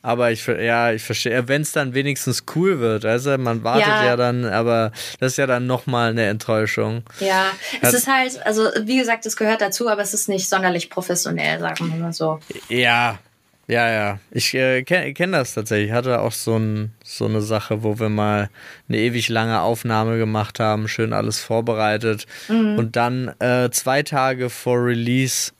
aber 0.00 0.32
ich, 0.32 0.44
ja, 0.46 0.92
ich 0.92 1.02
verstehe, 1.02 1.46
wenn 1.46 1.62
es 1.62 1.70
dann 1.70 1.94
wenigstens 1.94 2.44
cool 2.56 2.80
wird, 2.80 3.04
also 3.04 3.38
man 3.38 3.62
wartet 3.62 3.86
ja, 3.86 4.04
ja 4.04 4.16
dann, 4.16 4.44
aber 4.44 4.90
das 5.20 5.32
ist 5.32 5.36
ja 5.38 5.46
dann 5.46 5.66
nochmal 5.66 6.10
eine 6.10 6.26
Enttäuschung. 6.26 7.04
Ja, 7.20 7.52
es 7.80 7.88
Hat, 7.88 7.94
ist 7.94 8.06
halt, 8.08 8.46
also 8.46 8.68
wie 8.80 8.96
gesagt, 8.96 9.26
es 9.26 9.36
gehört 9.36 9.60
dazu, 9.60 9.88
aber 9.88 10.02
es 10.02 10.12
ist 10.12 10.28
nicht 10.28 10.48
sonderlich 10.48 10.90
professionell, 10.90 11.60
sagen 11.60 11.92
wir 11.92 12.00
mal 12.00 12.12
so. 12.12 12.40
Ja, 12.68 13.20
ja, 13.68 13.90
ja. 13.90 14.18
Ich 14.30 14.54
äh, 14.54 14.82
kenne 14.82 15.14
kenn 15.14 15.32
das 15.32 15.54
tatsächlich. 15.54 15.88
Ich 15.88 15.94
hatte 15.94 16.20
auch 16.20 16.32
so, 16.32 16.56
ein, 16.56 16.92
so 17.04 17.26
eine 17.26 17.40
Sache, 17.40 17.82
wo 17.82 17.98
wir 17.98 18.08
mal 18.08 18.50
eine 18.88 18.98
ewig 18.98 19.28
lange 19.28 19.60
Aufnahme 19.60 20.18
gemacht 20.18 20.60
haben, 20.60 20.88
schön 20.88 21.12
alles 21.12 21.40
vorbereitet. 21.40 22.26
Mhm. 22.48 22.78
Und 22.78 22.96
dann 22.96 23.28
äh, 23.38 23.70
zwei 23.70 24.02
Tage 24.02 24.50
vor 24.50 24.84
Release, 24.84 25.52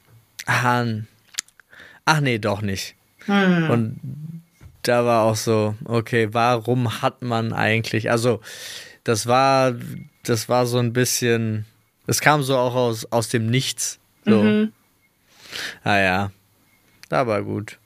ach, 0.46 0.84
ach 2.04 2.20
nee, 2.20 2.38
doch 2.38 2.60
nicht. 2.60 2.96
Mhm. 3.26 3.70
Und 3.70 4.00
da 4.82 5.04
war 5.04 5.22
auch 5.22 5.36
so, 5.36 5.76
okay, 5.84 6.28
warum 6.32 7.02
hat 7.02 7.22
man 7.22 7.52
eigentlich, 7.52 8.10
also 8.10 8.40
das 9.04 9.26
war, 9.26 9.74
das 10.24 10.48
war 10.48 10.66
so 10.66 10.78
ein 10.78 10.92
bisschen, 10.92 11.66
es 12.06 12.20
kam 12.20 12.42
so 12.42 12.56
auch 12.56 12.74
aus, 12.74 13.06
aus 13.12 13.28
dem 13.28 13.46
Nichts. 13.46 14.00
So. 14.24 14.42
Mhm. 14.42 14.72
Ah 15.84 15.98
ja, 15.98 16.32
da 17.08 17.26
war 17.26 17.42
gut. 17.42 17.78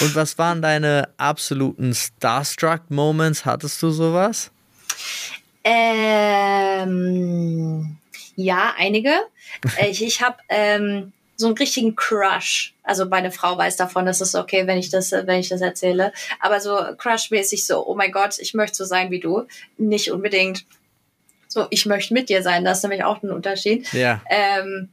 Und 0.00 0.14
was 0.14 0.38
waren 0.38 0.62
deine 0.62 1.08
absoluten 1.16 1.94
Starstruck-Moments? 1.94 3.44
Hattest 3.44 3.82
du 3.82 3.90
sowas? 3.90 4.50
Ähm, 5.64 7.02
ja, 8.36 8.74
einige. 8.76 9.12
ich 9.88 10.02
ich 10.02 10.22
habe 10.22 10.36
ähm, 10.48 11.12
so 11.36 11.46
einen 11.46 11.56
richtigen 11.56 11.94
Crush. 11.96 12.74
Also 12.82 13.06
meine 13.06 13.30
Frau 13.30 13.56
weiß 13.56 13.76
davon, 13.76 14.06
dass 14.06 14.20
es 14.20 14.34
okay, 14.34 14.66
wenn 14.66 14.78
ich 14.78 14.90
das, 14.90 15.12
wenn 15.12 15.40
ich 15.40 15.48
das 15.48 15.60
erzähle. 15.60 16.12
Aber 16.40 16.60
so 16.60 16.76
Crush-mäßig 16.96 17.66
so, 17.66 17.86
oh 17.86 17.94
mein 17.94 18.12
Gott, 18.12 18.38
ich 18.38 18.54
möchte 18.54 18.76
so 18.76 18.84
sein 18.84 19.10
wie 19.10 19.20
du. 19.20 19.46
Nicht 19.76 20.10
unbedingt 20.10 20.64
so, 21.48 21.66
ich 21.70 21.84
möchte 21.84 22.14
mit 22.14 22.30
dir 22.30 22.42
sein. 22.42 22.64
Das 22.64 22.78
ist 22.78 22.84
nämlich 22.84 23.04
auch 23.04 23.22
ein 23.22 23.30
Unterschied. 23.30 23.92
Ja. 23.92 24.22
Ähm, 24.30 24.88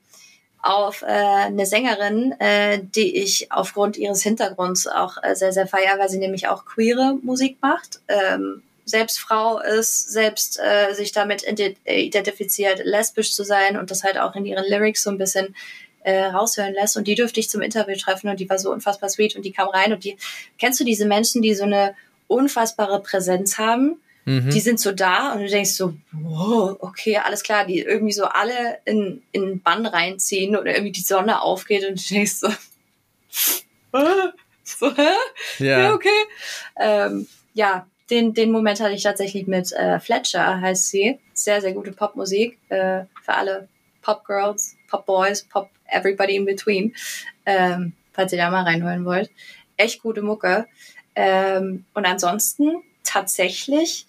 auf 0.61 1.03
äh, 1.03 1.05
eine 1.05 1.65
Sängerin, 1.65 2.33
äh, 2.39 2.79
die 2.81 3.17
ich 3.17 3.51
aufgrund 3.51 3.97
ihres 3.97 4.21
Hintergrunds 4.21 4.87
auch 4.87 5.17
äh, 5.23 5.35
sehr, 5.35 5.53
sehr 5.53 5.67
feier, 5.67 5.97
weil 5.97 6.09
sie 6.09 6.19
nämlich 6.19 6.47
auch 6.47 6.65
queere 6.65 7.17
Musik 7.21 7.57
macht. 7.61 8.01
Ähm, 8.07 8.61
selbst 8.85 9.19
Frau 9.19 9.59
ist, 9.59 10.11
selbst 10.11 10.59
äh, 10.59 10.93
sich 10.93 11.11
damit 11.11 11.45
identifiziert, 11.85 12.81
lesbisch 12.83 13.33
zu 13.33 13.43
sein 13.43 13.77
und 13.77 13.91
das 13.91 14.03
halt 14.03 14.17
auch 14.17 14.35
in 14.35 14.45
ihren 14.45 14.65
Lyrics 14.67 15.03
so 15.03 15.11
ein 15.11 15.17
bisschen 15.17 15.55
äh, 16.03 16.25
raushören 16.25 16.73
lässt. 16.73 16.97
Und 16.97 17.07
die 17.07 17.15
dürfte 17.15 17.39
ich 17.39 17.49
zum 17.49 17.61
Interview 17.61 17.95
treffen 17.95 18.29
und 18.29 18.39
die 18.39 18.49
war 18.49 18.57
so 18.57 18.71
unfassbar 18.71 19.09
sweet 19.09 19.35
und 19.35 19.43
die 19.43 19.51
kam 19.51 19.67
rein 19.69 19.93
und 19.93 20.03
die, 20.03 20.17
kennst 20.57 20.79
du 20.79 20.83
diese 20.83 21.05
Menschen, 21.05 21.41
die 21.41 21.53
so 21.53 21.63
eine 21.63 21.95
unfassbare 22.27 23.01
Präsenz 23.01 23.57
haben? 23.57 24.01
Mhm. 24.29 24.51
Die 24.51 24.59
sind 24.59 24.79
so 24.79 24.91
da 24.91 25.33
und 25.33 25.39
du 25.39 25.47
denkst 25.47 25.71
so, 25.71 25.95
wow, 26.11 26.77
okay, 26.81 27.17
alles 27.17 27.41
klar, 27.41 27.65
die 27.65 27.79
irgendwie 27.79 28.13
so 28.13 28.25
alle 28.25 28.77
in, 28.85 29.23
in 29.31 29.59
Bann 29.59 29.87
reinziehen 29.87 30.55
oder 30.55 30.75
irgendwie 30.75 30.91
die 30.91 31.01
Sonne 31.01 31.41
aufgeht 31.41 31.83
und 31.83 31.97
du 31.99 32.13
denkst 32.13 32.33
so, 32.33 32.49
so 34.63 34.95
hä? 34.95 35.09
Ja, 35.57 35.79
ja 35.79 35.93
okay. 35.95 36.09
Ähm, 36.79 37.27
ja, 37.55 37.87
den, 38.11 38.35
den 38.35 38.51
Moment 38.51 38.79
hatte 38.79 38.93
ich 38.93 39.01
tatsächlich 39.01 39.47
mit 39.47 39.71
äh, 39.71 39.99
Fletcher, 39.99 40.61
heißt 40.61 40.89
sie. 40.89 41.17
Sehr, 41.33 41.59
sehr 41.59 41.73
gute 41.73 41.91
Popmusik 41.91 42.59
äh, 42.69 43.05
für 43.23 43.33
alle 43.33 43.67
Pop-Girls, 44.03 44.75
Pop-Boys, 44.91 45.41
Pop 45.45 45.71
everybody 45.87 46.35
in 46.35 46.45
between, 46.45 46.93
ähm, 47.47 47.93
falls 48.13 48.31
ihr 48.31 48.37
da 48.37 48.51
mal 48.51 48.61
reinholen 48.61 49.05
wollt. 49.05 49.31
Echt 49.75 50.03
gute 50.03 50.21
Mucke. 50.21 50.67
Ähm, 51.15 51.85
und 51.95 52.05
ansonsten 52.05 52.83
tatsächlich 53.09 54.05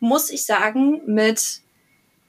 muss 0.00 0.30
ich 0.30 0.44
sagen, 0.44 1.02
mit 1.06 1.60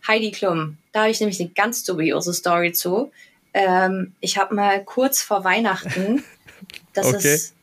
Heidi 0.06 0.32
Klum. 0.32 0.78
Da 0.92 1.02
habe 1.02 1.12
ich 1.12 1.20
nämlich 1.20 1.40
eine 1.40 1.50
ganz 1.50 1.84
dubiose 1.84 2.34
Story 2.34 2.74
zu. 2.74 3.12
Ähm, 3.54 4.14
ich 4.20 4.38
habe 4.38 4.54
mal 4.56 4.84
kurz 4.84 5.22
vor 5.22 5.44
Weihnachten, 5.44 6.24
das 6.94 7.08
okay. 7.08 7.34
ist 7.36 7.54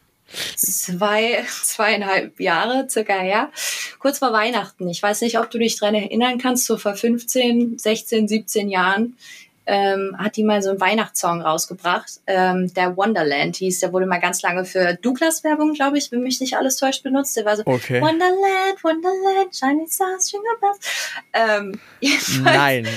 zwei, 0.56 1.44
zweieinhalb 1.62 2.38
Jahre 2.40 2.88
circa 2.88 3.14
her, 3.14 3.50
kurz 3.98 4.18
vor 4.18 4.32
Weihnachten. 4.32 4.88
Ich 4.88 5.02
weiß 5.02 5.22
nicht, 5.22 5.38
ob 5.38 5.50
du 5.50 5.58
dich 5.58 5.78
daran 5.78 5.94
erinnern 5.94 6.38
kannst, 6.38 6.66
so 6.66 6.76
vor 6.76 6.94
15, 6.94 7.78
16, 7.78 8.28
17 8.28 8.68
Jahren 8.68 9.16
ähm, 9.70 10.16
hat 10.18 10.36
die 10.36 10.44
mal 10.44 10.62
so 10.62 10.70
einen 10.70 10.80
Weihnachtssong 10.80 11.42
rausgebracht, 11.42 12.20
ähm, 12.26 12.72
der 12.72 12.96
Wonderland 12.96 13.56
hieß. 13.56 13.80
Der 13.80 13.92
wurde 13.92 14.06
mal 14.06 14.18
ganz 14.18 14.40
lange 14.40 14.64
für 14.64 14.94
Douglas-Werbung, 14.94 15.74
glaube 15.74 15.98
ich, 15.98 16.10
wenn 16.10 16.22
mich 16.22 16.40
nicht 16.40 16.56
alles 16.56 16.76
täuscht, 16.76 17.02
benutzt. 17.02 17.36
Der 17.36 17.44
war 17.44 17.54
so 17.54 17.62
Okay. 17.66 18.00
Wonderland, 18.00 18.82
Wonderland, 18.82 19.54
Shiny 19.54 19.86
Stars, 19.86 20.32
Jingle 20.32 20.56
Bells. 20.58 21.12
Ähm, 21.34 21.80
jedenfalls, 22.00 22.40
Nein. 22.42 22.88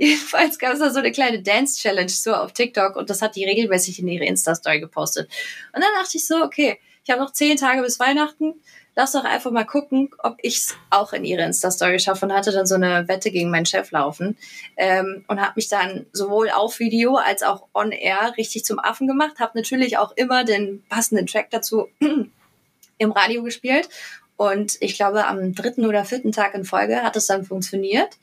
jedenfalls 0.00 0.58
gab 0.58 0.72
es 0.72 0.78
da 0.80 0.90
so 0.90 0.98
eine 0.98 1.12
kleine 1.12 1.40
Dance-Challenge 1.40 2.08
so 2.08 2.34
auf 2.34 2.52
TikTok 2.52 2.96
und 2.96 3.08
das 3.08 3.22
hat 3.22 3.36
die 3.36 3.44
regelmäßig 3.44 4.00
in 4.00 4.08
ihre 4.08 4.24
Insta-Story 4.24 4.80
gepostet. 4.80 5.30
Und 5.72 5.80
dann 5.82 5.92
dachte 6.02 6.18
ich 6.18 6.26
so, 6.26 6.42
okay, 6.42 6.80
ich 7.04 7.10
habe 7.10 7.22
noch 7.22 7.32
zehn 7.32 7.56
Tage 7.56 7.82
bis 7.82 8.00
Weihnachten. 8.00 8.54
Lass 8.98 9.12
doch 9.12 9.24
einfach 9.24 9.50
mal 9.50 9.66
gucken, 9.66 10.08
ob 10.20 10.38
ich's 10.40 10.74
auch 10.88 11.12
in 11.12 11.26
ihre 11.26 11.42
Insta-Story 11.42 12.00
schaffe 12.00 12.24
und 12.24 12.32
hatte 12.32 12.50
dann 12.50 12.64
so 12.64 12.76
eine 12.76 13.06
Wette 13.08 13.30
gegen 13.30 13.50
meinen 13.50 13.66
Chef 13.66 13.90
laufen 13.90 14.38
ähm, 14.78 15.22
und 15.28 15.38
habe 15.38 15.52
mich 15.56 15.68
dann 15.68 16.06
sowohl 16.12 16.48
auf 16.48 16.78
Video 16.78 17.16
als 17.16 17.42
auch 17.42 17.66
on 17.74 17.92
Air 17.92 18.32
richtig 18.38 18.64
zum 18.64 18.78
Affen 18.78 19.06
gemacht. 19.06 19.38
Habe 19.38 19.58
natürlich 19.58 19.98
auch 19.98 20.12
immer 20.16 20.44
den 20.44 20.82
passenden 20.88 21.26
Track 21.26 21.50
dazu 21.50 21.88
im 22.98 23.12
Radio 23.12 23.42
gespielt 23.42 23.90
und 24.38 24.78
ich 24.80 24.96
glaube 24.96 25.26
am 25.26 25.54
dritten 25.54 25.84
oder 25.84 26.06
vierten 26.06 26.32
Tag 26.32 26.54
in 26.54 26.64
Folge 26.64 27.02
hat 27.02 27.16
es 27.16 27.26
dann 27.26 27.44
funktioniert. 27.44 28.16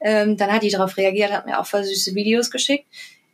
Ähm, 0.00 0.36
dann 0.36 0.52
hat 0.52 0.64
die 0.64 0.70
darauf 0.70 0.96
reagiert, 0.96 1.30
hat 1.30 1.46
mir 1.46 1.60
auch 1.60 1.66
voll 1.66 1.84
süße 1.84 2.16
Videos 2.16 2.50
geschickt. 2.50 2.86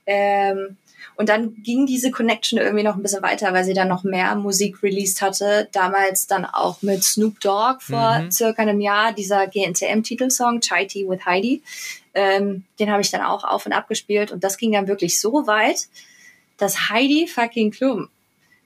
Ähm, 0.05 0.77
und 1.17 1.29
dann 1.29 1.55
ging 1.63 1.87
diese 1.87 2.11
Connection 2.11 2.59
irgendwie 2.59 2.83
noch 2.85 2.97
ein 2.97 3.03
bisschen 3.03 3.23
weiter, 3.23 3.53
weil 3.53 3.65
sie 3.65 3.75
dann 3.75 3.89
noch 3.89 4.03
mehr 4.05 4.35
Musik 4.35 4.83
released 4.83 5.23
hatte. 5.23 5.69
Damals 5.73 6.27
dann 6.27 6.45
auch 6.45 6.83
mit 6.83 7.05
Snoop 7.05 7.41
Dogg 7.41 7.81
vor 7.81 8.19
Mhm. 8.21 8.31
circa 8.33 8.63
einem 8.63 8.81
Jahr, 8.81 9.13
dieser 9.13 9.47
GNTM-Titelsong, 9.47 10.61
Chai 10.61 10.87
Tea 10.87 11.09
with 11.09 11.25
Heidi. 11.25 11.63
Ähm, 12.15 12.65
den 12.79 12.91
habe 12.91 13.03
ich 13.03 13.11
dann 13.11 13.23
auch 13.23 13.45
auf 13.45 13.67
und 13.67 13.73
ab 13.73 13.89
gespielt. 13.89 14.33
Und 14.33 14.43
das 14.45 14.57
ging 14.57 14.73
dann 14.73 14.89
wirklich 14.89 15.21
so 15.21 15.47
weit, 15.47 15.87
dass 16.59 16.89
Heidi 16.91 17.27
fucking 17.27 17.71
Klum 17.71 18.09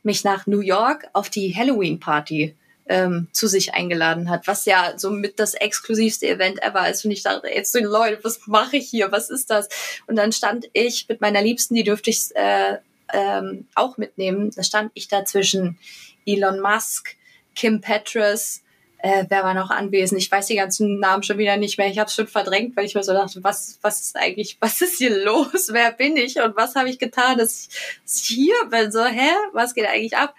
mich 0.03 0.25
nach 0.25 0.47
New 0.47 0.61
York 0.61 1.09
auf 1.13 1.29
die 1.29 1.55
Halloween-Party 1.55 2.55
ähm, 2.89 3.29
zu 3.33 3.47
sich 3.47 3.75
eingeladen 3.75 4.31
hat, 4.31 4.47
was 4.47 4.65
ja 4.65 4.95
so 4.97 5.11
mit 5.11 5.39
das 5.39 5.55
exklusivste 5.55 6.27
Event 6.27 6.63
ever 6.63 6.89
ist. 6.89 7.05
Und 7.05 7.11
ich 7.11 7.23
dachte, 7.23 7.49
jetzt 7.49 7.73
so 7.73 7.79
Leute, 7.79 8.23
was 8.25 8.47
mache 8.47 8.77
ich 8.79 8.89
hier? 8.89 9.13
Was 9.13 9.31
ist 9.31 9.51
das? 9.51 9.69
Und 10.07 10.17
dann 10.17 10.33
stand 10.33 10.69
ich 10.73 11.07
mit 11.09 11.21
meiner 11.21 11.43
Liebsten, 11.43 11.75
die 11.75 11.85
dürfte 11.85 12.11
ich 12.11 12.35
äh, 12.35 12.79
ähm, 13.13 13.67
auch 13.75 13.99
mitnehmen. 13.99 14.51
Da 14.55 14.63
stand 14.63 14.91
ich 14.95 15.09
da 15.09 15.25
zwischen 15.25 15.79
Elon 16.27 16.61
Musk, 16.61 17.17
Kim 17.55 17.81
Petras, 17.81 18.63
äh, 18.99 19.25
wer 19.29 19.45
war 19.45 19.55
noch 19.55 19.71
anwesend? 19.71 20.21
Ich 20.21 20.31
weiß 20.31 20.47
die 20.47 20.57
ganzen 20.57 20.99
Namen 20.99 21.23
schon 21.23 21.39
wieder 21.39 21.57
nicht 21.57 21.79
mehr. 21.79 21.87
Ich 21.87 21.99
habe 21.99 22.09
es 22.09 22.15
schon 22.15 22.27
verdrängt, 22.27 22.77
weil 22.77 22.85
ich 22.85 22.95
mir 22.95 23.05
so 23.05 23.13
dachte, 23.13 23.43
was, 23.45 23.79
was 23.83 24.01
ist 24.01 24.17
eigentlich, 24.17 24.57
was 24.61 24.81
ist 24.81 24.99
hier 24.99 25.25
los? 25.25 25.69
Wer 25.71 25.93
bin 25.93 26.17
ich 26.17 26.41
und 26.41 26.57
was 26.57 26.75
habe 26.75 26.91
ich 26.91 26.99
getan, 26.99 27.39
dass 27.39 27.69
ich, 27.69 27.69
dass 28.05 28.17
ich 28.17 28.27
hier 28.27 28.57
bin? 28.71 28.91
So, 28.91 29.05
hä? 29.05 29.31
Was 29.53 29.75
geht 29.75 29.87
eigentlich 29.87 30.17
ab? 30.17 30.35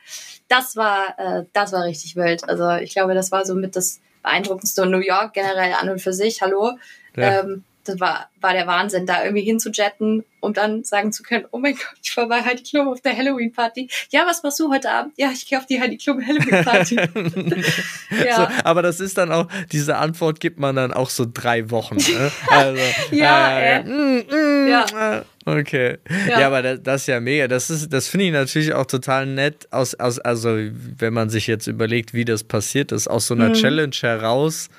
Das 0.49 0.75
war, 0.75 1.17
äh, 1.17 1.45
das 1.53 1.71
war 1.71 1.85
richtig 1.85 2.15
wild. 2.15 2.47
Also 2.49 2.71
ich 2.71 2.93
glaube, 2.93 3.13
das 3.13 3.31
war 3.31 3.45
so 3.45 3.55
mit 3.55 3.75
das 3.75 4.01
beeindruckendste 4.23 4.81
und 4.81 4.91
New 4.91 4.99
York 4.99 5.33
generell 5.33 5.73
an 5.73 5.89
und 5.89 6.01
für 6.01 6.13
sich. 6.13 6.41
Hallo. 6.41 6.77
Ja. 7.15 7.41
Ähm, 7.41 7.63
das 7.89 7.99
war, 7.99 8.29
war 8.41 8.53
der 8.53 8.67
Wahnsinn, 8.67 9.05
da 9.05 9.23
irgendwie 9.23 9.43
hinzujetten, 9.43 10.23
um 10.39 10.53
dann 10.53 10.83
sagen 10.83 11.11
zu 11.11 11.23
können, 11.23 11.45
oh 11.51 11.57
mein 11.59 11.73
Gott, 11.73 11.83
ich 12.01 12.15
war 12.15 12.27
bei 12.27 12.41
Heidi 12.43 12.63
Klum 12.63 12.87
auf 12.87 13.01
der 13.01 13.15
Halloween-Party. 13.17 13.89
Ja, 14.11 14.25
was 14.25 14.43
machst 14.43 14.59
du 14.59 14.71
heute 14.71 14.89
Abend? 14.89 15.13
Ja, 15.17 15.29
ich 15.33 15.45
gehe 15.47 15.57
auf 15.57 15.65
die 15.65 15.79
Heidi 15.81 15.97
Klum 15.97 16.25
Halloween-Party. 16.25 16.95
ja. 18.25 18.35
So, 18.35 18.47
aber 18.63 18.81
das 18.81 18.99
ist 18.99 19.17
dann 19.17 19.31
auch, 19.31 19.47
diese 19.71 19.97
Antwort 19.97 20.39
gibt 20.39 20.59
man 20.59 20.75
dann 20.75 20.93
auch 20.93 21.09
so 21.09 21.25
drei 21.31 21.69
Wochen. 21.71 21.97
Ne? 21.97 22.31
Also, 22.49 22.81
Ja, 23.11 23.59
äh, 23.59 23.75
ey. 23.79 23.83
mm, 23.83 24.23
mm, 24.29 24.67
Ja. 24.69 25.17
äh, 25.17 25.21
Okay. 25.45 25.97
Ja, 26.27 26.41
Ja. 26.41 26.47
aber 26.47 26.61
das, 26.61 26.79
das 26.83 27.01
ist 27.01 27.07
ja 27.07 27.19
mega. 27.19 27.47
Das 27.47 27.69
ist, 27.71 27.91
das 27.91 28.07
finde 28.07 28.25
ich 28.27 28.31
natürlich 28.31 28.73
auch 28.73 28.85
total 28.85 29.25
nett, 29.25 29.67
aus, 29.71 29.95
aus, 29.95 30.19
also 30.19 30.49
wenn 30.49 31.13
man 31.13 31.29
sich 31.29 31.47
jetzt 31.47 31.65
überlegt, 31.65 32.13
wie 32.13 32.23
das 32.25 32.43
passiert 32.43 32.91
ist, 32.91 33.07
aus 33.07 33.25
so 33.27 33.33
einer 33.33 33.49
Mhm. 33.49 33.53
Challenge 33.53 33.95
heraus. 34.01 34.69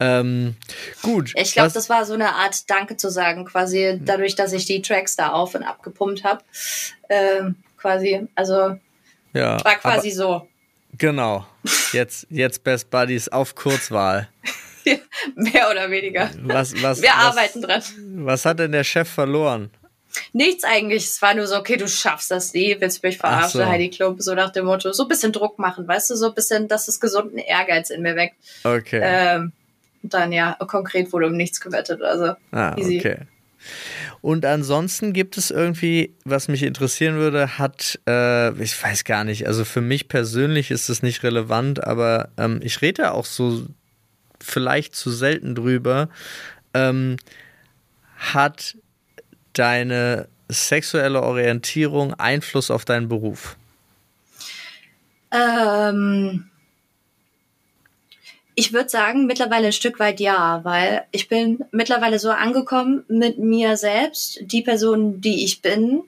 Ähm, 0.00 0.56
gut. 1.02 1.32
Ich 1.36 1.52
glaube, 1.52 1.72
das 1.72 1.88
war 1.88 2.04
so 2.04 2.14
eine 2.14 2.34
Art 2.34 2.68
Danke 2.68 2.96
zu 2.96 3.10
sagen, 3.10 3.44
quasi 3.44 4.00
dadurch, 4.02 4.34
dass 4.34 4.52
ich 4.52 4.66
die 4.66 4.82
Tracks 4.82 5.16
da 5.16 5.30
auf 5.32 5.54
und 5.54 5.62
abgepumpt 5.62 6.24
habe. 6.24 6.42
Ähm, 7.08 7.56
quasi, 7.78 8.26
also 8.34 8.78
ja, 9.32 9.62
war 9.64 9.76
quasi 9.76 10.10
so. 10.10 10.48
Genau. 10.96 11.46
Jetzt, 11.92 12.26
jetzt 12.30 12.64
Best 12.64 12.90
Buddies 12.90 13.28
auf 13.28 13.54
Kurzwahl. 13.54 14.28
Mehr 15.34 15.70
oder 15.70 15.90
weniger. 15.90 16.30
Was, 16.42 16.80
was, 16.82 17.02
Wir 17.02 17.10
was, 17.10 17.16
arbeiten 17.16 17.62
dran. 17.62 17.82
Was 18.26 18.44
hat 18.44 18.58
denn 18.58 18.72
der 18.72 18.84
Chef 18.84 19.08
verloren? 19.08 19.70
Nichts 20.32 20.62
eigentlich. 20.62 21.04
Es 21.04 21.22
war 21.22 21.34
nur 21.34 21.46
so, 21.46 21.56
okay, 21.56 21.76
du 21.76 21.88
schaffst 21.88 22.30
das 22.30 22.52
nie, 22.52 22.76
willst 22.78 23.02
du 23.02 23.06
mich 23.08 23.18
verarschen, 23.18 23.60
so. 23.60 23.66
Heidi 23.66 23.90
Klum, 23.90 24.20
so 24.20 24.34
nach 24.34 24.50
dem 24.50 24.66
Motto. 24.66 24.92
So 24.92 25.04
ein 25.04 25.08
bisschen 25.08 25.32
Druck 25.32 25.58
machen, 25.58 25.88
weißt 25.88 26.10
du, 26.10 26.16
so 26.16 26.28
ein 26.28 26.34
bisschen, 26.34 26.68
dass 26.68 26.86
es 26.86 27.00
gesunden 27.00 27.38
Ehrgeiz 27.38 27.90
in 27.90 28.02
mir 28.02 28.14
weckt. 28.14 28.36
Okay. 28.62 29.00
Ähm, 29.02 29.52
dann 30.04 30.32
ja, 30.32 30.56
konkret 30.66 31.12
wurde 31.12 31.26
um 31.26 31.36
nichts 31.36 31.60
gewettet. 31.60 32.02
Also 32.02 32.34
Ah, 32.52 32.76
easy. 32.78 32.98
okay. 32.98 33.18
Und 34.20 34.44
ansonsten 34.44 35.12
gibt 35.12 35.36
es 35.38 35.50
irgendwie, 35.50 36.14
was 36.24 36.48
mich 36.48 36.62
interessieren 36.62 37.16
würde, 37.16 37.58
hat, 37.58 37.98
äh, 38.06 38.52
ich 38.62 38.82
weiß 38.82 39.04
gar 39.04 39.24
nicht, 39.24 39.46
also 39.46 39.64
für 39.64 39.80
mich 39.80 40.08
persönlich 40.08 40.70
ist 40.70 40.88
es 40.88 41.02
nicht 41.02 41.22
relevant, 41.22 41.82
aber 41.82 42.28
ähm, 42.36 42.60
ich 42.62 42.82
rede 42.82 43.12
auch 43.12 43.24
so 43.24 43.66
vielleicht 44.40 44.94
zu 44.94 45.10
selten 45.10 45.54
drüber. 45.54 46.08
Ähm, 46.74 47.16
hat 48.16 48.76
deine 49.54 50.28
sexuelle 50.48 51.22
Orientierung 51.22 52.14
Einfluss 52.14 52.70
auf 52.70 52.84
deinen 52.84 53.08
Beruf? 53.08 53.56
Ähm, 55.30 56.44
ich 58.54 58.72
würde 58.72 58.88
sagen, 58.88 59.26
mittlerweile 59.26 59.68
ein 59.68 59.72
Stück 59.72 59.98
weit 59.98 60.20
ja, 60.20 60.60
weil 60.62 61.04
ich 61.10 61.28
bin 61.28 61.64
mittlerweile 61.72 62.18
so 62.18 62.30
angekommen 62.30 63.04
mit 63.08 63.38
mir 63.38 63.76
selbst, 63.76 64.38
die 64.42 64.62
Person, 64.62 65.20
die 65.20 65.44
ich 65.44 65.60
bin 65.62 66.02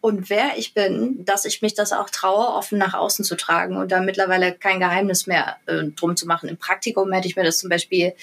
und 0.00 0.30
wer 0.30 0.56
ich 0.56 0.74
bin, 0.74 1.24
dass 1.24 1.44
ich 1.44 1.60
mich 1.60 1.74
das 1.74 1.92
auch 1.92 2.08
traue, 2.08 2.54
offen 2.54 2.78
nach 2.78 2.94
außen 2.94 3.24
zu 3.24 3.36
tragen 3.36 3.76
und 3.76 3.92
da 3.92 4.00
mittlerweile 4.00 4.52
kein 4.52 4.80
Geheimnis 4.80 5.26
mehr 5.26 5.56
äh, 5.66 5.84
drum 5.96 6.16
zu 6.16 6.26
machen. 6.26 6.48
Im 6.48 6.56
Praktikum 6.56 7.12
hätte 7.12 7.28
ich 7.28 7.36
mir 7.36 7.44
das 7.44 7.58
zum 7.58 7.68
Beispiel 7.68 8.14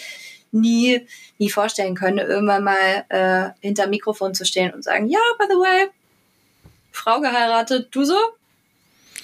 nie, 0.52 1.06
nie 1.38 1.50
vorstellen 1.50 1.96
können, 1.96 2.18
irgendwann 2.18 2.64
mal 2.64 3.06
äh, 3.10 3.50
hinter 3.60 3.88
Mikrofon 3.88 4.34
zu 4.34 4.46
stehen 4.46 4.74
und 4.74 4.84
sagen, 4.84 5.08
ja, 5.08 5.20
by 5.38 5.46
the 5.50 5.58
way, 5.58 5.88
Frau 6.92 7.20
geheiratet, 7.20 7.90
du 7.92 8.06
so? 8.06 8.18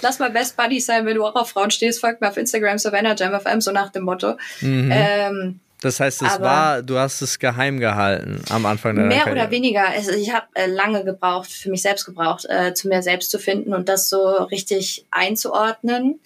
Lass 0.02 0.20
mal 0.20 0.30
Best 0.30 0.58
Buddies 0.58 0.86
sein, 0.86 1.06
wenn 1.06 1.16
du 1.16 1.26
auch 1.26 1.36
auf 1.36 1.50
Frauen 1.50 1.72
stehst, 1.72 2.02
folgt 2.02 2.22
mir 2.22 2.30
auf 2.30 2.38
Instagram, 2.38 2.78
Savannah 2.78 3.16
Jam 3.16 3.40
FM, 3.40 3.62
so 3.62 3.72
nach 3.72 3.92
dem 3.92 4.04
Motto. 4.04 4.36
Mhm. 4.62 4.90
Ähm, 4.92 5.60
das 5.82 6.00
heißt, 6.00 6.22
es 6.22 6.40
war, 6.40 6.84
du 6.84 7.00
hast 7.00 7.22
es 7.22 7.40
geheim 7.40 7.80
gehalten 7.80 8.44
am 8.50 8.68
Anfang 8.68 8.96
deiner 8.96 9.08
mehr 9.08 9.24
Karriere. 9.24 9.46
oder 9.46 9.52
weniger. 9.52 9.86
Ich 10.16 10.32
habe 10.32 10.46
äh, 10.54 10.68
lange 10.68 11.04
gebraucht, 11.04 11.52
für 11.52 11.72
mich 11.72 11.82
selbst 11.82 12.06
gebraucht, 12.06 12.46
äh, 12.48 12.76
zu 12.76 12.88
mir 12.88 13.02
selbst 13.02 13.32
zu 13.32 13.40
finden 13.40 13.74
und 13.74 13.90
das 13.90 14.08
so 14.08 14.44
richtig 14.44 15.08
einzuordnen 15.10 16.20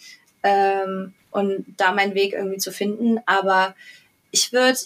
ähm, 0.43 1.13
und 1.31 1.65
da 1.77 1.93
meinen 1.93 2.15
Weg 2.15 2.33
irgendwie 2.33 2.57
zu 2.57 2.73
finden. 2.73 3.19
Aber 3.25 3.75
ich 4.31 4.51
würde, 4.51 4.77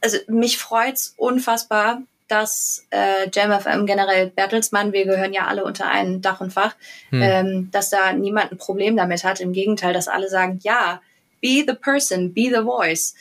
also 0.00 0.18
mich 0.28 0.56
freut's 0.56 1.14
unfassbar, 1.16 2.02
dass 2.30 2.86
äh, 2.90 3.28
JamFM 3.32 3.86
generell 3.86 4.28
Bertelsmann, 4.28 4.92
wir 4.92 5.04
gehören 5.04 5.32
ja 5.32 5.46
alle 5.46 5.64
unter 5.64 5.88
ein 5.88 6.22
Dach 6.22 6.40
und 6.40 6.52
Fach, 6.52 6.76
Hm. 7.10 7.22
ähm, 7.22 7.68
dass 7.72 7.90
da 7.90 8.12
niemand 8.12 8.52
ein 8.52 8.58
Problem 8.58 8.96
damit 8.96 9.24
hat. 9.24 9.40
Im 9.40 9.52
Gegenteil, 9.52 9.92
dass 9.92 10.06
alle 10.06 10.28
sagen, 10.28 10.60
ja, 10.62 11.00
be 11.40 11.64
the 11.66 11.74
person, 11.74 12.32
be 12.32 12.50
the 12.54 12.62
voice. 12.62 13.14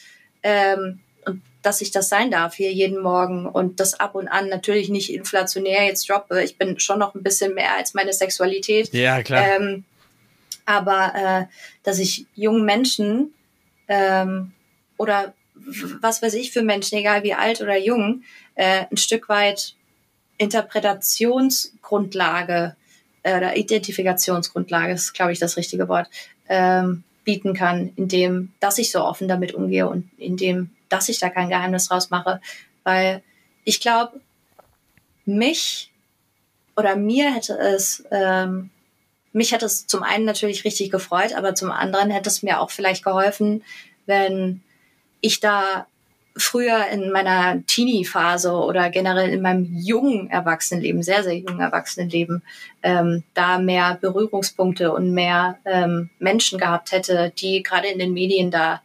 Ähm, 0.43 0.99
und 1.25 1.41
dass 1.63 1.81
ich 1.81 1.89
das 1.91 2.07
sein 2.07 2.29
darf 2.29 2.53
hier 2.53 2.71
jeden 2.71 3.01
Morgen 3.01 3.47
und 3.47 3.79
das 3.79 3.99
ab 3.99 4.13
und 4.13 4.27
an 4.27 4.47
natürlich 4.47 4.89
nicht 4.89 5.11
inflationär 5.11 5.85
jetzt 5.85 6.07
droppe. 6.07 6.43
Ich 6.43 6.57
bin 6.57 6.79
schon 6.79 6.99
noch 6.99 7.15
ein 7.15 7.23
bisschen 7.23 7.55
mehr 7.55 7.75
als 7.75 7.95
meine 7.95 8.13
Sexualität. 8.13 8.93
Ja, 8.93 9.23
klar. 9.23 9.43
Ähm, 9.55 9.85
aber 10.65 11.13
äh, 11.15 11.53
dass 11.83 11.97
ich 11.97 12.27
jungen 12.35 12.63
Menschen 12.63 13.33
ähm, 13.87 14.51
oder 14.97 15.33
was 16.01 16.21
weiß 16.21 16.33
ich 16.35 16.51
für 16.51 16.61
Menschen, 16.63 16.97
egal 16.97 17.23
wie 17.23 17.33
alt 17.33 17.61
oder 17.61 17.77
jung, 17.77 18.23
äh, 18.55 18.85
ein 18.89 18.97
Stück 18.97 19.29
weit 19.29 19.75
Interpretationsgrundlage 20.37 22.75
äh, 23.23 23.37
oder 23.37 23.55
Identifikationsgrundlage 23.57 24.93
ist, 24.93 25.13
glaube 25.13 25.31
ich, 25.31 25.39
das 25.39 25.57
richtige 25.57 25.87
Wort, 25.87 26.07
ähm, 26.47 27.03
bieten 27.23 27.53
kann, 27.53 27.91
indem, 27.95 28.51
dass 28.59 28.79
ich 28.79 28.91
so 28.91 29.03
offen 29.03 29.27
damit 29.27 29.53
umgehe 29.53 29.87
und 29.87 30.09
indem, 30.17 30.71
dass 30.87 31.09
ich 31.09 31.19
da 31.19 31.29
kein 31.29 31.49
Geheimnis 31.49 31.87
draus 31.87 32.09
mache. 32.09 32.41
Weil 32.83 33.21
ich 33.65 33.79
glaube, 33.79 34.19
mich 35.25 35.91
oder 36.75 36.95
mir 36.95 37.31
hätte 37.33 37.57
es, 37.57 38.03
ähm, 38.09 38.69
mich 39.33 39.51
hätte 39.51 39.65
es 39.65 39.85
zum 39.85 40.01
einen 40.01 40.25
natürlich 40.25 40.63
richtig 40.63 40.91
gefreut, 40.91 41.33
aber 41.33 41.53
zum 41.53 41.71
anderen 41.71 42.09
hätte 42.09 42.29
es 42.29 42.41
mir 42.41 42.61
auch 42.61 42.71
vielleicht 42.71 43.03
geholfen, 43.03 43.63
wenn 44.05 44.63
ich 45.21 45.39
da 45.39 45.87
früher 46.37 46.87
in 46.87 47.11
meiner 47.11 47.65
Teenie-Phase 47.65 48.51
oder 48.51 48.89
generell 48.89 49.29
in 49.29 49.41
meinem 49.41 49.65
jungen 49.75 50.29
Erwachsenenleben, 50.29 51.03
sehr, 51.03 51.23
sehr 51.23 51.37
jungen 51.37 51.59
Erwachsenenleben, 51.59 52.43
ähm, 52.81 53.23
da 53.33 53.59
mehr 53.59 53.97
Berührungspunkte 53.99 54.91
und 54.93 55.11
mehr 55.11 55.59
ähm, 55.65 56.09
Menschen 56.19 56.59
gehabt 56.59 56.91
hätte, 56.91 57.31
die 57.37 57.63
gerade 57.63 57.87
in 57.87 57.99
den 57.99 58.13
Medien 58.13 58.51
da 58.51 58.81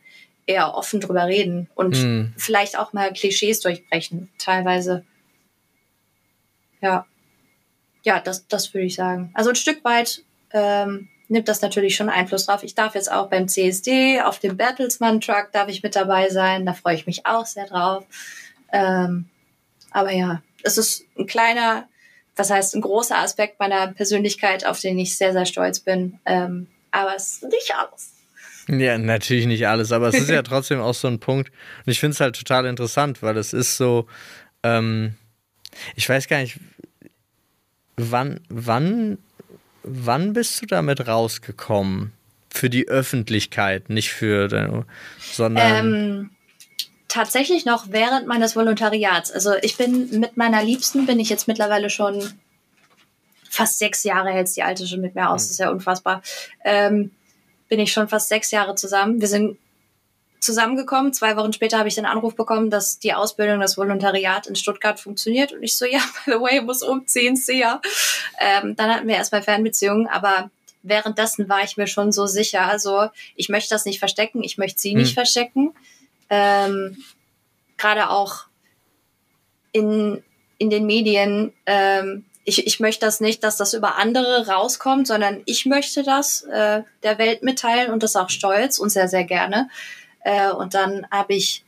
eher 0.46 0.74
offen 0.74 1.00
drüber 1.00 1.26
reden 1.26 1.68
und 1.74 1.96
hm. 1.96 2.34
vielleicht 2.36 2.78
auch 2.78 2.92
mal 2.92 3.12
Klischees 3.12 3.60
durchbrechen, 3.60 4.28
teilweise. 4.38 5.04
Ja. 6.80 7.06
Ja, 8.02 8.20
das, 8.20 8.46
das 8.48 8.74
würde 8.74 8.86
ich 8.86 8.94
sagen. 8.94 9.30
Also 9.32 9.50
ein 9.50 9.56
Stück 9.56 9.82
weit 9.84 10.22
ähm, 10.50 11.08
nimmt 11.28 11.48
das 11.48 11.62
natürlich 11.62 11.96
schon 11.96 12.08
Einfluss 12.08 12.46
drauf. 12.46 12.62
Ich 12.62 12.74
darf 12.74 12.94
jetzt 12.94 13.10
auch 13.10 13.28
beim 13.28 13.48
CSD 13.48 14.20
auf 14.20 14.38
dem 14.38 14.56
Bertelsmann 14.56 15.20
Truck 15.20 15.50
darf 15.52 15.68
ich 15.68 15.82
mit 15.82 15.96
dabei 15.96 16.28
sein. 16.30 16.66
Da 16.66 16.74
freue 16.74 16.94
ich 16.94 17.06
mich 17.06 17.26
auch 17.26 17.46
sehr 17.46 17.66
drauf. 17.66 18.04
Ähm, 18.72 19.26
aber 19.90 20.12
ja, 20.12 20.42
es 20.62 20.78
ist 20.78 21.04
ein 21.18 21.26
kleiner, 21.26 21.88
was 22.36 22.50
heißt 22.50 22.74
ein 22.74 22.80
großer 22.80 23.16
Aspekt 23.16 23.60
meiner 23.60 23.88
Persönlichkeit, 23.88 24.66
auf 24.66 24.80
den 24.80 24.98
ich 24.98 25.16
sehr, 25.16 25.32
sehr 25.32 25.46
stolz 25.46 25.80
bin. 25.80 26.18
Ähm, 26.26 26.66
aber 26.90 27.14
es 27.16 27.34
ist 27.34 27.42
nicht 27.44 27.74
alles. 27.74 28.12
Ja, 28.68 28.96
natürlich 28.98 29.46
nicht 29.46 29.66
alles, 29.66 29.92
aber 29.92 30.08
es 30.08 30.14
ist 30.14 30.30
ja 30.30 30.42
trotzdem 30.42 30.80
auch 30.80 30.94
so 30.94 31.08
ein 31.08 31.20
Punkt. 31.20 31.50
Und 31.84 31.92
ich 31.92 32.00
finde 32.00 32.14
es 32.14 32.20
halt 32.20 32.36
total 32.36 32.66
interessant, 32.66 33.22
weil 33.22 33.36
es 33.36 33.52
ist 33.52 33.76
so, 33.76 34.06
ähm, 34.62 35.14
ich 35.94 36.08
weiß 36.08 36.28
gar 36.28 36.38
nicht, 36.38 36.58
wann, 37.96 38.40
wann 38.48 39.18
wann 39.84 40.32
bist 40.32 40.60
du 40.60 40.66
damit 40.66 41.06
rausgekommen? 41.06 42.12
Für 42.50 42.70
die 42.70 42.88
Öffentlichkeit, 42.88 43.90
nicht 43.90 44.12
für 44.12 44.46
deine, 44.48 44.86
sondern. 45.18 45.86
Ähm, 45.86 46.30
tatsächlich 47.08 47.64
noch 47.64 47.86
während 47.90 48.26
meines 48.26 48.54
Volontariats. 48.54 49.30
Also 49.30 49.54
ich 49.62 49.76
bin 49.76 50.20
mit 50.20 50.36
meiner 50.36 50.62
Liebsten 50.62 51.06
bin 51.06 51.18
ich 51.18 51.28
jetzt 51.28 51.48
mittlerweile 51.48 51.90
schon 51.90 52.22
fast 53.54 53.78
sechs 53.78 54.02
Jahre 54.04 54.30
hält 54.30 54.54
die 54.56 54.62
alte 54.62 54.86
schon 54.86 55.00
mit 55.00 55.14
mir 55.14 55.30
aus. 55.30 55.44
Das 55.44 55.52
ist 55.52 55.58
ja 55.58 55.70
unfassbar. 55.70 56.22
Ähm, 56.64 57.12
bin 57.68 57.80
ich 57.80 57.92
schon 57.92 58.08
fast 58.08 58.28
sechs 58.28 58.50
Jahre 58.50 58.74
zusammen. 58.74 59.20
Wir 59.20 59.28
sind 59.28 59.56
zusammengekommen. 60.44 61.12
Zwei 61.12 61.36
Wochen 61.36 61.52
später 61.52 61.78
habe 61.78 61.88
ich 61.88 61.94
den 61.94 62.06
Anruf 62.06 62.36
bekommen, 62.36 62.70
dass 62.70 62.98
die 62.98 63.14
Ausbildung, 63.14 63.60
das 63.60 63.76
Volontariat 63.76 64.46
in 64.46 64.54
Stuttgart 64.54 65.00
funktioniert. 65.00 65.52
Und 65.52 65.62
ich 65.62 65.76
so, 65.76 65.86
ja, 65.86 65.98
by 66.24 66.32
the 66.32 66.40
way, 66.40 66.60
muss 66.60 66.82
umziehen, 66.82 67.36
sehr. 67.36 67.80
Ähm, 68.38 68.76
dann 68.76 68.94
hatten 68.94 69.08
wir 69.08 69.16
erstmal 69.16 69.42
Fernbeziehungen, 69.42 70.06
aber 70.06 70.50
währenddessen 70.82 71.48
war 71.48 71.64
ich 71.64 71.76
mir 71.76 71.86
schon 71.86 72.12
so 72.12 72.26
sicher, 72.26 72.62
also 72.62 73.08
ich 73.34 73.48
möchte 73.48 73.70
das 73.70 73.86
nicht 73.86 73.98
verstecken, 73.98 74.42
ich 74.42 74.58
möchte 74.58 74.80
sie 74.80 74.92
hm. 74.92 74.98
nicht 74.98 75.14
verstecken. 75.14 75.74
Ähm, 76.30 76.96
Gerade 77.76 78.10
auch 78.10 78.44
in, 79.72 80.22
in 80.58 80.70
den 80.70 80.86
Medien, 80.86 81.52
ähm, 81.66 82.24
ich, 82.44 82.66
ich 82.66 82.78
möchte 82.78 83.06
das 83.06 83.20
nicht, 83.20 83.42
dass 83.42 83.56
das 83.56 83.74
über 83.74 83.96
andere 83.96 84.46
rauskommt, 84.46 85.06
sondern 85.06 85.42
ich 85.46 85.66
möchte 85.66 86.02
das 86.02 86.42
äh, 86.42 86.82
der 87.02 87.18
Welt 87.18 87.42
mitteilen 87.42 87.90
und 87.90 88.02
das 88.02 88.16
auch 88.16 88.28
stolz 88.28 88.78
und 88.78 88.90
sehr, 88.90 89.08
sehr 89.08 89.24
gerne. 89.24 89.68
Äh, 90.24 90.50
und 90.50 90.74
dann 90.74 91.06
habe 91.10 91.34
ich 91.34 91.64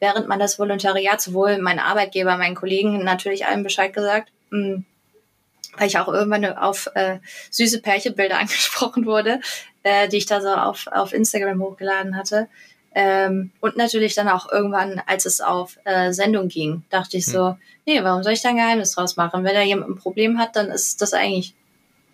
während 0.00 0.28
meines 0.28 0.58
Volontariats 0.58 1.24
sowohl 1.24 1.58
meinen 1.58 1.78
Arbeitgeber, 1.78 2.36
meinen 2.36 2.54
Kollegen 2.54 3.04
natürlich 3.04 3.46
allen 3.46 3.62
Bescheid 3.62 3.92
gesagt, 3.92 4.32
mh, 4.50 4.66
hm, 4.66 4.84
weil 5.76 5.86
ich 5.86 5.98
auch 5.98 6.08
irgendwann 6.08 6.44
auf 6.56 6.90
äh, 6.94 7.18
süße 7.50 7.80
Pärchenbilder 7.82 8.38
angesprochen 8.40 9.06
wurde, 9.06 9.40
äh, 9.82 10.08
die 10.08 10.16
ich 10.16 10.26
da 10.26 10.40
so 10.40 10.48
auf, 10.48 10.86
auf 10.90 11.12
Instagram 11.12 11.62
hochgeladen 11.62 12.16
hatte. 12.16 12.48
Ähm, 12.94 13.52
und 13.60 13.76
natürlich 13.76 14.14
dann 14.14 14.28
auch 14.28 14.50
irgendwann, 14.50 15.00
als 15.06 15.26
es 15.26 15.40
auf 15.40 15.78
äh, 15.84 16.12
Sendung 16.12 16.48
ging, 16.48 16.84
dachte 16.90 17.18
ich 17.18 17.26
so, 17.26 17.50
hm. 17.50 17.56
nee, 17.86 18.02
warum 18.02 18.22
soll 18.22 18.32
ich 18.32 18.42
da 18.42 18.48
ein 18.48 18.56
Geheimnis 18.56 18.92
draus 18.92 19.16
machen? 19.16 19.44
Wenn 19.44 19.54
da 19.54 19.62
jemand 19.62 19.90
ein 19.90 19.98
Problem 19.98 20.38
hat, 20.38 20.56
dann 20.56 20.70
ist 20.70 21.00
das 21.02 21.12
eigentlich 21.12 21.54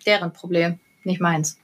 deren 0.05 0.33
Problem, 0.33 0.79
nicht 1.03 1.21
meins. 1.21 1.57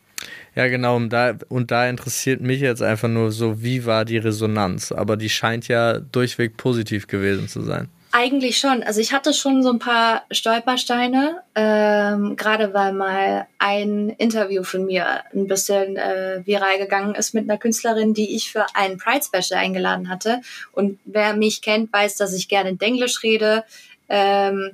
Ja, 0.55 0.67
genau. 0.67 0.95
Und 0.95 1.09
da, 1.09 1.35
und 1.49 1.71
da 1.71 1.89
interessiert 1.89 2.41
mich 2.41 2.59
jetzt 2.59 2.81
einfach 2.81 3.07
nur 3.07 3.31
so, 3.31 3.63
wie 3.63 3.85
war 3.85 4.05
die 4.05 4.17
Resonanz? 4.17 4.91
Aber 4.91 5.17
die 5.17 5.29
scheint 5.29 5.67
ja 5.67 5.99
durchweg 5.99 6.57
positiv 6.57 7.07
gewesen 7.07 7.47
zu 7.47 7.61
sein. 7.61 7.89
Eigentlich 8.13 8.57
schon. 8.57 8.83
Also 8.83 8.99
ich 8.99 9.13
hatte 9.13 9.33
schon 9.33 9.63
so 9.63 9.69
ein 9.69 9.79
paar 9.79 10.23
Stolpersteine, 10.31 11.43
ähm, 11.55 12.35
gerade 12.35 12.73
weil 12.73 12.91
mal 12.91 13.47
ein 13.57 14.09
Interview 14.09 14.63
von 14.63 14.85
mir 14.85 15.21
ein 15.33 15.47
bisschen 15.47 15.95
äh, 15.95 16.41
viral 16.45 16.77
gegangen 16.77 17.15
ist 17.15 17.33
mit 17.33 17.49
einer 17.49 17.57
Künstlerin, 17.57 18.13
die 18.13 18.35
ich 18.35 18.51
für 18.51 18.65
ein 18.73 18.97
Pride 18.97 19.23
Special 19.23 19.57
eingeladen 19.57 20.09
hatte. 20.09 20.41
Und 20.73 20.99
wer 21.05 21.33
mich 21.37 21.61
kennt, 21.61 21.93
weiß, 21.93 22.17
dass 22.17 22.33
ich 22.33 22.49
gerne 22.49 22.71
in 22.71 22.81
Englisch 22.81 23.23
rede. 23.23 23.63
Ähm, 24.09 24.71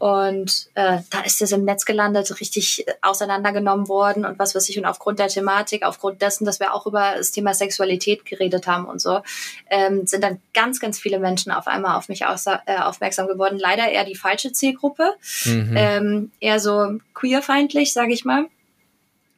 und 0.00 0.70
äh, 0.76 1.00
da 1.10 1.20
ist 1.26 1.42
es 1.42 1.52
im 1.52 1.66
Netz 1.66 1.84
gelandet, 1.84 2.40
richtig 2.40 2.86
auseinandergenommen 3.02 3.86
worden 3.86 4.24
und 4.24 4.38
was 4.38 4.54
weiß 4.54 4.66
ich. 4.70 4.78
Und 4.78 4.86
aufgrund 4.86 5.18
der 5.18 5.28
Thematik, 5.28 5.82
aufgrund 5.82 6.22
dessen, 6.22 6.46
dass 6.46 6.58
wir 6.58 6.72
auch 6.72 6.86
über 6.86 7.16
das 7.18 7.32
Thema 7.32 7.52
Sexualität 7.52 8.24
geredet 8.24 8.66
haben 8.66 8.86
und 8.86 8.98
so, 8.98 9.20
ähm, 9.68 10.06
sind 10.06 10.24
dann 10.24 10.40
ganz, 10.54 10.80
ganz 10.80 10.98
viele 10.98 11.18
Menschen 11.18 11.52
auf 11.52 11.66
einmal 11.66 11.98
auf 11.98 12.08
mich 12.08 12.22
äh, 12.22 12.78
aufmerksam 12.78 13.26
geworden. 13.26 13.58
Leider 13.58 13.88
eher 13.88 14.06
die 14.06 14.16
falsche 14.16 14.52
Zielgruppe, 14.52 15.16
mhm. 15.44 15.74
ähm, 15.76 16.32
eher 16.40 16.60
so 16.60 16.98
queerfeindlich, 17.12 17.92
sage 17.92 18.14
ich 18.14 18.24
mal, 18.24 18.46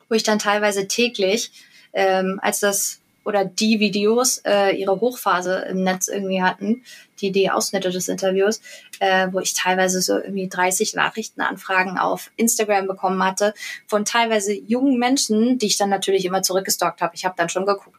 wo 0.09 0.15
ich 0.15 0.23
dann 0.23 0.39
teilweise 0.39 0.87
täglich, 0.87 1.51
ähm, 1.93 2.39
als 2.41 2.61
das 2.61 3.03
oder 3.25 3.45
die 3.45 3.81
Videos 3.81 4.39
äh, 4.45 4.77
ihre 4.77 5.01
Hochphase 5.01 5.67
im 5.71 5.83
Netz 5.83 6.09
irgendwie 6.09 6.43
hatten, 6.43 6.83
die, 7.21 7.31
die 7.31 7.51
Ausschnitte 7.51 7.91
des 7.91 8.09
Interviews, 8.09 8.61
äh, 9.03 9.33
wo 9.33 9.41
ich 9.41 9.53
teilweise 9.53 10.01
so 10.01 10.17
irgendwie 10.17 10.49
30 10.49 10.95
Nachrichtenanfragen 10.95 11.99
auf 11.99 12.31
Instagram 12.37 12.87
bekommen 12.87 13.21
hatte 13.25 13.53
von 13.89 14.05
teilweise 14.05 14.53
jungen 14.53 14.97
Menschen, 14.97 15.59
die 15.59 15.67
ich 15.67 15.77
dann 15.77 15.91
natürlich 15.91 16.25
immer 16.25 16.43
zurückgestalkt 16.43 17.03
habe. 17.03 17.17
Ich 17.17 17.25
habe 17.25 17.35
dann 17.37 17.49
schon 17.49 17.67
geguckt, 17.67 17.99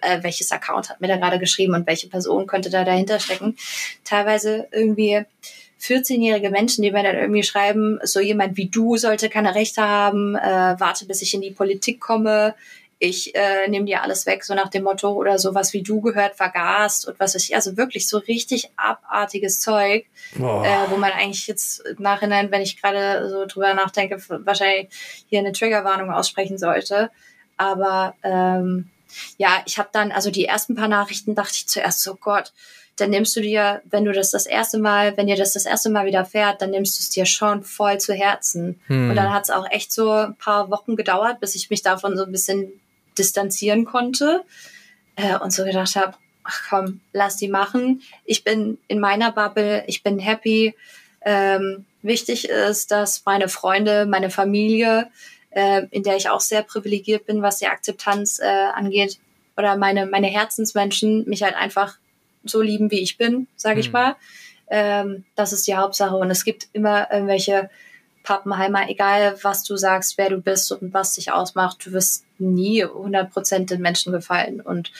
äh, 0.00 0.22
welches 0.22 0.50
Account 0.50 0.88
hat 0.88 1.02
mir 1.02 1.08
da 1.08 1.18
gerade 1.18 1.38
geschrieben 1.38 1.74
und 1.74 1.86
welche 1.86 2.08
Person 2.08 2.46
könnte 2.46 2.70
da 2.70 2.84
dahinter 2.84 3.20
stecken. 3.20 3.54
Teilweise 4.02 4.66
irgendwie 4.72 5.26
14-jährige 5.78 6.48
Menschen, 6.48 6.80
die 6.80 6.90
mir 6.90 7.02
dann 7.02 7.16
irgendwie 7.16 7.42
schreiben, 7.42 7.98
so 8.02 8.18
jemand 8.18 8.56
wie 8.56 8.70
du 8.70 8.96
sollte 8.96 9.28
keine 9.28 9.54
Rechte 9.54 9.82
haben, 9.82 10.36
äh, 10.36 10.74
warte, 10.78 11.04
bis 11.04 11.20
ich 11.20 11.34
in 11.34 11.42
die 11.42 11.50
Politik 11.50 12.00
komme, 12.00 12.54
ich 13.02 13.34
äh, 13.34 13.66
nehme 13.66 13.86
dir 13.86 14.02
alles 14.02 14.26
weg, 14.26 14.44
so 14.44 14.54
nach 14.54 14.68
dem 14.68 14.84
Motto 14.84 15.10
oder 15.10 15.38
sowas 15.38 15.72
wie 15.72 15.82
du 15.82 16.02
gehört, 16.02 16.36
vergast 16.36 17.08
und 17.08 17.18
was 17.18 17.34
weiß 17.34 17.44
ich. 17.44 17.54
Also 17.54 17.78
wirklich 17.78 18.06
so 18.06 18.18
richtig 18.18 18.70
abartiges 18.76 19.58
Zeug, 19.60 20.04
äh, 20.34 20.90
wo 20.90 20.96
man 20.98 21.10
eigentlich 21.12 21.46
jetzt 21.46 21.80
im 21.80 22.02
Nachhinein, 22.02 22.50
wenn 22.50 22.60
ich 22.60 22.80
gerade 22.80 23.30
so 23.30 23.46
drüber 23.46 23.72
nachdenke, 23.72 24.22
wahrscheinlich 24.44 24.90
hier 25.30 25.38
eine 25.38 25.52
Triggerwarnung 25.52 26.12
aussprechen 26.12 26.58
sollte. 26.58 27.10
Aber 27.56 28.14
ähm, 28.22 28.90
ja, 29.38 29.62
ich 29.64 29.78
habe 29.78 29.88
dann, 29.92 30.12
also 30.12 30.30
die 30.30 30.44
ersten 30.44 30.74
paar 30.74 30.88
Nachrichten 30.88 31.34
dachte 31.34 31.54
ich 31.54 31.68
zuerst, 31.68 32.02
so 32.02 32.16
Gott, 32.16 32.52
dann 32.96 33.08
nimmst 33.08 33.34
du 33.34 33.40
dir, 33.40 33.80
wenn 33.86 34.04
du 34.04 34.12
das 34.12 34.30
das 34.30 34.44
erste 34.44 34.78
Mal, 34.78 35.16
wenn 35.16 35.26
dir 35.26 35.36
das 35.36 35.54
das 35.54 35.64
erste 35.64 35.88
Mal 35.88 36.04
wieder 36.04 36.26
fährt, 36.26 36.60
dann 36.60 36.70
nimmst 36.70 36.98
du 36.98 37.00
es 37.00 37.08
dir 37.08 37.24
schon 37.24 37.62
voll 37.62 37.96
zu 37.98 38.12
Herzen. 38.12 38.78
Hm. 38.88 39.08
Und 39.08 39.16
dann 39.16 39.32
hat 39.32 39.44
es 39.44 39.50
auch 39.50 39.64
echt 39.70 39.90
so 39.90 40.10
ein 40.10 40.36
paar 40.36 40.70
Wochen 40.70 40.96
gedauert, 40.96 41.40
bis 41.40 41.54
ich 41.54 41.70
mich 41.70 41.80
davon 41.80 42.18
so 42.18 42.24
ein 42.24 42.32
bisschen 42.32 42.70
distanzieren 43.20 43.84
konnte 43.84 44.42
äh, 45.16 45.38
und 45.38 45.52
so 45.52 45.64
gedacht 45.64 45.94
habe, 45.94 46.14
ach 46.42 46.62
komm, 46.68 47.00
lass 47.12 47.36
die 47.36 47.48
machen. 47.48 48.02
Ich 48.24 48.42
bin 48.42 48.78
in 48.88 48.98
meiner 48.98 49.30
Bubble, 49.30 49.84
ich 49.86 50.02
bin 50.02 50.18
happy. 50.18 50.74
Ähm, 51.22 51.84
wichtig 52.02 52.48
ist, 52.48 52.90
dass 52.90 53.24
meine 53.26 53.48
Freunde, 53.48 54.06
meine 54.06 54.30
Familie, 54.30 55.08
äh, 55.50 55.82
in 55.90 56.02
der 56.02 56.16
ich 56.16 56.28
auch 56.30 56.40
sehr 56.40 56.62
privilegiert 56.62 57.26
bin, 57.26 57.42
was 57.42 57.58
die 57.58 57.66
Akzeptanz 57.66 58.40
äh, 58.40 58.46
angeht, 58.74 59.18
oder 59.56 59.76
meine, 59.76 60.06
meine 60.06 60.28
Herzensmenschen 60.28 61.28
mich 61.28 61.42
halt 61.42 61.54
einfach 61.54 61.98
so 62.44 62.62
lieben, 62.62 62.90
wie 62.90 63.00
ich 63.00 63.18
bin, 63.18 63.46
sage 63.56 63.76
mhm. 63.76 63.80
ich 63.80 63.92
mal. 63.92 64.16
Ähm, 64.70 65.24
das 65.34 65.52
ist 65.52 65.66
die 65.66 65.76
Hauptsache. 65.76 66.16
Und 66.16 66.30
es 66.30 66.44
gibt 66.44 66.68
immer 66.72 67.12
irgendwelche 67.12 67.68
Pappenheimer, 68.30 68.88
egal 68.88 69.36
was 69.42 69.64
du 69.64 69.76
sagst, 69.76 70.16
wer 70.16 70.30
du 70.30 70.40
bist 70.40 70.70
und 70.70 70.94
was 70.94 71.14
dich 71.14 71.32
ausmacht, 71.32 71.84
du 71.84 71.90
wirst 71.90 72.24
nie 72.38 72.84
100% 72.84 73.66
den 73.66 73.82
Menschen 73.82 74.12
gefallen. 74.12 74.60
Und 74.60 74.92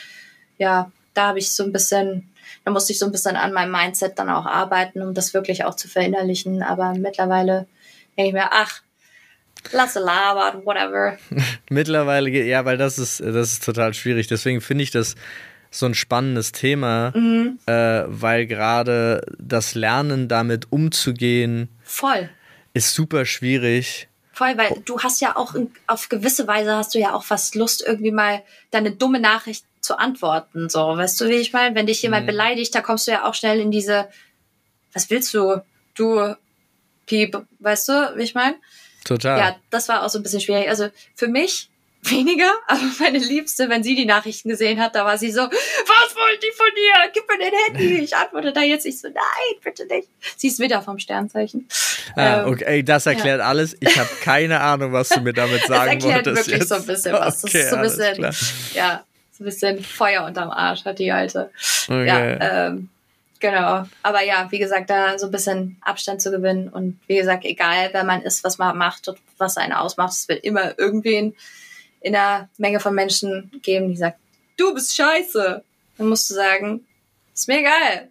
ja, 0.58 0.90
da 1.14 1.28
habe 1.28 1.38
ich 1.38 1.52
so 1.52 1.62
ein 1.62 1.70
bisschen, 1.70 2.28
da 2.64 2.72
musste 2.72 2.92
ich 2.92 2.98
so 2.98 3.06
ein 3.06 3.12
bisschen 3.12 3.36
an 3.36 3.52
meinem 3.52 3.70
Mindset 3.70 4.18
dann 4.18 4.30
auch 4.30 4.46
arbeiten, 4.46 5.00
um 5.00 5.14
das 5.14 5.32
wirklich 5.32 5.62
auch 5.62 5.76
zu 5.76 5.86
verinnerlichen. 5.86 6.64
Aber 6.64 6.92
mittlerweile 6.94 7.68
denke 8.16 8.30
ich 8.30 8.34
mir, 8.34 8.48
ach, 8.50 8.82
lass 9.70 9.94
labern, 9.94 10.66
whatever. 10.66 11.16
mittlerweile, 11.70 12.30
ja, 12.30 12.64
weil 12.64 12.78
das 12.78 12.98
ist, 12.98 13.20
das 13.20 13.52
ist 13.52 13.64
total 13.64 13.94
schwierig. 13.94 14.26
Deswegen 14.26 14.60
finde 14.60 14.82
ich 14.82 14.90
das 14.90 15.14
so 15.70 15.86
ein 15.86 15.94
spannendes 15.94 16.50
Thema, 16.50 17.12
mhm. 17.14 17.60
äh, 17.66 18.02
weil 18.08 18.48
gerade 18.48 19.24
das 19.38 19.76
Lernen 19.76 20.26
damit 20.26 20.72
umzugehen. 20.72 21.68
Voll 21.84 22.28
ist 22.72 22.94
super 22.94 23.24
schwierig. 23.24 24.08
Voll, 24.32 24.56
weil 24.56 24.82
du 24.84 25.00
hast 25.00 25.20
ja 25.20 25.36
auch 25.36 25.54
auf 25.86 26.08
gewisse 26.08 26.46
Weise 26.46 26.74
hast 26.74 26.94
du 26.94 26.98
ja 26.98 27.14
auch 27.14 27.24
fast 27.24 27.54
Lust, 27.54 27.82
irgendwie 27.86 28.10
mal 28.10 28.42
deine 28.70 28.92
dumme 28.92 29.20
Nachricht 29.20 29.64
zu 29.80 29.98
antworten. 29.98 30.68
So, 30.68 30.80
weißt 30.80 31.20
du, 31.20 31.28
wie 31.28 31.34
ich 31.34 31.52
meine? 31.52 31.74
Wenn 31.74 31.86
dich 31.86 32.02
jemand 32.02 32.22
mhm. 32.22 32.28
beleidigt, 32.28 32.74
da 32.74 32.80
kommst 32.80 33.06
du 33.06 33.12
ja 33.12 33.28
auch 33.28 33.34
schnell 33.34 33.60
in 33.60 33.70
diese, 33.70 34.08
was 34.92 35.10
willst 35.10 35.34
du? 35.34 35.62
Du 35.94 36.36
Piep, 37.06 37.36
weißt 37.58 37.88
du, 37.88 38.12
wie 38.16 38.22
ich 38.22 38.34
meine? 38.34 38.56
Total. 39.04 39.38
Ja, 39.38 39.56
das 39.70 39.88
war 39.88 40.04
auch 40.04 40.08
so 40.08 40.18
ein 40.18 40.22
bisschen 40.22 40.40
schwierig. 40.40 40.68
Also 40.68 40.88
für 41.14 41.28
mich 41.28 41.70
weniger, 42.02 42.52
aber 42.66 42.80
meine 42.98 43.18
Liebste, 43.18 43.68
wenn 43.68 43.82
sie 43.82 43.94
die 43.94 44.06
Nachrichten 44.06 44.48
gesehen 44.48 44.80
hat, 44.80 44.94
da 44.94 45.04
war 45.04 45.18
sie 45.18 45.30
so, 45.30 45.42
was 45.42 46.16
wollt 46.16 46.42
die 46.42 46.52
von 46.56 46.66
dir? 46.74 47.10
Gib 47.12 47.28
mir 47.28 47.38
dein 47.38 47.52
Handy. 47.66 48.04
Ich 48.04 48.16
antworte 48.16 48.52
da 48.52 48.62
jetzt 48.62 48.86
nicht 48.86 48.98
so, 48.98 49.08
nein, 49.08 49.60
bitte 49.62 49.86
nicht. 49.86 50.08
Sie 50.36 50.48
ist 50.48 50.58
wieder 50.58 50.82
vom 50.82 50.98
Sternzeichen. 50.98 51.68
Ah, 52.16 52.42
ähm, 52.42 52.52
okay, 52.52 52.82
das 52.82 53.06
erklärt 53.06 53.40
ja. 53.40 53.46
alles. 53.46 53.76
Ich 53.80 53.98
habe 53.98 54.08
keine 54.22 54.60
Ahnung, 54.60 54.92
was 54.92 55.10
du 55.10 55.20
mir 55.20 55.32
damit 55.32 55.62
sagen 55.66 56.02
wolltest. 56.02 56.26
Das 56.26 56.26
erklärt 56.26 56.26
wirklich 56.26 56.58
jetzt. 56.58 56.68
so 56.68 56.74
ein 56.76 56.86
bisschen 56.86 57.12
was. 57.12 57.42
Das 57.42 57.54
ist 57.54 57.70
so 57.70 57.76
ein 57.76 57.82
bisschen, 57.82 58.34
ja, 58.74 59.04
so 59.32 59.44
ein 59.44 59.46
bisschen 59.46 59.84
Feuer 59.84 60.24
unterm 60.24 60.50
Arsch 60.50 60.84
hat 60.84 60.98
die 60.98 61.12
alte. 61.12 61.50
Okay. 61.88 62.06
Ja, 62.06 62.66
ähm, 62.66 62.88
Genau. 63.40 63.84
Aber 64.02 64.22
ja, 64.22 64.46
wie 64.50 64.58
gesagt, 64.58 64.90
da 64.90 65.18
so 65.18 65.26
ein 65.26 65.32
bisschen 65.32 65.78
Abstand 65.80 66.20
zu 66.20 66.30
gewinnen. 66.30 66.68
Und 66.68 67.00
wie 67.06 67.16
gesagt, 67.16 67.46
egal, 67.46 67.88
wer 67.92 68.04
man 68.04 68.20
ist, 68.22 68.44
was 68.44 68.58
man 68.58 68.76
macht 68.76 69.08
und 69.08 69.18
was 69.38 69.56
einen 69.56 69.72
ausmacht, 69.72 70.12
es 70.12 70.28
wird 70.28 70.44
immer 70.44 70.78
irgendwen 70.78 71.34
in 72.00 72.14
einer 72.14 72.48
Menge 72.58 72.80
von 72.80 72.94
Menschen 72.94 73.50
geben, 73.62 73.90
die 73.90 73.96
sagt, 73.96 74.18
du 74.56 74.74
bist 74.74 74.96
scheiße. 74.96 75.62
Dann 75.98 76.08
musst 76.08 76.30
du 76.30 76.34
sagen, 76.34 76.86
ist 77.34 77.48
mir 77.48 77.60
egal. 77.60 78.08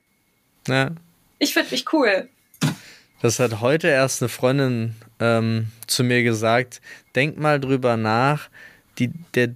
Ja. 0.68 0.92
Ich 1.40 1.54
finde 1.54 1.72
mich 1.72 1.92
cool. 1.94 2.30
Das 3.22 3.40
hat 3.40 3.62
heute 3.62 3.88
erst 3.88 4.22
eine 4.22 4.30
Freundin 4.30 4.96
ähm, 5.20 5.68
zu 5.88 6.04
mir 6.04 6.24
gesagt. 6.24 6.82
Denk 7.16 7.38
mal 7.38 7.60
drüber 7.60 7.98
nach, 7.98 8.50
die, 8.98 9.12
der 9.34 9.56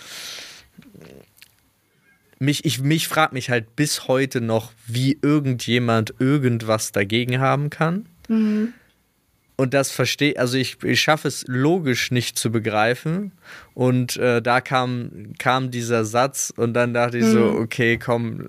mich, 2.38 2.64
ich, 2.64 2.80
mich 2.80 3.08
fragt 3.08 3.32
mich 3.32 3.50
halt 3.50 3.76
bis 3.76 4.08
heute 4.08 4.40
noch, 4.40 4.72
wie 4.86 5.18
irgendjemand 5.22 6.14
irgendwas 6.18 6.92
dagegen 6.92 7.40
haben 7.40 7.70
kann. 7.70 8.06
Mhm. 8.28 8.74
Und 9.56 9.74
das 9.74 9.90
verstehe, 9.90 10.38
also 10.38 10.56
ich, 10.56 10.82
ich 10.84 11.00
schaffe 11.00 11.26
es 11.26 11.44
logisch 11.48 12.12
nicht 12.12 12.38
zu 12.38 12.52
begreifen. 12.52 13.32
Und 13.74 14.16
äh, 14.16 14.40
da 14.40 14.60
kam, 14.60 15.32
kam 15.38 15.72
dieser 15.72 16.04
Satz 16.04 16.52
und 16.56 16.74
dann 16.74 16.94
dachte 16.94 17.18
ich 17.18 17.24
mhm. 17.24 17.32
so, 17.32 17.44
okay, 17.58 17.98
komm, 17.98 18.48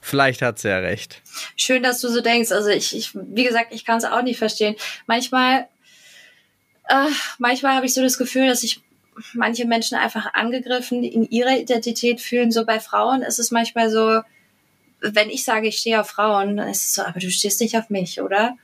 vielleicht 0.00 0.40
hat 0.40 0.58
sie 0.58 0.68
ja 0.68 0.78
recht. 0.78 1.20
Schön, 1.54 1.82
dass 1.82 2.00
du 2.00 2.08
so 2.08 2.22
denkst. 2.22 2.50
Also 2.50 2.70
ich, 2.70 2.96
ich 2.96 3.10
wie 3.14 3.44
gesagt, 3.44 3.74
ich 3.74 3.84
kann 3.84 3.98
es 3.98 4.04
auch 4.04 4.22
nicht 4.22 4.38
verstehen. 4.38 4.74
Manchmal, 5.06 5.68
äh, 6.88 7.08
manchmal 7.38 7.74
habe 7.74 7.84
ich 7.84 7.92
so 7.92 8.02
das 8.02 8.16
Gefühl, 8.16 8.48
dass 8.48 8.62
ich 8.62 8.80
manche 9.34 9.66
Menschen 9.66 9.96
einfach 9.96 10.34
angegriffen 10.34 11.04
in 11.04 11.28
ihrer 11.30 11.58
Identität 11.58 12.20
fühlen. 12.20 12.50
So 12.50 12.64
bei 12.64 12.80
Frauen 12.80 13.22
ist 13.22 13.38
es 13.38 13.50
manchmal 13.50 13.90
so, 13.90 14.20
wenn 15.00 15.30
ich 15.30 15.44
sage, 15.44 15.68
ich 15.68 15.78
stehe 15.78 16.00
auf 16.00 16.08
Frauen, 16.08 16.56
dann 16.56 16.68
ist 16.68 16.84
es 16.84 16.94
so, 16.94 17.02
aber 17.02 17.20
du 17.20 17.30
stehst 17.30 17.60
nicht 17.60 17.76
auf 17.76 17.90
mich, 17.90 18.20
oder? 18.20 18.56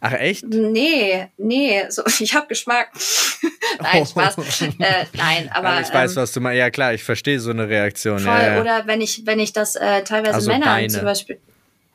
Ach 0.00 0.12
echt? 0.12 0.44
Nee, 0.46 1.28
nee, 1.36 1.84
so, 1.88 2.02
ich 2.20 2.34
habe 2.34 2.46
Geschmack. 2.46 2.90
nein, 3.80 4.02
oh. 4.02 4.04
Spaß. 4.04 4.38
Äh, 4.62 5.06
nein, 5.12 5.50
aber. 5.54 5.80
ich 5.80 5.92
weiß, 5.92 6.12
ähm, 6.12 6.16
was 6.16 6.32
du 6.32 6.40
meinst. 6.40 6.58
Ja, 6.58 6.70
klar, 6.70 6.94
ich 6.94 7.04
verstehe 7.04 7.40
so 7.40 7.50
eine 7.50 7.68
Reaktion. 7.68 8.20
Voll, 8.20 8.32
ja, 8.32 8.54
ja. 8.54 8.60
Oder 8.60 8.86
wenn 8.86 9.00
ich, 9.00 9.26
wenn 9.26 9.38
ich 9.38 9.52
das 9.52 9.76
äh, 9.76 10.02
teilweise 10.02 10.34
also 10.34 10.50
Männern 10.50 10.68
deine. 10.68 10.88
zum 10.88 11.04
Beispiel. 11.04 11.38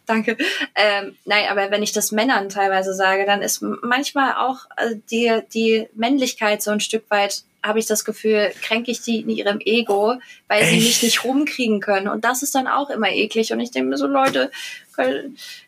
Danke. 0.06 0.36
Ähm, 0.76 1.16
nein, 1.26 1.46
aber 1.50 1.72
wenn 1.72 1.84
ich 1.84 1.92
das 1.94 2.12
Männern 2.12 2.50
teilweise 2.50 2.94
sage, 2.94 3.26
dann 3.26 3.42
ist 3.42 3.62
manchmal 3.62 4.34
auch 4.34 4.66
äh, 4.78 4.96
die, 5.10 5.42
die 5.54 5.88
Männlichkeit 5.94 6.62
so 6.62 6.72
ein 6.72 6.80
Stück 6.80 7.10
weit 7.10 7.44
habe 7.64 7.80
ich 7.80 7.86
das 7.86 8.06
Gefühl, 8.06 8.52
kränke 8.62 8.92
ich 8.92 9.02
die 9.02 9.20
in 9.20 9.30
ihrem 9.30 9.60
Ego, 9.60 10.16
weil 10.48 10.62
Echt? 10.62 10.72
sie 10.72 10.78
mich 10.78 11.04
nicht 11.04 11.24
rumkriegen 11.24 11.80
können. 11.80 12.08
Und 12.08 12.26
das 12.26 12.44
ist 12.44 12.56
dann 12.56 12.68
auch 12.68 12.90
immer 12.90 13.10
eklig. 13.10 13.54
Und 13.54 13.60
ich 13.60 13.72
denke 13.72 13.90
mir 13.90 13.98
so, 13.98 14.08
Leute, 14.08 14.52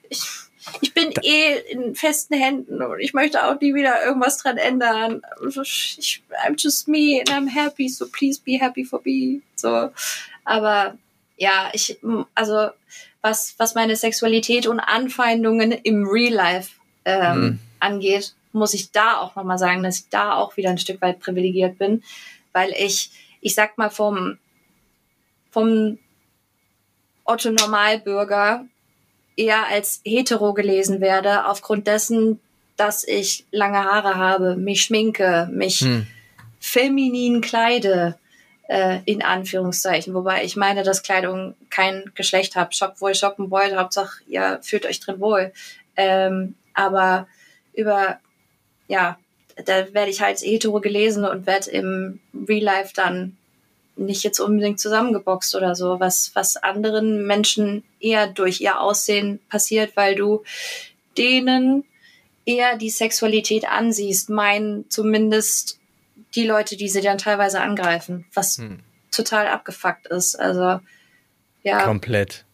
ich, 0.09 0.21
ich 0.81 0.93
bin 0.93 1.13
eh 1.21 1.59
in 1.69 1.95
festen 1.95 2.35
Händen 2.35 2.81
und 2.81 2.99
ich 2.99 3.13
möchte 3.13 3.45
auch 3.45 3.59
nie 3.59 3.75
wieder 3.75 4.03
irgendwas 4.03 4.37
dran 4.37 4.57
ändern. 4.57 5.21
Ich, 5.61 6.23
I'm 6.45 6.55
just 6.57 6.87
me 6.87 7.19
and 7.19 7.29
I'm 7.29 7.49
happy, 7.49 7.89
so 7.89 8.07
please 8.07 8.41
be 8.43 8.59
happy 8.59 8.83
for 8.83 9.01
me. 9.03 9.41
So. 9.55 9.89
Aber 10.45 10.97
ja, 11.37 11.69
ich, 11.73 11.99
also 12.33 12.69
was, 13.21 13.55
was 13.57 13.75
meine 13.75 13.95
Sexualität 13.95 14.67
und 14.67 14.79
Anfeindungen 14.79 15.71
im 15.71 16.07
Real 16.07 16.33
Life 16.33 16.71
ähm, 17.05 17.41
mhm. 17.41 17.59
angeht, 17.79 18.33
muss 18.54 18.74
ich 18.74 18.91
da 18.91 19.18
auch 19.18 19.36
nochmal 19.36 19.58
sagen, 19.58 19.84
dass 19.84 19.99
ich 19.99 20.10
da 20.10 20.36
auch 20.36 20.58
wieder 20.58 20.70
ein 20.70 20.78
Stück 20.78 21.01
weit 21.01 21.20
privilegiert 21.20 21.78
bin, 21.78 22.04
weil 22.51 22.72
ich, 22.72 23.12
ich 23.41 23.56
sag 23.56 23.78
mal, 23.78 23.89
vom, 23.89 24.38
vom 25.51 25.97
Otto 27.26 27.51
Normalbürger 27.51 28.66
eher 29.36 29.68
als 29.68 30.01
hetero 30.06 30.54
gelesen 30.54 31.01
werde, 31.01 31.45
aufgrund 31.45 31.88
dessen, 31.88 32.39
dass 32.78 33.04
ich 33.04 33.45
lange 33.51 33.84
Haare 33.84 34.16
habe, 34.16 34.56
mich 34.56 34.84
schminke, 34.84 35.49
mich 35.51 35.80
hm. 35.80 36.08
feminin 36.60 37.41
kleide, 37.41 38.18
äh, 38.68 38.99
in 39.06 39.22
Anführungszeichen. 39.22 40.14
Wobei 40.14 40.43
ich 40.43 40.56
meine, 40.56 40.84
dass 40.84 41.04
Kleidung 41.04 41.56
kein 41.70 42.12
Geschlecht 42.16 42.56
hat. 42.56 42.76
Shop, 42.76 42.95
wo 42.99 43.08
ihr 43.08 43.16
shoppen 43.16 43.51
wollt, 43.51 43.76
Hauptsache 43.76 44.24
ihr 44.28 44.60
fühlt 44.62 44.86
euch 44.86 44.99
drin 44.99 45.20
wohl. 45.20 45.54
Ähm, 45.95 46.56
aber 46.74 47.28
über 47.74 48.20
ja, 48.93 49.17
da 49.65 49.91
werde 49.93 50.11
ich 50.11 50.21
halt 50.21 50.39
hetero 50.39 50.79
gelesen 50.79 51.25
und 51.25 51.47
werde 51.47 51.71
im 51.71 52.19
Real 52.47 52.63
Life 52.63 52.93
dann 52.95 53.35
nicht 53.95 54.23
jetzt 54.23 54.39
unbedingt 54.39 54.79
zusammengeboxt 54.79 55.55
oder 55.55 55.75
so, 55.75 55.99
was, 55.99 56.31
was 56.35 56.57
anderen 56.57 57.25
Menschen 57.25 57.83
eher 57.99 58.27
durch 58.27 58.61
ihr 58.61 58.79
Aussehen 58.79 59.39
passiert, 59.49 59.95
weil 59.95 60.15
du 60.15 60.43
denen 61.17 61.85
eher 62.45 62.77
die 62.77 62.91
Sexualität 62.91 63.67
ansiehst, 63.67 64.29
meinen 64.29 64.89
zumindest 64.89 65.79
die 66.35 66.45
Leute, 66.45 66.77
die 66.77 66.89
sie 66.89 67.01
dann 67.01 67.17
teilweise 67.17 67.61
angreifen, 67.61 68.25
was 68.33 68.57
hm. 68.57 68.79
total 69.11 69.47
abgefuckt 69.47 70.07
ist. 70.07 70.35
Also, 70.35 70.79
ja. 71.63 71.83
Komplett. 71.83 72.45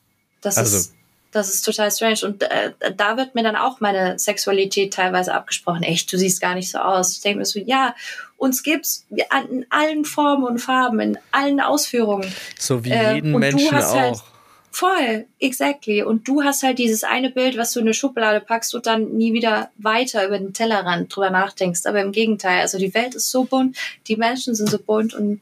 Das 0.41 0.57
also, 0.57 0.77
ist 0.77 0.93
das 1.39 1.53
ist 1.53 1.63
total 1.63 1.91
strange. 1.91 2.19
Und 2.23 2.43
äh, 2.43 2.73
da 2.95 3.17
wird 3.17 3.35
mir 3.35 3.43
dann 3.43 3.55
auch 3.55 3.79
meine 3.79 4.19
Sexualität 4.19 4.93
teilweise 4.93 5.33
abgesprochen. 5.33 5.83
Echt, 5.83 6.11
du 6.11 6.17
siehst 6.17 6.41
gar 6.41 6.55
nicht 6.55 6.71
so 6.71 6.77
aus. 6.77 7.13
Ich 7.13 7.21
denke 7.21 7.39
mir 7.39 7.45
so, 7.45 7.59
ja, 7.59 7.95
uns 8.37 8.63
gibt's 8.63 9.05
in 9.09 9.65
allen 9.69 10.05
Formen 10.05 10.43
und 10.43 10.59
Farben, 10.59 10.99
in 10.99 11.17
allen 11.31 11.59
Ausführungen. 11.59 12.31
So 12.57 12.83
wie 12.85 12.91
äh, 12.91 13.15
jeden 13.15 13.31
Menschen 13.31 13.71
halt 13.71 13.85
auch. 13.85 13.95
Halt 13.95 14.23
voll, 14.71 15.25
exactly. 15.39 16.03
Und 16.03 16.27
du 16.27 16.43
hast 16.43 16.63
halt 16.63 16.79
dieses 16.79 17.03
eine 17.03 17.29
Bild, 17.29 17.57
was 17.57 17.73
du 17.73 17.79
in 17.79 17.87
eine 17.87 17.93
Schublade 17.93 18.39
packst 18.39 18.73
und 18.75 18.85
dann 18.85 19.11
nie 19.17 19.33
wieder 19.33 19.71
weiter 19.77 20.25
über 20.25 20.37
den 20.37 20.53
Tellerrand 20.53 21.13
drüber 21.13 21.29
nachdenkst. 21.29 21.85
Aber 21.85 22.01
im 22.01 22.11
Gegenteil, 22.11 22.61
also 22.61 22.77
die 22.77 22.93
Welt 22.93 23.15
ist 23.15 23.31
so 23.31 23.43
bunt, 23.43 23.77
die 24.07 24.15
Menschen 24.15 24.55
sind 24.55 24.69
so 24.69 24.79
bunt 24.79 25.13
und 25.13 25.41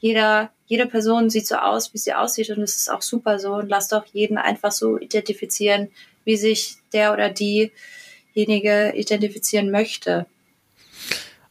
jeder 0.00 0.50
jede 0.66 0.86
Person 0.86 1.30
sieht 1.30 1.46
so 1.46 1.56
aus, 1.56 1.94
wie 1.94 1.98
sie 1.98 2.12
aussieht 2.12 2.50
und 2.50 2.62
es 2.62 2.76
ist 2.76 2.90
auch 2.90 3.02
super 3.02 3.38
so 3.38 3.54
und 3.54 3.68
lass 3.68 3.88
doch 3.88 4.04
jeden 4.12 4.36
einfach 4.36 4.72
so 4.72 4.98
identifizieren, 4.98 5.90
wie 6.24 6.36
sich 6.36 6.76
der 6.92 7.12
oder 7.12 7.30
diejenige 7.30 8.92
identifizieren 8.96 9.70
möchte. 9.70 10.26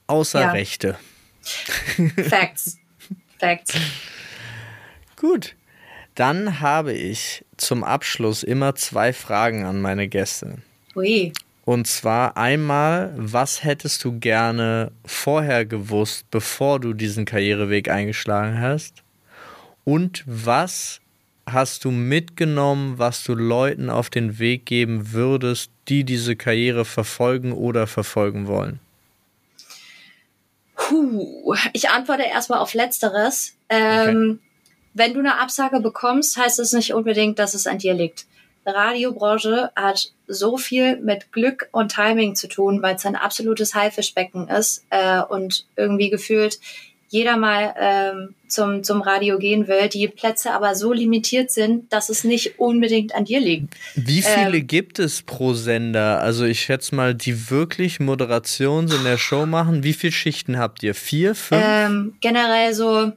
Außer 0.07 0.41
ja. 0.41 0.51
Rechte. 0.51 0.97
Facts. 2.29 2.77
Facts. 3.39 3.73
Gut. 5.15 5.55
Dann 6.13 6.59
habe 6.61 6.93
ich 6.93 7.43
zum 7.57 7.83
Abschluss 7.83 8.43
immer 8.43 8.75
zwei 8.75 9.11
Fragen 9.11 9.65
an 9.65 9.81
meine 9.81 10.07
Gäste. 10.07 10.57
Ui. 10.95 11.33
Und 11.65 11.87
zwar 11.87 12.37
einmal, 12.37 13.13
was 13.17 13.63
hättest 13.63 14.03
du 14.03 14.19
gerne 14.19 14.91
vorher 15.03 15.65
gewusst, 15.65 16.29
bevor 16.31 16.79
du 16.79 16.93
diesen 16.93 17.25
Karriereweg 17.25 17.89
eingeschlagen 17.89 18.61
hast? 18.61 19.04
Und 19.85 20.23
was 20.25 20.99
hast 21.45 21.85
du 21.85 21.91
mitgenommen, 21.91 22.97
was 22.97 23.23
du 23.23 23.35
Leuten 23.35 23.89
auf 23.89 24.09
den 24.09 24.39
Weg 24.39 24.65
geben 24.65 25.13
würdest, 25.13 25.71
die 25.87 26.03
diese 26.03 26.35
Karriere 26.35 26.85
verfolgen 26.85 27.53
oder 27.53 27.87
verfolgen 27.87 28.47
wollen? 28.47 28.79
Puh, 30.75 31.55
ich 31.73 31.89
antworte 31.89 32.23
erstmal 32.23 32.59
auf 32.59 32.73
Letzteres. 32.73 33.55
Ähm, 33.69 34.39
okay. 34.39 34.39
Wenn 34.93 35.13
du 35.13 35.19
eine 35.19 35.39
Absage 35.39 35.79
bekommst, 35.79 36.37
heißt 36.37 36.59
es 36.59 36.73
nicht 36.73 36.93
unbedingt, 36.93 37.39
dass 37.39 37.53
es 37.53 37.67
an 37.67 37.77
dir 37.77 37.93
liegt. 37.93 38.25
Radiobranche 38.65 39.71
hat 39.75 40.11
so 40.27 40.57
viel 40.57 40.97
mit 40.97 41.31
Glück 41.31 41.69
und 41.71 41.93
Timing 41.93 42.35
zu 42.35 42.47
tun, 42.47 42.81
weil 42.81 42.95
es 42.95 43.05
ein 43.05 43.15
absolutes 43.15 43.75
Haifischbecken 43.75 44.47
ist 44.47 44.83
äh, 44.89 45.21
und 45.21 45.67
irgendwie 45.75 46.09
gefühlt 46.09 46.59
jeder 47.09 47.37
mal 47.37 47.73
ähm, 47.79 48.35
zum, 48.47 48.83
zum 48.83 49.01
Radio 49.01 49.37
gehen 49.37 49.67
will, 49.67 49.89
die 49.89 50.07
Plätze 50.07 50.51
aber 50.51 50.75
so 50.75 50.93
limitiert 50.93 51.51
sind, 51.51 51.91
dass 51.91 52.09
es 52.09 52.23
nicht 52.23 52.59
unbedingt 52.59 53.15
an 53.15 53.25
dir 53.25 53.39
liegt. 53.39 53.73
Wie 53.95 54.21
viele 54.21 54.57
ähm, 54.57 54.67
gibt 54.67 54.99
es 54.99 55.21
pro 55.21 55.53
Sender? 55.53 56.21
Also 56.21 56.45
ich 56.45 56.61
schätze 56.61 56.95
mal, 56.95 57.13
die 57.13 57.49
wirklich 57.49 57.99
Moderations 57.99 58.93
in 58.93 59.03
der 59.03 59.17
Show 59.17 59.45
machen. 59.45 59.83
Wie 59.83 59.93
viele 59.93 60.13
Schichten 60.13 60.57
habt 60.57 60.83
ihr? 60.83 60.95
Vier, 60.95 61.35
fünf? 61.35 61.61
Ähm, 61.63 62.15
generell 62.21 62.73
so 62.73 63.11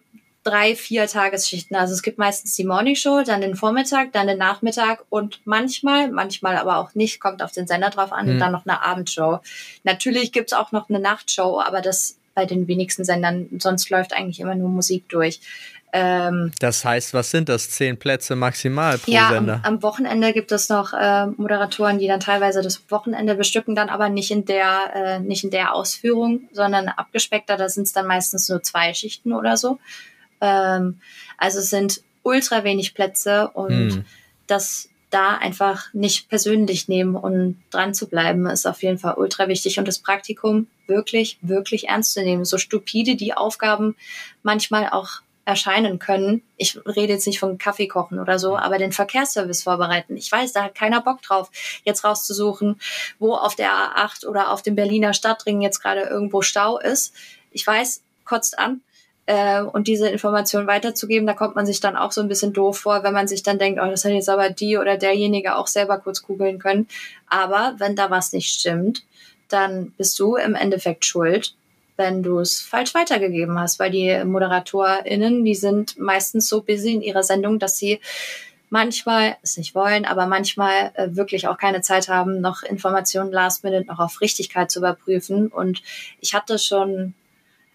drei, 0.45 0.75
vier 0.75 1.07
Tagesschichten. 1.07 1.77
Also 1.77 1.95
es 1.95 2.03
gibt 2.03 2.19
meistens 2.19 2.55
die 2.55 2.65
Morning 2.65 2.95
Show, 2.95 3.23
dann 3.25 3.41
den 3.41 3.55
Vormittag, 3.55 4.13
dann 4.13 4.27
den 4.27 4.39
Nachmittag 4.39 5.05
und 5.11 5.41
manchmal, 5.45 6.11
manchmal 6.11 6.57
aber 6.57 6.79
auch 6.79 6.95
nicht, 6.95 7.21
kommt 7.21 7.43
auf 7.43 7.53
den 7.53 7.67
Sender 7.67 7.91
drauf 7.91 8.13
an, 8.13 8.27
hm. 8.27 8.39
dann 8.39 8.53
noch 8.53 8.65
eine 8.65 8.83
Abendshow. 8.83 9.41
Natürlich 9.85 10.33
gibt's 10.33 10.53
auch 10.53 10.73
noch 10.73 10.89
eine 10.89 11.01
Nachtshow, 11.01 11.61
aber 11.61 11.81
das 11.81 12.18
bei 12.39 12.47
den 12.47 12.69
wenigsten 12.69 13.05
Sendern, 13.05 13.49
sonst 13.59 13.91
läuft 13.91 14.13
eigentlich 14.13 14.39
immer 14.39 14.55
nur 14.55 14.69
Musik 14.69 15.09
durch. 15.09 15.41
Ähm, 15.93 16.53
das 16.61 16.85
heißt, 16.85 17.13
was 17.13 17.33
sind 17.33 17.49
das? 17.49 17.69
Zehn 17.71 17.97
Plätze 17.97 18.37
maximal 18.37 18.97
pro 18.97 19.11
ja, 19.11 19.31
Sender? 19.31 19.55
Am, 19.65 19.75
am 19.75 19.83
Wochenende 19.83 20.33
gibt 20.33 20.53
es 20.53 20.69
noch 20.69 20.93
äh, 20.93 21.27
Moderatoren, 21.27 21.99
die 21.99 22.07
dann 22.07 22.21
teilweise 22.21 22.63
das 22.63 22.81
Wochenende 22.91 23.35
bestücken, 23.35 23.75
dann 23.75 23.89
aber 23.89 24.09
nicht 24.09 24.31
in 24.31 24.45
der, 24.45 24.93
äh, 24.95 25.19
nicht 25.19 25.43
in 25.43 25.51
der 25.51 25.75
Ausführung, 25.75 26.43
sondern 26.53 26.87
abgespeckter. 26.87 27.57
Da 27.57 27.69
sind 27.69 27.89
es 27.89 27.93
dann 27.93 28.07
meistens 28.07 28.49
nur 28.49 28.63
zwei 28.63 28.95
Schichten 28.95 29.33
oder 29.33 29.57
so. 29.57 29.81
Ähm, 30.41 31.01
also 31.39 31.59
es 31.59 31.71
sind 31.71 32.03
ultra 32.23 32.63
wenig 32.63 32.95
Plätze 32.95 33.49
und 33.49 33.95
hm. 33.95 34.05
das 34.47 34.88
da 35.11 35.37
einfach 35.37 35.93
nicht 35.95 36.29
persönlich 36.29 36.89
nehmen 36.89 37.15
und 37.17 37.63
dran 37.71 37.95
zu 37.95 38.09
bleiben, 38.09 38.47
ist 38.47 38.67
auf 38.67 38.83
jeden 38.83 38.99
Fall 38.99 39.15
ultra 39.15 39.49
wichtig. 39.49 39.79
Und 39.79 39.89
das 39.89 39.99
Praktikum 39.99 40.67
wirklich, 40.87 41.39
wirklich 41.41 41.89
ernst 41.89 42.13
zu 42.13 42.23
nehmen. 42.23 42.45
So 42.45 42.59
stupide 42.59 43.17
die 43.17 43.35
Aufgaben 43.35 43.97
manchmal 44.43 44.91
auch 44.91 45.23
erscheinen 45.49 45.99
können. 45.99 46.43
Ich 46.59 46.79
rede 46.85 47.15
jetzt 47.15 47.27
nicht 47.27 47.39
von 47.39 47.57
Kaffee 47.57 47.89
kochen 47.89 48.21
oder 48.21 48.39
so, 48.39 48.59
aber 48.59 48.77
den 48.77 48.93
Verkehrsservice 48.93 49.63
vorbereiten. 49.63 50.15
Ich 50.15 50.31
weiß, 50.31 50.53
da 50.53 50.65
hat 50.65 50.75
keiner 50.75 51.01
Bock 51.01 51.23
drauf, 51.23 51.51
jetzt 51.85 52.05
rauszusuchen, 52.05 52.79
wo 53.19 53.35
auf 53.35 53.55
der 53.55 53.71
A8 53.71 54.27
oder 54.27 54.53
auf 54.53 54.61
dem 54.61 54.75
Berliner 54.75 55.15
Stadtring 55.15 55.63
jetzt 55.63 55.81
gerade 55.81 56.03
irgendwo 56.03 56.43
Stau 56.43 56.79
ist. 56.79 57.15
Ich 57.51 57.67
weiß, 57.67 58.03
kotzt 58.27 58.59
an, 58.59 58.83
äh, 59.29 59.61
und 59.61 59.89
diese 59.89 60.09
Information 60.09 60.67
weiterzugeben, 60.67 61.27
da 61.27 61.35
kommt 61.35 61.55
man 61.55 61.67
sich 61.67 61.81
dann 61.81 61.97
auch 61.97 62.13
so 62.13 62.23
ein 62.23 62.29
bisschen 62.29 62.55
doof 62.55 62.79
vor, 62.79 63.05
wenn 63.05 63.13
man 63.13 63.29
sich 63.29 63.43
dann 63.43 63.59
denkt, 63.59 63.79
oh, 63.79 63.87
das 63.87 64.03
hätte 64.03 64.15
jetzt 64.15 64.31
aber 64.31 64.49
die 64.49 64.79
oder 64.79 64.97
derjenige 64.97 65.57
auch 65.57 65.67
selber 65.67 65.99
kurz 65.99 66.23
googeln 66.23 66.59
können. 66.59 66.89
Aber 67.29 67.75
wenn 67.77 67.95
da 67.95 68.09
was 68.11 68.33
nicht 68.33 68.59
stimmt, 68.59 69.05
dann 69.51 69.93
bist 69.99 70.19
du 70.19 70.37
im 70.37 70.55
Endeffekt 70.55 71.05
schuld, 71.05 71.55
wenn 71.99 72.23
du 72.23 72.39
es 72.39 72.63
falsch 72.63 72.95
weitergegeben 72.95 73.61
hast, 73.61 73.79
weil 73.79 73.91
die 73.91 74.25
ModeratorInnen, 74.25 75.45
die 75.45 75.55
sind 75.55 75.99
meistens 75.99 76.49
so 76.49 76.63
busy 76.63 76.95
in 76.95 77.03
ihrer 77.03 77.23
Sendung, 77.23 77.59
dass 77.59 77.77
sie 77.77 78.01
manchmal 78.71 79.37
es 79.43 79.59
nicht 79.59 79.75
wollen, 79.75 80.07
aber 80.07 80.25
manchmal 80.25 80.91
äh, 80.95 81.09
wirklich 81.11 81.49
auch 81.49 81.59
keine 81.59 81.83
Zeit 81.83 82.09
haben, 82.09 82.41
noch 82.41 82.63
Informationen 82.63 83.31
last 83.31 83.63
minute 83.63 83.89
noch 83.89 83.99
auf 83.99 84.23
Richtigkeit 84.23 84.71
zu 84.71 84.79
überprüfen. 84.79 85.49
Und 85.49 85.83
ich 86.19 86.33
hatte 86.33 86.59
schon 86.59 87.13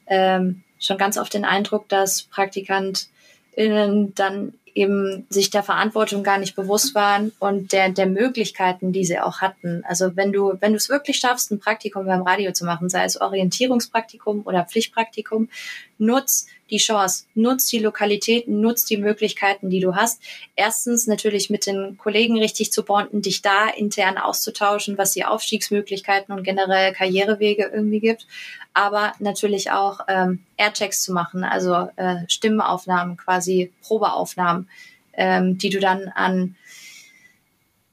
ähm, 0.07 0.63
schon 0.85 0.97
ganz 0.97 1.17
oft 1.17 1.33
den 1.33 1.45
Eindruck, 1.45 1.87
dass 1.89 2.23
PraktikantInnen 2.23 4.13
dann 4.15 4.53
eben 4.75 5.25
sich 5.29 5.49
der 5.49 5.63
Verantwortung 5.63 6.23
gar 6.23 6.37
nicht 6.37 6.55
bewusst 6.55 6.95
waren 6.95 7.31
und 7.39 7.71
der, 7.73 7.89
der 7.89 8.07
Möglichkeiten, 8.07 8.91
die 8.91 9.05
sie 9.05 9.19
auch 9.19 9.41
hatten. 9.41 9.83
Also 9.87 10.15
wenn 10.15 10.31
du, 10.31 10.53
wenn 10.59 10.71
du 10.71 10.77
es 10.77 10.89
wirklich 10.89 11.17
schaffst, 11.17 11.51
ein 11.51 11.59
Praktikum 11.59 12.05
beim 12.05 12.23
Radio 12.23 12.51
zu 12.53 12.65
machen, 12.65 12.89
sei 12.89 13.03
es 13.05 13.19
Orientierungspraktikum 13.19 14.41
oder 14.45 14.65
Pflichtpraktikum, 14.65 15.49
nutz 15.97 16.47
die 16.73 16.79
Chance, 16.79 17.25
nutz 17.35 17.67
die 17.67 17.77
Lokalitäten, 17.77 18.59
nutz 18.59 18.83
die 18.83 18.97
Möglichkeiten, 18.97 19.69
die 19.69 19.79
du 19.79 19.95
hast. 19.95 20.19
Erstens 20.55 21.05
natürlich 21.05 21.51
mit 21.51 21.67
den 21.67 21.97
Kollegen 21.99 22.37
richtig 22.39 22.71
zu 22.71 22.83
bonden, 22.83 23.21
dich 23.21 23.43
da 23.43 23.67
intern 23.67 24.17
auszutauschen, 24.17 24.97
was 24.97 25.11
die 25.11 25.23
Aufstiegsmöglichkeiten 25.23 26.33
und 26.33 26.43
generell 26.43 26.91
Karrierewege 26.91 27.69
irgendwie 27.71 27.99
gibt. 27.99 28.25
Aber 28.73 29.13
natürlich 29.19 29.69
auch 29.69 29.99
ähm, 30.07 30.39
Airchecks 30.57 31.03
zu 31.03 31.13
machen, 31.13 31.43
also 31.43 31.89
äh, 31.95 32.15
Stimmenaufnahmen, 32.27 33.17
quasi 33.17 33.71
Probeaufnahmen, 33.83 34.67
ähm, 35.13 35.59
die 35.59 35.69
du 35.69 35.79
dann 35.79 36.07
an 36.15 36.55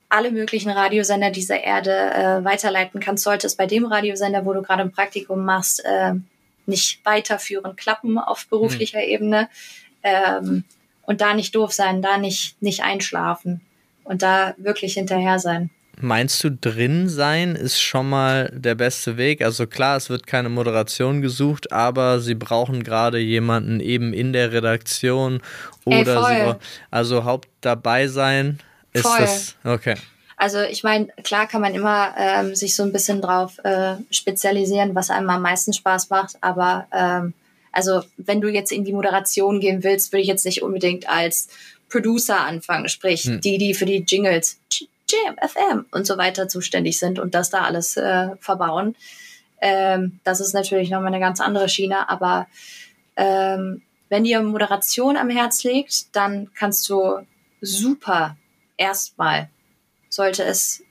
alle 0.09 0.31
möglichen 0.31 0.71
Radiosender 0.71 1.31
dieser 1.31 1.63
Erde 1.63 1.93
äh, 1.93 2.45
weiterleiten 2.45 2.99
kannst, 2.99 3.25
sollte 3.25 3.47
es 3.47 3.57
bei 3.57 3.67
dem 3.67 3.85
Radiosender, 3.85 4.47
wo 4.47 4.55
du 4.55 4.63
gerade 4.63 4.83
ein 4.83 4.91
Praktikum 4.91 5.45
machst, 5.45 5.85
äh, 5.85 6.15
nicht 6.71 7.05
weiterführen, 7.05 7.77
klappen 7.77 8.19
auf 8.19 8.47
beruflicher 8.47 9.01
mhm. 9.01 9.09
Ebene. 9.09 9.49
Ähm, 10.03 10.65
und 11.03 11.21
da 11.21 11.35
nicht 11.35 11.55
doof 11.55 11.73
sein, 11.73 12.03
da 12.03 12.19
nicht, 12.19 12.63
nicht 12.63 12.83
einschlafen 12.83 13.61
und 14.05 14.23
da 14.23 14.55
wirklich 14.59 14.95
hinterher 14.95 15.39
sein. 15.39 15.71
Meinst 16.03 16.43
du, 16.43 16.51
drin 16.51 17.09
sein 17.09 17.57
ist 17.57 17.81
schon 17.81 18.09
mal 18.09 18.51
der 18.55 18.75
beste 18.75 19.19
Weg? 19.19 19.43
Also 19.43 19.67
klar, 19.67 19.97
es 19.97 20.09
wird 20.09 20.27
keine 20.27 20.49
Moderation 20.49 21.21
gesucht, 21.21 21.73
aber 21.73 22.21
sie 22.21 22.35
brauchen 22.35 22.83
gerade 22.85 23.19
jemanden 23.19 23.81
eben 23.81 24.15
in 24.15 24.33
der 24.33 24.53
Redaktion 24.53 25.43
oder 25.85 26.31
Ey, 26.31 26.53
sie, 26.53 26.67
also 26.91 27.25
Haupt 27.25 27.49
dabei 27.61 28.07
sein 28.07 28.61
ist 28.93 29.03
voll. 29.03 29.19
das 29.19 29.57
okay. 29.65 29.97
Also 30.41 30.63
ich 30.63 30.83
meine, 30.83 31.09
klar 31.23 31.47
kann 31.47 31.61
man 31.61 31.75
immer 31.75 32.15
ähm, 32.17 32.55
sich 32.55 32.75
so 32.75 32.83
ein 32.83 32.93
bisschen 32.93 33.21
drauf 33.21 33.59
äh, 33.63 33.97
spezialisieren, 34.11 34.95
was 34.95 35.11
einem 35.11 35.29
am 35.29 35.43
meisten 35.43 35.75
Spaß 35.75 36.09
macht, 36.09 36.39
aber 36.41 36.87
ähm, 36.93 37.35
also 37.73 38.05
wenn 38.17 38.41
du 38.41 38.49
jetzt 38.49 38.73
in 38.73 38.87
die 38.87 38.95
Moderation 38.95 39.61
gehen 39.61 39.85
willst, 39.85 40.13
würde 40.13 40.23
ich 40.23 40.29
jetzt 40.29 40.47
nicht 40.47 40.63
unbedingt 40.63 41.07
als 41.11 41.49
Producer 41.91 42.41
anfangen, 42.41 42.89
sprich 42.89 43.25
hm. 43.25 43.43
die, 43.43 43.59
die 43.59 43.75
für 43.75 43.85
die 43.85 43.99
Jingles 43.99 44.59
Jam, 45.11 45.37
FM 45.47 45.85
und 45.91 46.07
so 46.07 46.17
weiter 46.17 46.49
zuständig 46.49 46.99
sind 46.99 47.19
und 47.19 47.35
das 47.35 47.51
da 47.51 47.65
alles 47.65 47.99
äh, 47.99 48.29
verbauen. 48.41 48.97
Ähm, 49.61 50.21
das 50.25 50.41
ist 50.41 50.55
natürlich 50.55 50.89
nochmal 50.89 51.09
eine 51.09 51.21
ganz 51.21 51.43
andere 51.43 51.69
Schiene, 51.69 52.09
aber 52.09 52.47
ähm, 53.15 53.83
wenn 54.09 54.25
dir 54.25 54.41
Moderation 54.41 55.19
am 55.19 55.29
Herz 55.29 55.65
liegt, 55.65 56.17
dann 56.17 56.51
kannst 56.55 56.89
du 56.89 57.19
super 57.61 58.39
erstmal 58.79 59.51
sollte 60.11 60.45
es 60.45 60.83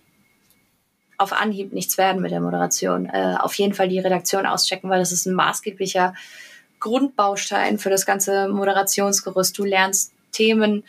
auf 1.20 1.34
Anhieb 1.34 1.74
nichts 1.74 1.98
werden 1.98 2.22
mit 2.22 2.32
der 2.32 2.40
Moderation. 2.40 3.06
Äh, 3.06 3.36
auf 3.40 3.54
jeden 3.56 3.74
Fall 3.74 3.90
die 3.90 4.00
Redaktion 4.00 4.46
auschecken, 4.46 4.90
weil 4.90 5.00
das 5.00 5.12
ist 5.12 5.28
ein 5.28 5.36
maßgeblicher 5.36 6.16
Grundbaustein 6.80 7.78
für 7.78 7.90
das 7.90 8.06
ganze 8.06 8.48
Moderationsgerüst. 8.48 9.58
Du 9.58 9.66
lernst 9.66 10.14
Themen 10.32 10.84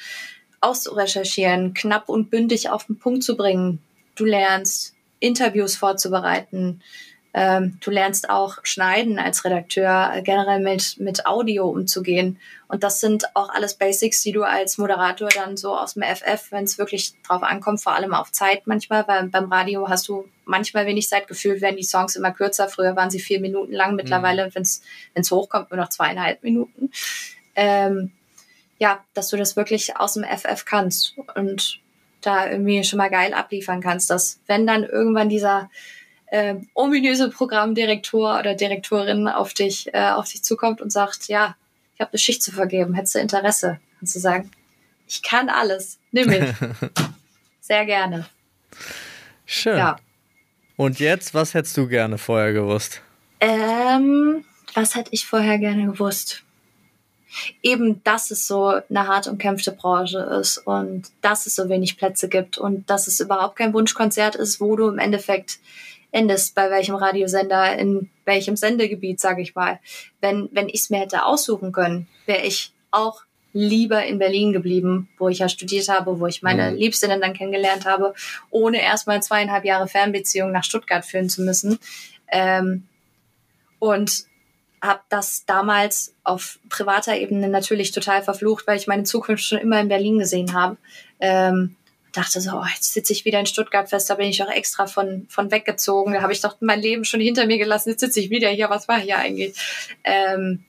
auszurecherchieren, 0.61 1.75
knapp 1.75 2.09
und 2.09 2.31
bündig 2.31 2.71
auf 2.71 2.87
den 2.87 2.99
Punkt 2.99 3.25
zu 3.25 3.37
bringen. 3.37 3.81
Du 4.15 4.25
lernst 4.25 4.95
Interviews 5.19 5.77
vorzubereiten, 5.77 6.81
ähm, 7.33 7.79
du 7.81 7.91
lernst 7.91 8.29
auch 8.29 8.59
schneiden 8.65 9.19
als 9.19 9.45
Redakteur, 9.45 10.11
äh, 10.15 10.23
generell 10.23 10.61
mit, 10.61 10.99
mit 10.99 11.27
Audio 11.27 11.69
umzugehen. 11.69 12.39
Und 12.67 12.83
das 12.83 13.01
sind 13.01 13.25
auch 13.37 13.51
alles 13.51 13.75
Basics, 13.75 14.23
die 14.23 14.33
du 14.33 14.43
als 14.43 14.79
Moderator 14.79 15.29
dann 15.29 15.57
so 15.57 15.77
aus 15.77 15.95
dem 15.95 16.03
FF, 16.03 16.51
wenn 16.51 16.65
es 16.65 16.79
wirklich 16.79 17.15
drauf 17.23 17.43
ankommt, 17.43 17.81
vor 17.81 17.95
allem 17.95 18.15
auf 18.15 18.33
Zeit 18.33 18.67
manchmal, 18.67 19.07
weil 19.07 19.29
beim 19.29 19.53
Radio 19.53 19.89
hast 19.89 20.09
du 20.09 20.29
manchmal 20.45 20.87
wenig 20.87 21.09
Zeit 21.09 21.29
gefühlt, 21.29 21.61
werden 21.61 21.77
die 21.77 21.85
Songs 21.85 22.17
immer 22.17 22.33
kürzer. 22.33 22.69
Früher 22.69 22.97
waren 22.97 23.11
sie 23.11 23.21
vier 23.21 23.41
Minuten 23.41 23.73
lang, 23.73 23.95
mittlerweile, 23.95 24.47
mhm. 24.47 24.55
wenn 24.55 24.63
es 24.63 25.31
hochkommt, 25.31 25.71
nur 25.71 25.79
noch 25.79 25.89
zweieinhalb 25.89 26.43
Minuten. 26.43 26.91
Ähm, 27.55 28.11
ja, 28.79 29.05
dass 29.15 29.29
du 29.29 29.37
das 29.37 29.57
wirklich 29.57 29.97
aus 29.97 30.15
dem 30.15 30.25
FF 30.25 30.65
kannst 30.65 31.15
und 31.37 31.81
da 32.23 32.51
irgendwie 32.51 32.83
schon 32.83 32.97
mal 32.97 33.11
geil 33.11 33.35
abliefern 33.35 33.81
kannst, 33.81 34.11
dass 34.11 34.41
wenn 34.47 34.67
dann 34.67 34.85
irgendwann 34.85 35.29
dieser 35.29 35.71
äh, 36.31 36.55
ominöse 36.75 37.29
Programmdirektor 37.29 38.39
oder 38.39 38.55
Direktorin 38.55 39.29
auf 39.29 39.53
dich, 39.53 39.93
äh, 39.93 40.11
auf 40.11 40.29
dich 40.29 40.43
zukommt 40.43 40.81
und 40.81 40.91
sagt, 40.91 41.29
ja, 41.29 41.57
ich 41.95 42.01
habe 42.01 42.13
eine 42.13 42.19
Schicht 42.19 42.43
zu 42.43 42.53
vergeben, 42.53 42.95
hättest 42.95 43.17
du 43.17 43.19
Interesse? 43.19 43.81
Kannst 43.99 44.15
du 44.15 44.21
sagen, 44.21 44.51
ich 45.07 45.23
kann 45.23 45.49
alles, 45.49 45.99
nimm 46.13 46.29
mich. 46.29 46.45
Sehr 47.61 47.85
gerne. 47.85 48.27
Schön. 49.45 49.77
Ja. 49.77 49.97
Und 50.77 51.01
jetzt, 51.01 51.35
was 51.35 51.53
hättest 51.53 51.77
du 51.77 51.89
gerne 51.89 52.17
vorher 52.17 52.53
gewusst? 52.53 53.03
Ähm, 53.41 54.45
was 54.75 54.95
hätte 54.95 55.11
ich 55.13 55.27
vorher 55.27 55.59
gerne 55.59 55.87
gewusst? 55.87 56.45
Eben, 57.63 58.03
dass 58.05 58.31
es 58.31 58.47
so 58.47 58.81
eine 58.89 59.07
hart 59.07 59.27
umkämpfte 59.27 59.73
Branche 59.73 60.19
ist 60.41 60.59
und 60.59 61.11
dass 61.21 61.47
es 61.47 61.57
so 61.57 61.69
wenig 61.69 61.99
Plätze 61.99 62.29
gibt 62.29 62.59
und 62.59 62.89
dass 62.89 63.09
es 63.09 63.21
überhaupt 63.21 63.57
kein 63.57 63.75
Wunschkonzert 63.75 64.37
ist, 64.37 64.61
wo 64.61 64.77
du 64.77 64.89
im 64.89 64.99
Endeffekt 64.99 65.59
endest, 66.13 66.55
bei 66.55 66.71
welchem 66.71 66.95
Radiosender, 66.95 67.77
in 67.79 68.11
welchem 68.25 68.57
Sendegebiet, 68.57 69.21
sage 69.21 69.43
ich 69.43 69.55
mal. 69.55 69.81
Wenn, 70.21 70.49
wenn 70.53 70.69
ich 70.69 70.81
es 70.81 70.91
mir 70.91 71.01
hätte 71.01 71.25
aussuchen 71.25 71.73
können, 71.73 72.09
wäre 72.27 72.45
ich 72.45 72.73
auch 72.91 73.23
lieber 73.53 74.05
in 74.05 74.19
Berlin 74.19 74.53
geblieben, 74.53 75.09
wo 75.19 75.29
ich 75.29 75.39
ja 75.39 75.49
studiert 75.49 75.89
habe, 75.89 76.21
wo 76.21 76.27
ich 76.27 76.43
meine 76.43 76.71
mhm. 76.71 76.77
Liebstinnen 76.77 77.21
dann 77.21 77.35
kennengelernt 77.35 77.85
habe, 77.85 78.15
ohne 78.51 78.81
erstmal 78.81 79.23
zweieinhalb 79.23 79.65
Jahre 79.65 79.89
Fernbeziehung 79.89 80.53
nach 80.53 80.65
Stuttgart 80.65 81.05
führen 81.05 81.29
zu 81.29 81.43
müssen. 81.43 81.79
Ähm, 82.29 82.87
und 83.79 84.25
habe 84.83 85.01
das 85.09 85.45
damals 85.45 86.15
auf 86.25 86.59
privater 86.69 87.17
Ebene 87.17 87.49
natürlich 87.49 87.93
total 87.93 88.23
verflucht, 88.23 88.67
weil 88.67 88.79
ich 88.79 88.87
meine 88.87 89.03
Zukunft 89.03 89.45
schon 89.45 89.59
immer 89.59 89.81
in 89.81 89.89
Berlin 89.89 90.19
gesehen 90.19 90.55
habe. 90.55 90.77
Ähm, 91.19 91.77
dachte 92.13 92.41
so, 92.41 92.53
oh, 92.53 92.65
jetzt 92.75 92.93
sitze 92.93 93.13
ich 93.13 93.25
wieder 93.25 93.41
in 93.41 93.47
Stuttgart 93.47 93.89
fest, 93.89 94.11
da 94.11 94.15
bin 94.15 94.29
ich 94.29 94.43
auch 94.43 94.51
extra 94.51 94.87
von, 94.87 95.27
von 95.29 95.51
weggezogen. 95.51 96.15
Da 96.15 96.23
habe 96.23 96.33
ich 96.33 96.41
doch 96.41 96.57
mein 96.61 96.81
Leben 96.81 97.05
schon 97.05 97.21
hinter 97.21 97.47
mir 97.47 97.59
gelassen, 97.59 97.91
jetzt 97.91 98.01
sitze 98.01 98.21
ich 98.21 98.31
wieder 98.31 98.49
hier, 98.49 98.71
was 98.71 98.89
war 98.89 98.99
hier 98.99 99.19
eigentlich? 99.19 99.57
Ähm, 100.05 100.65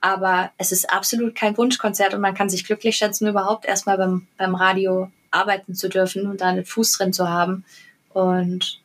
aber 0.00 0.52
es 0.58 0.70
ist 0.70 0.92
absolut 0.92 1.34
kein 1.34 1.56
Wunschkonzert 1.56 2.12
und 2.12 2.20
man 2.20 2.34
kann 2.34 2.50
sich 2.50 2.64
glücklich 2.64 2.96
schätzen, 2.96 3.26
überhaupt 3.26 3.64
erstmal 3.64 3.96
beim, 3.96 4.26
beim 4.36 4.54
Radio 4.54 5.10
arbeiten 5.30 5.74
zu 5.74 5.88
dürfen 5.88 6.26
und 6.26 6.40
da 6.40 6.48
einen 6.48 6.64
Fuß 6.64 6.92
drin 6.92 7.12
zu 7.12 7.28
haben. 7.28 7.64
Und 8.12 8.80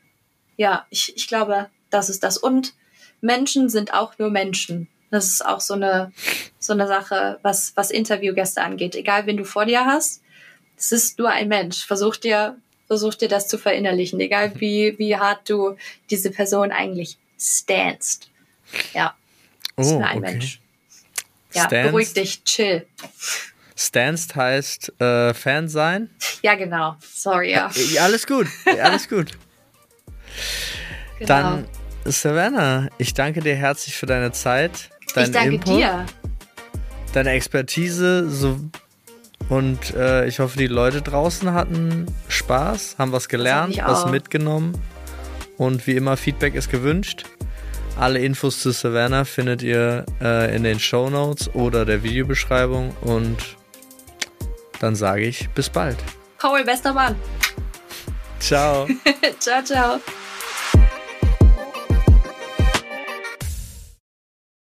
ja, 0.58 0.86
ich, 0.90 1.16
ich 1.16 1.28
glaube, 1.28 1.68
das 1.90 2.10
ist 2.10 2.24
das. 2.24 2.38
Und 2.38 2.74
Menschen 3.22 3.70
sind 3.70 3.94
auch 3.94 4.18
nur 4.18 4.30
Menschen. 4.30 4.88
Das 5.12 5.26
ist 5.26 5.46
auch 5.46 5.60
so 5.60 5.74
eine, 5.74 6.12
so 6.60 6.74
eine 6.74 6.88
Sache, 6.88 7.40
was, 7.42 7.74
was 7.76 7.92
Interviewgäste 7.92 8.62
angeht. 8.62 8.96
Egal, 8.96 9.26
wen 9.26 9.38
du 9.38 9.44
vor 9.44 9.66
dir 9.66 9.86
hast, 9.86 10.22
es 10.80 10.92
ist 10.92 11.20
nur 11.20 11.30
ein 11.30 11.50
Mensch. 11.50 11.86
Versuch 11.86 12.16
dir, 12.16 12.58
versuch 12.88 13.14
dir 13.14 13.28
das 13.28 13.48
zu 13.48 13.58
verinnerlichen. 13.58 14.20
Egal, 14.20 14.54
wie, 14.60 14.98
wie 14.98 15.16
hart 15.18 15.50
du 15.50 15.76
diese 16.10 16.32
Person 16.32 16.72
eigentlich 16.72 17.18
standst. 17.38 18.30
Ja. 18.94 19.16
Oh, 19.76 19.82
ist 19.82 19.92
nur 19.92 20.08
ein 20.08 20.18
okay. 20.20 20.32
Mensch. 20.32 20.62
Ja, 21.54 21.66
Stanst. 21.66 21.92
beruhig 21.92 22.14
dich, 22.14 22.44
chill. 22.44 22.86
Stanst 23.78 24.36
heißt 24.36 25.00
äh, 25.02 25.34
Fan 25.34 25.68
sein? 25.68 26.10
Ja, 26.42 26.56
genau. 26.56 26.96
Sorry, 27.02 27.52
ja. 27.52 27.72
ja 27.92 28.04
alles 28.04 28.28
gut, 28.28 28.48
alles 28.82 29.08
gut. 29.10 29.32
genau. 31.18 31.28
Dann, 31.28 31.68
Savannah, 32.06 32.90
ich 32.98 33.14
danke 33.14 33.42
dir 33.42 33.56
herzlich 33.56 33.96
für 33.96 34.06
deine 34.06 34.32
Zeit, 34.32 34.90
deinen 35.16 35.26
ich 35.26 35.32
danke 35.32 35.56
Input, 35.56 35.78
dir. 35.78 36.06
deine 37.14 37.32
Expertise 37.32 38.30
so, 38.30 38.60
und 39.50 39.94
äh, 39.96 40.28
ich 40.28 40.40
hoffe, 40.40 40.58
die 40.58 40.68
Leute 40.68 41.02
draußen 41.02 41.54
hatten 41.54 42.06
Spaß, 42.28 42.96
haben 42.98 43.12
was 43.12 43.28
gelernt, 43.28 43.78
was 43.84 44.06
mitgenommen 44.06 44.80
und 45.58 45.86
wie 45.88 45.96
immer, 45.96 46.16
Feedback 46.18 46.56
ist 46.56 46.70
gewünscht. 46.72 47.26
Alle 48.00 48.20
Infos 48.20 48.62
zu 48.62 48.72
Savannah 48.72 49.26
findet 49.26 49.62
ihr 49.62 50.06
äh, 50.22 50.56
in 50.56 50.64
den 50.64 50.80
Show 50.80 51.10
Notes 51.10 51.54
oder 51.54 51.84
der 51.84 52.02
Videobeschreibung 52.04 52.96
und 53.02 53.38
dann 54.80 54.96
sage 54.96 55.24
ich 55.24 55.50
bis 55.50 55.70
bald. 55.70 55.98
Paul, 56.38 56.64
bester 56.64 56.94
Mann. 56.94 57.16
Ciao. 58.40 58.88
ciao, 59.40 59.64
ciao. 59.64 60.00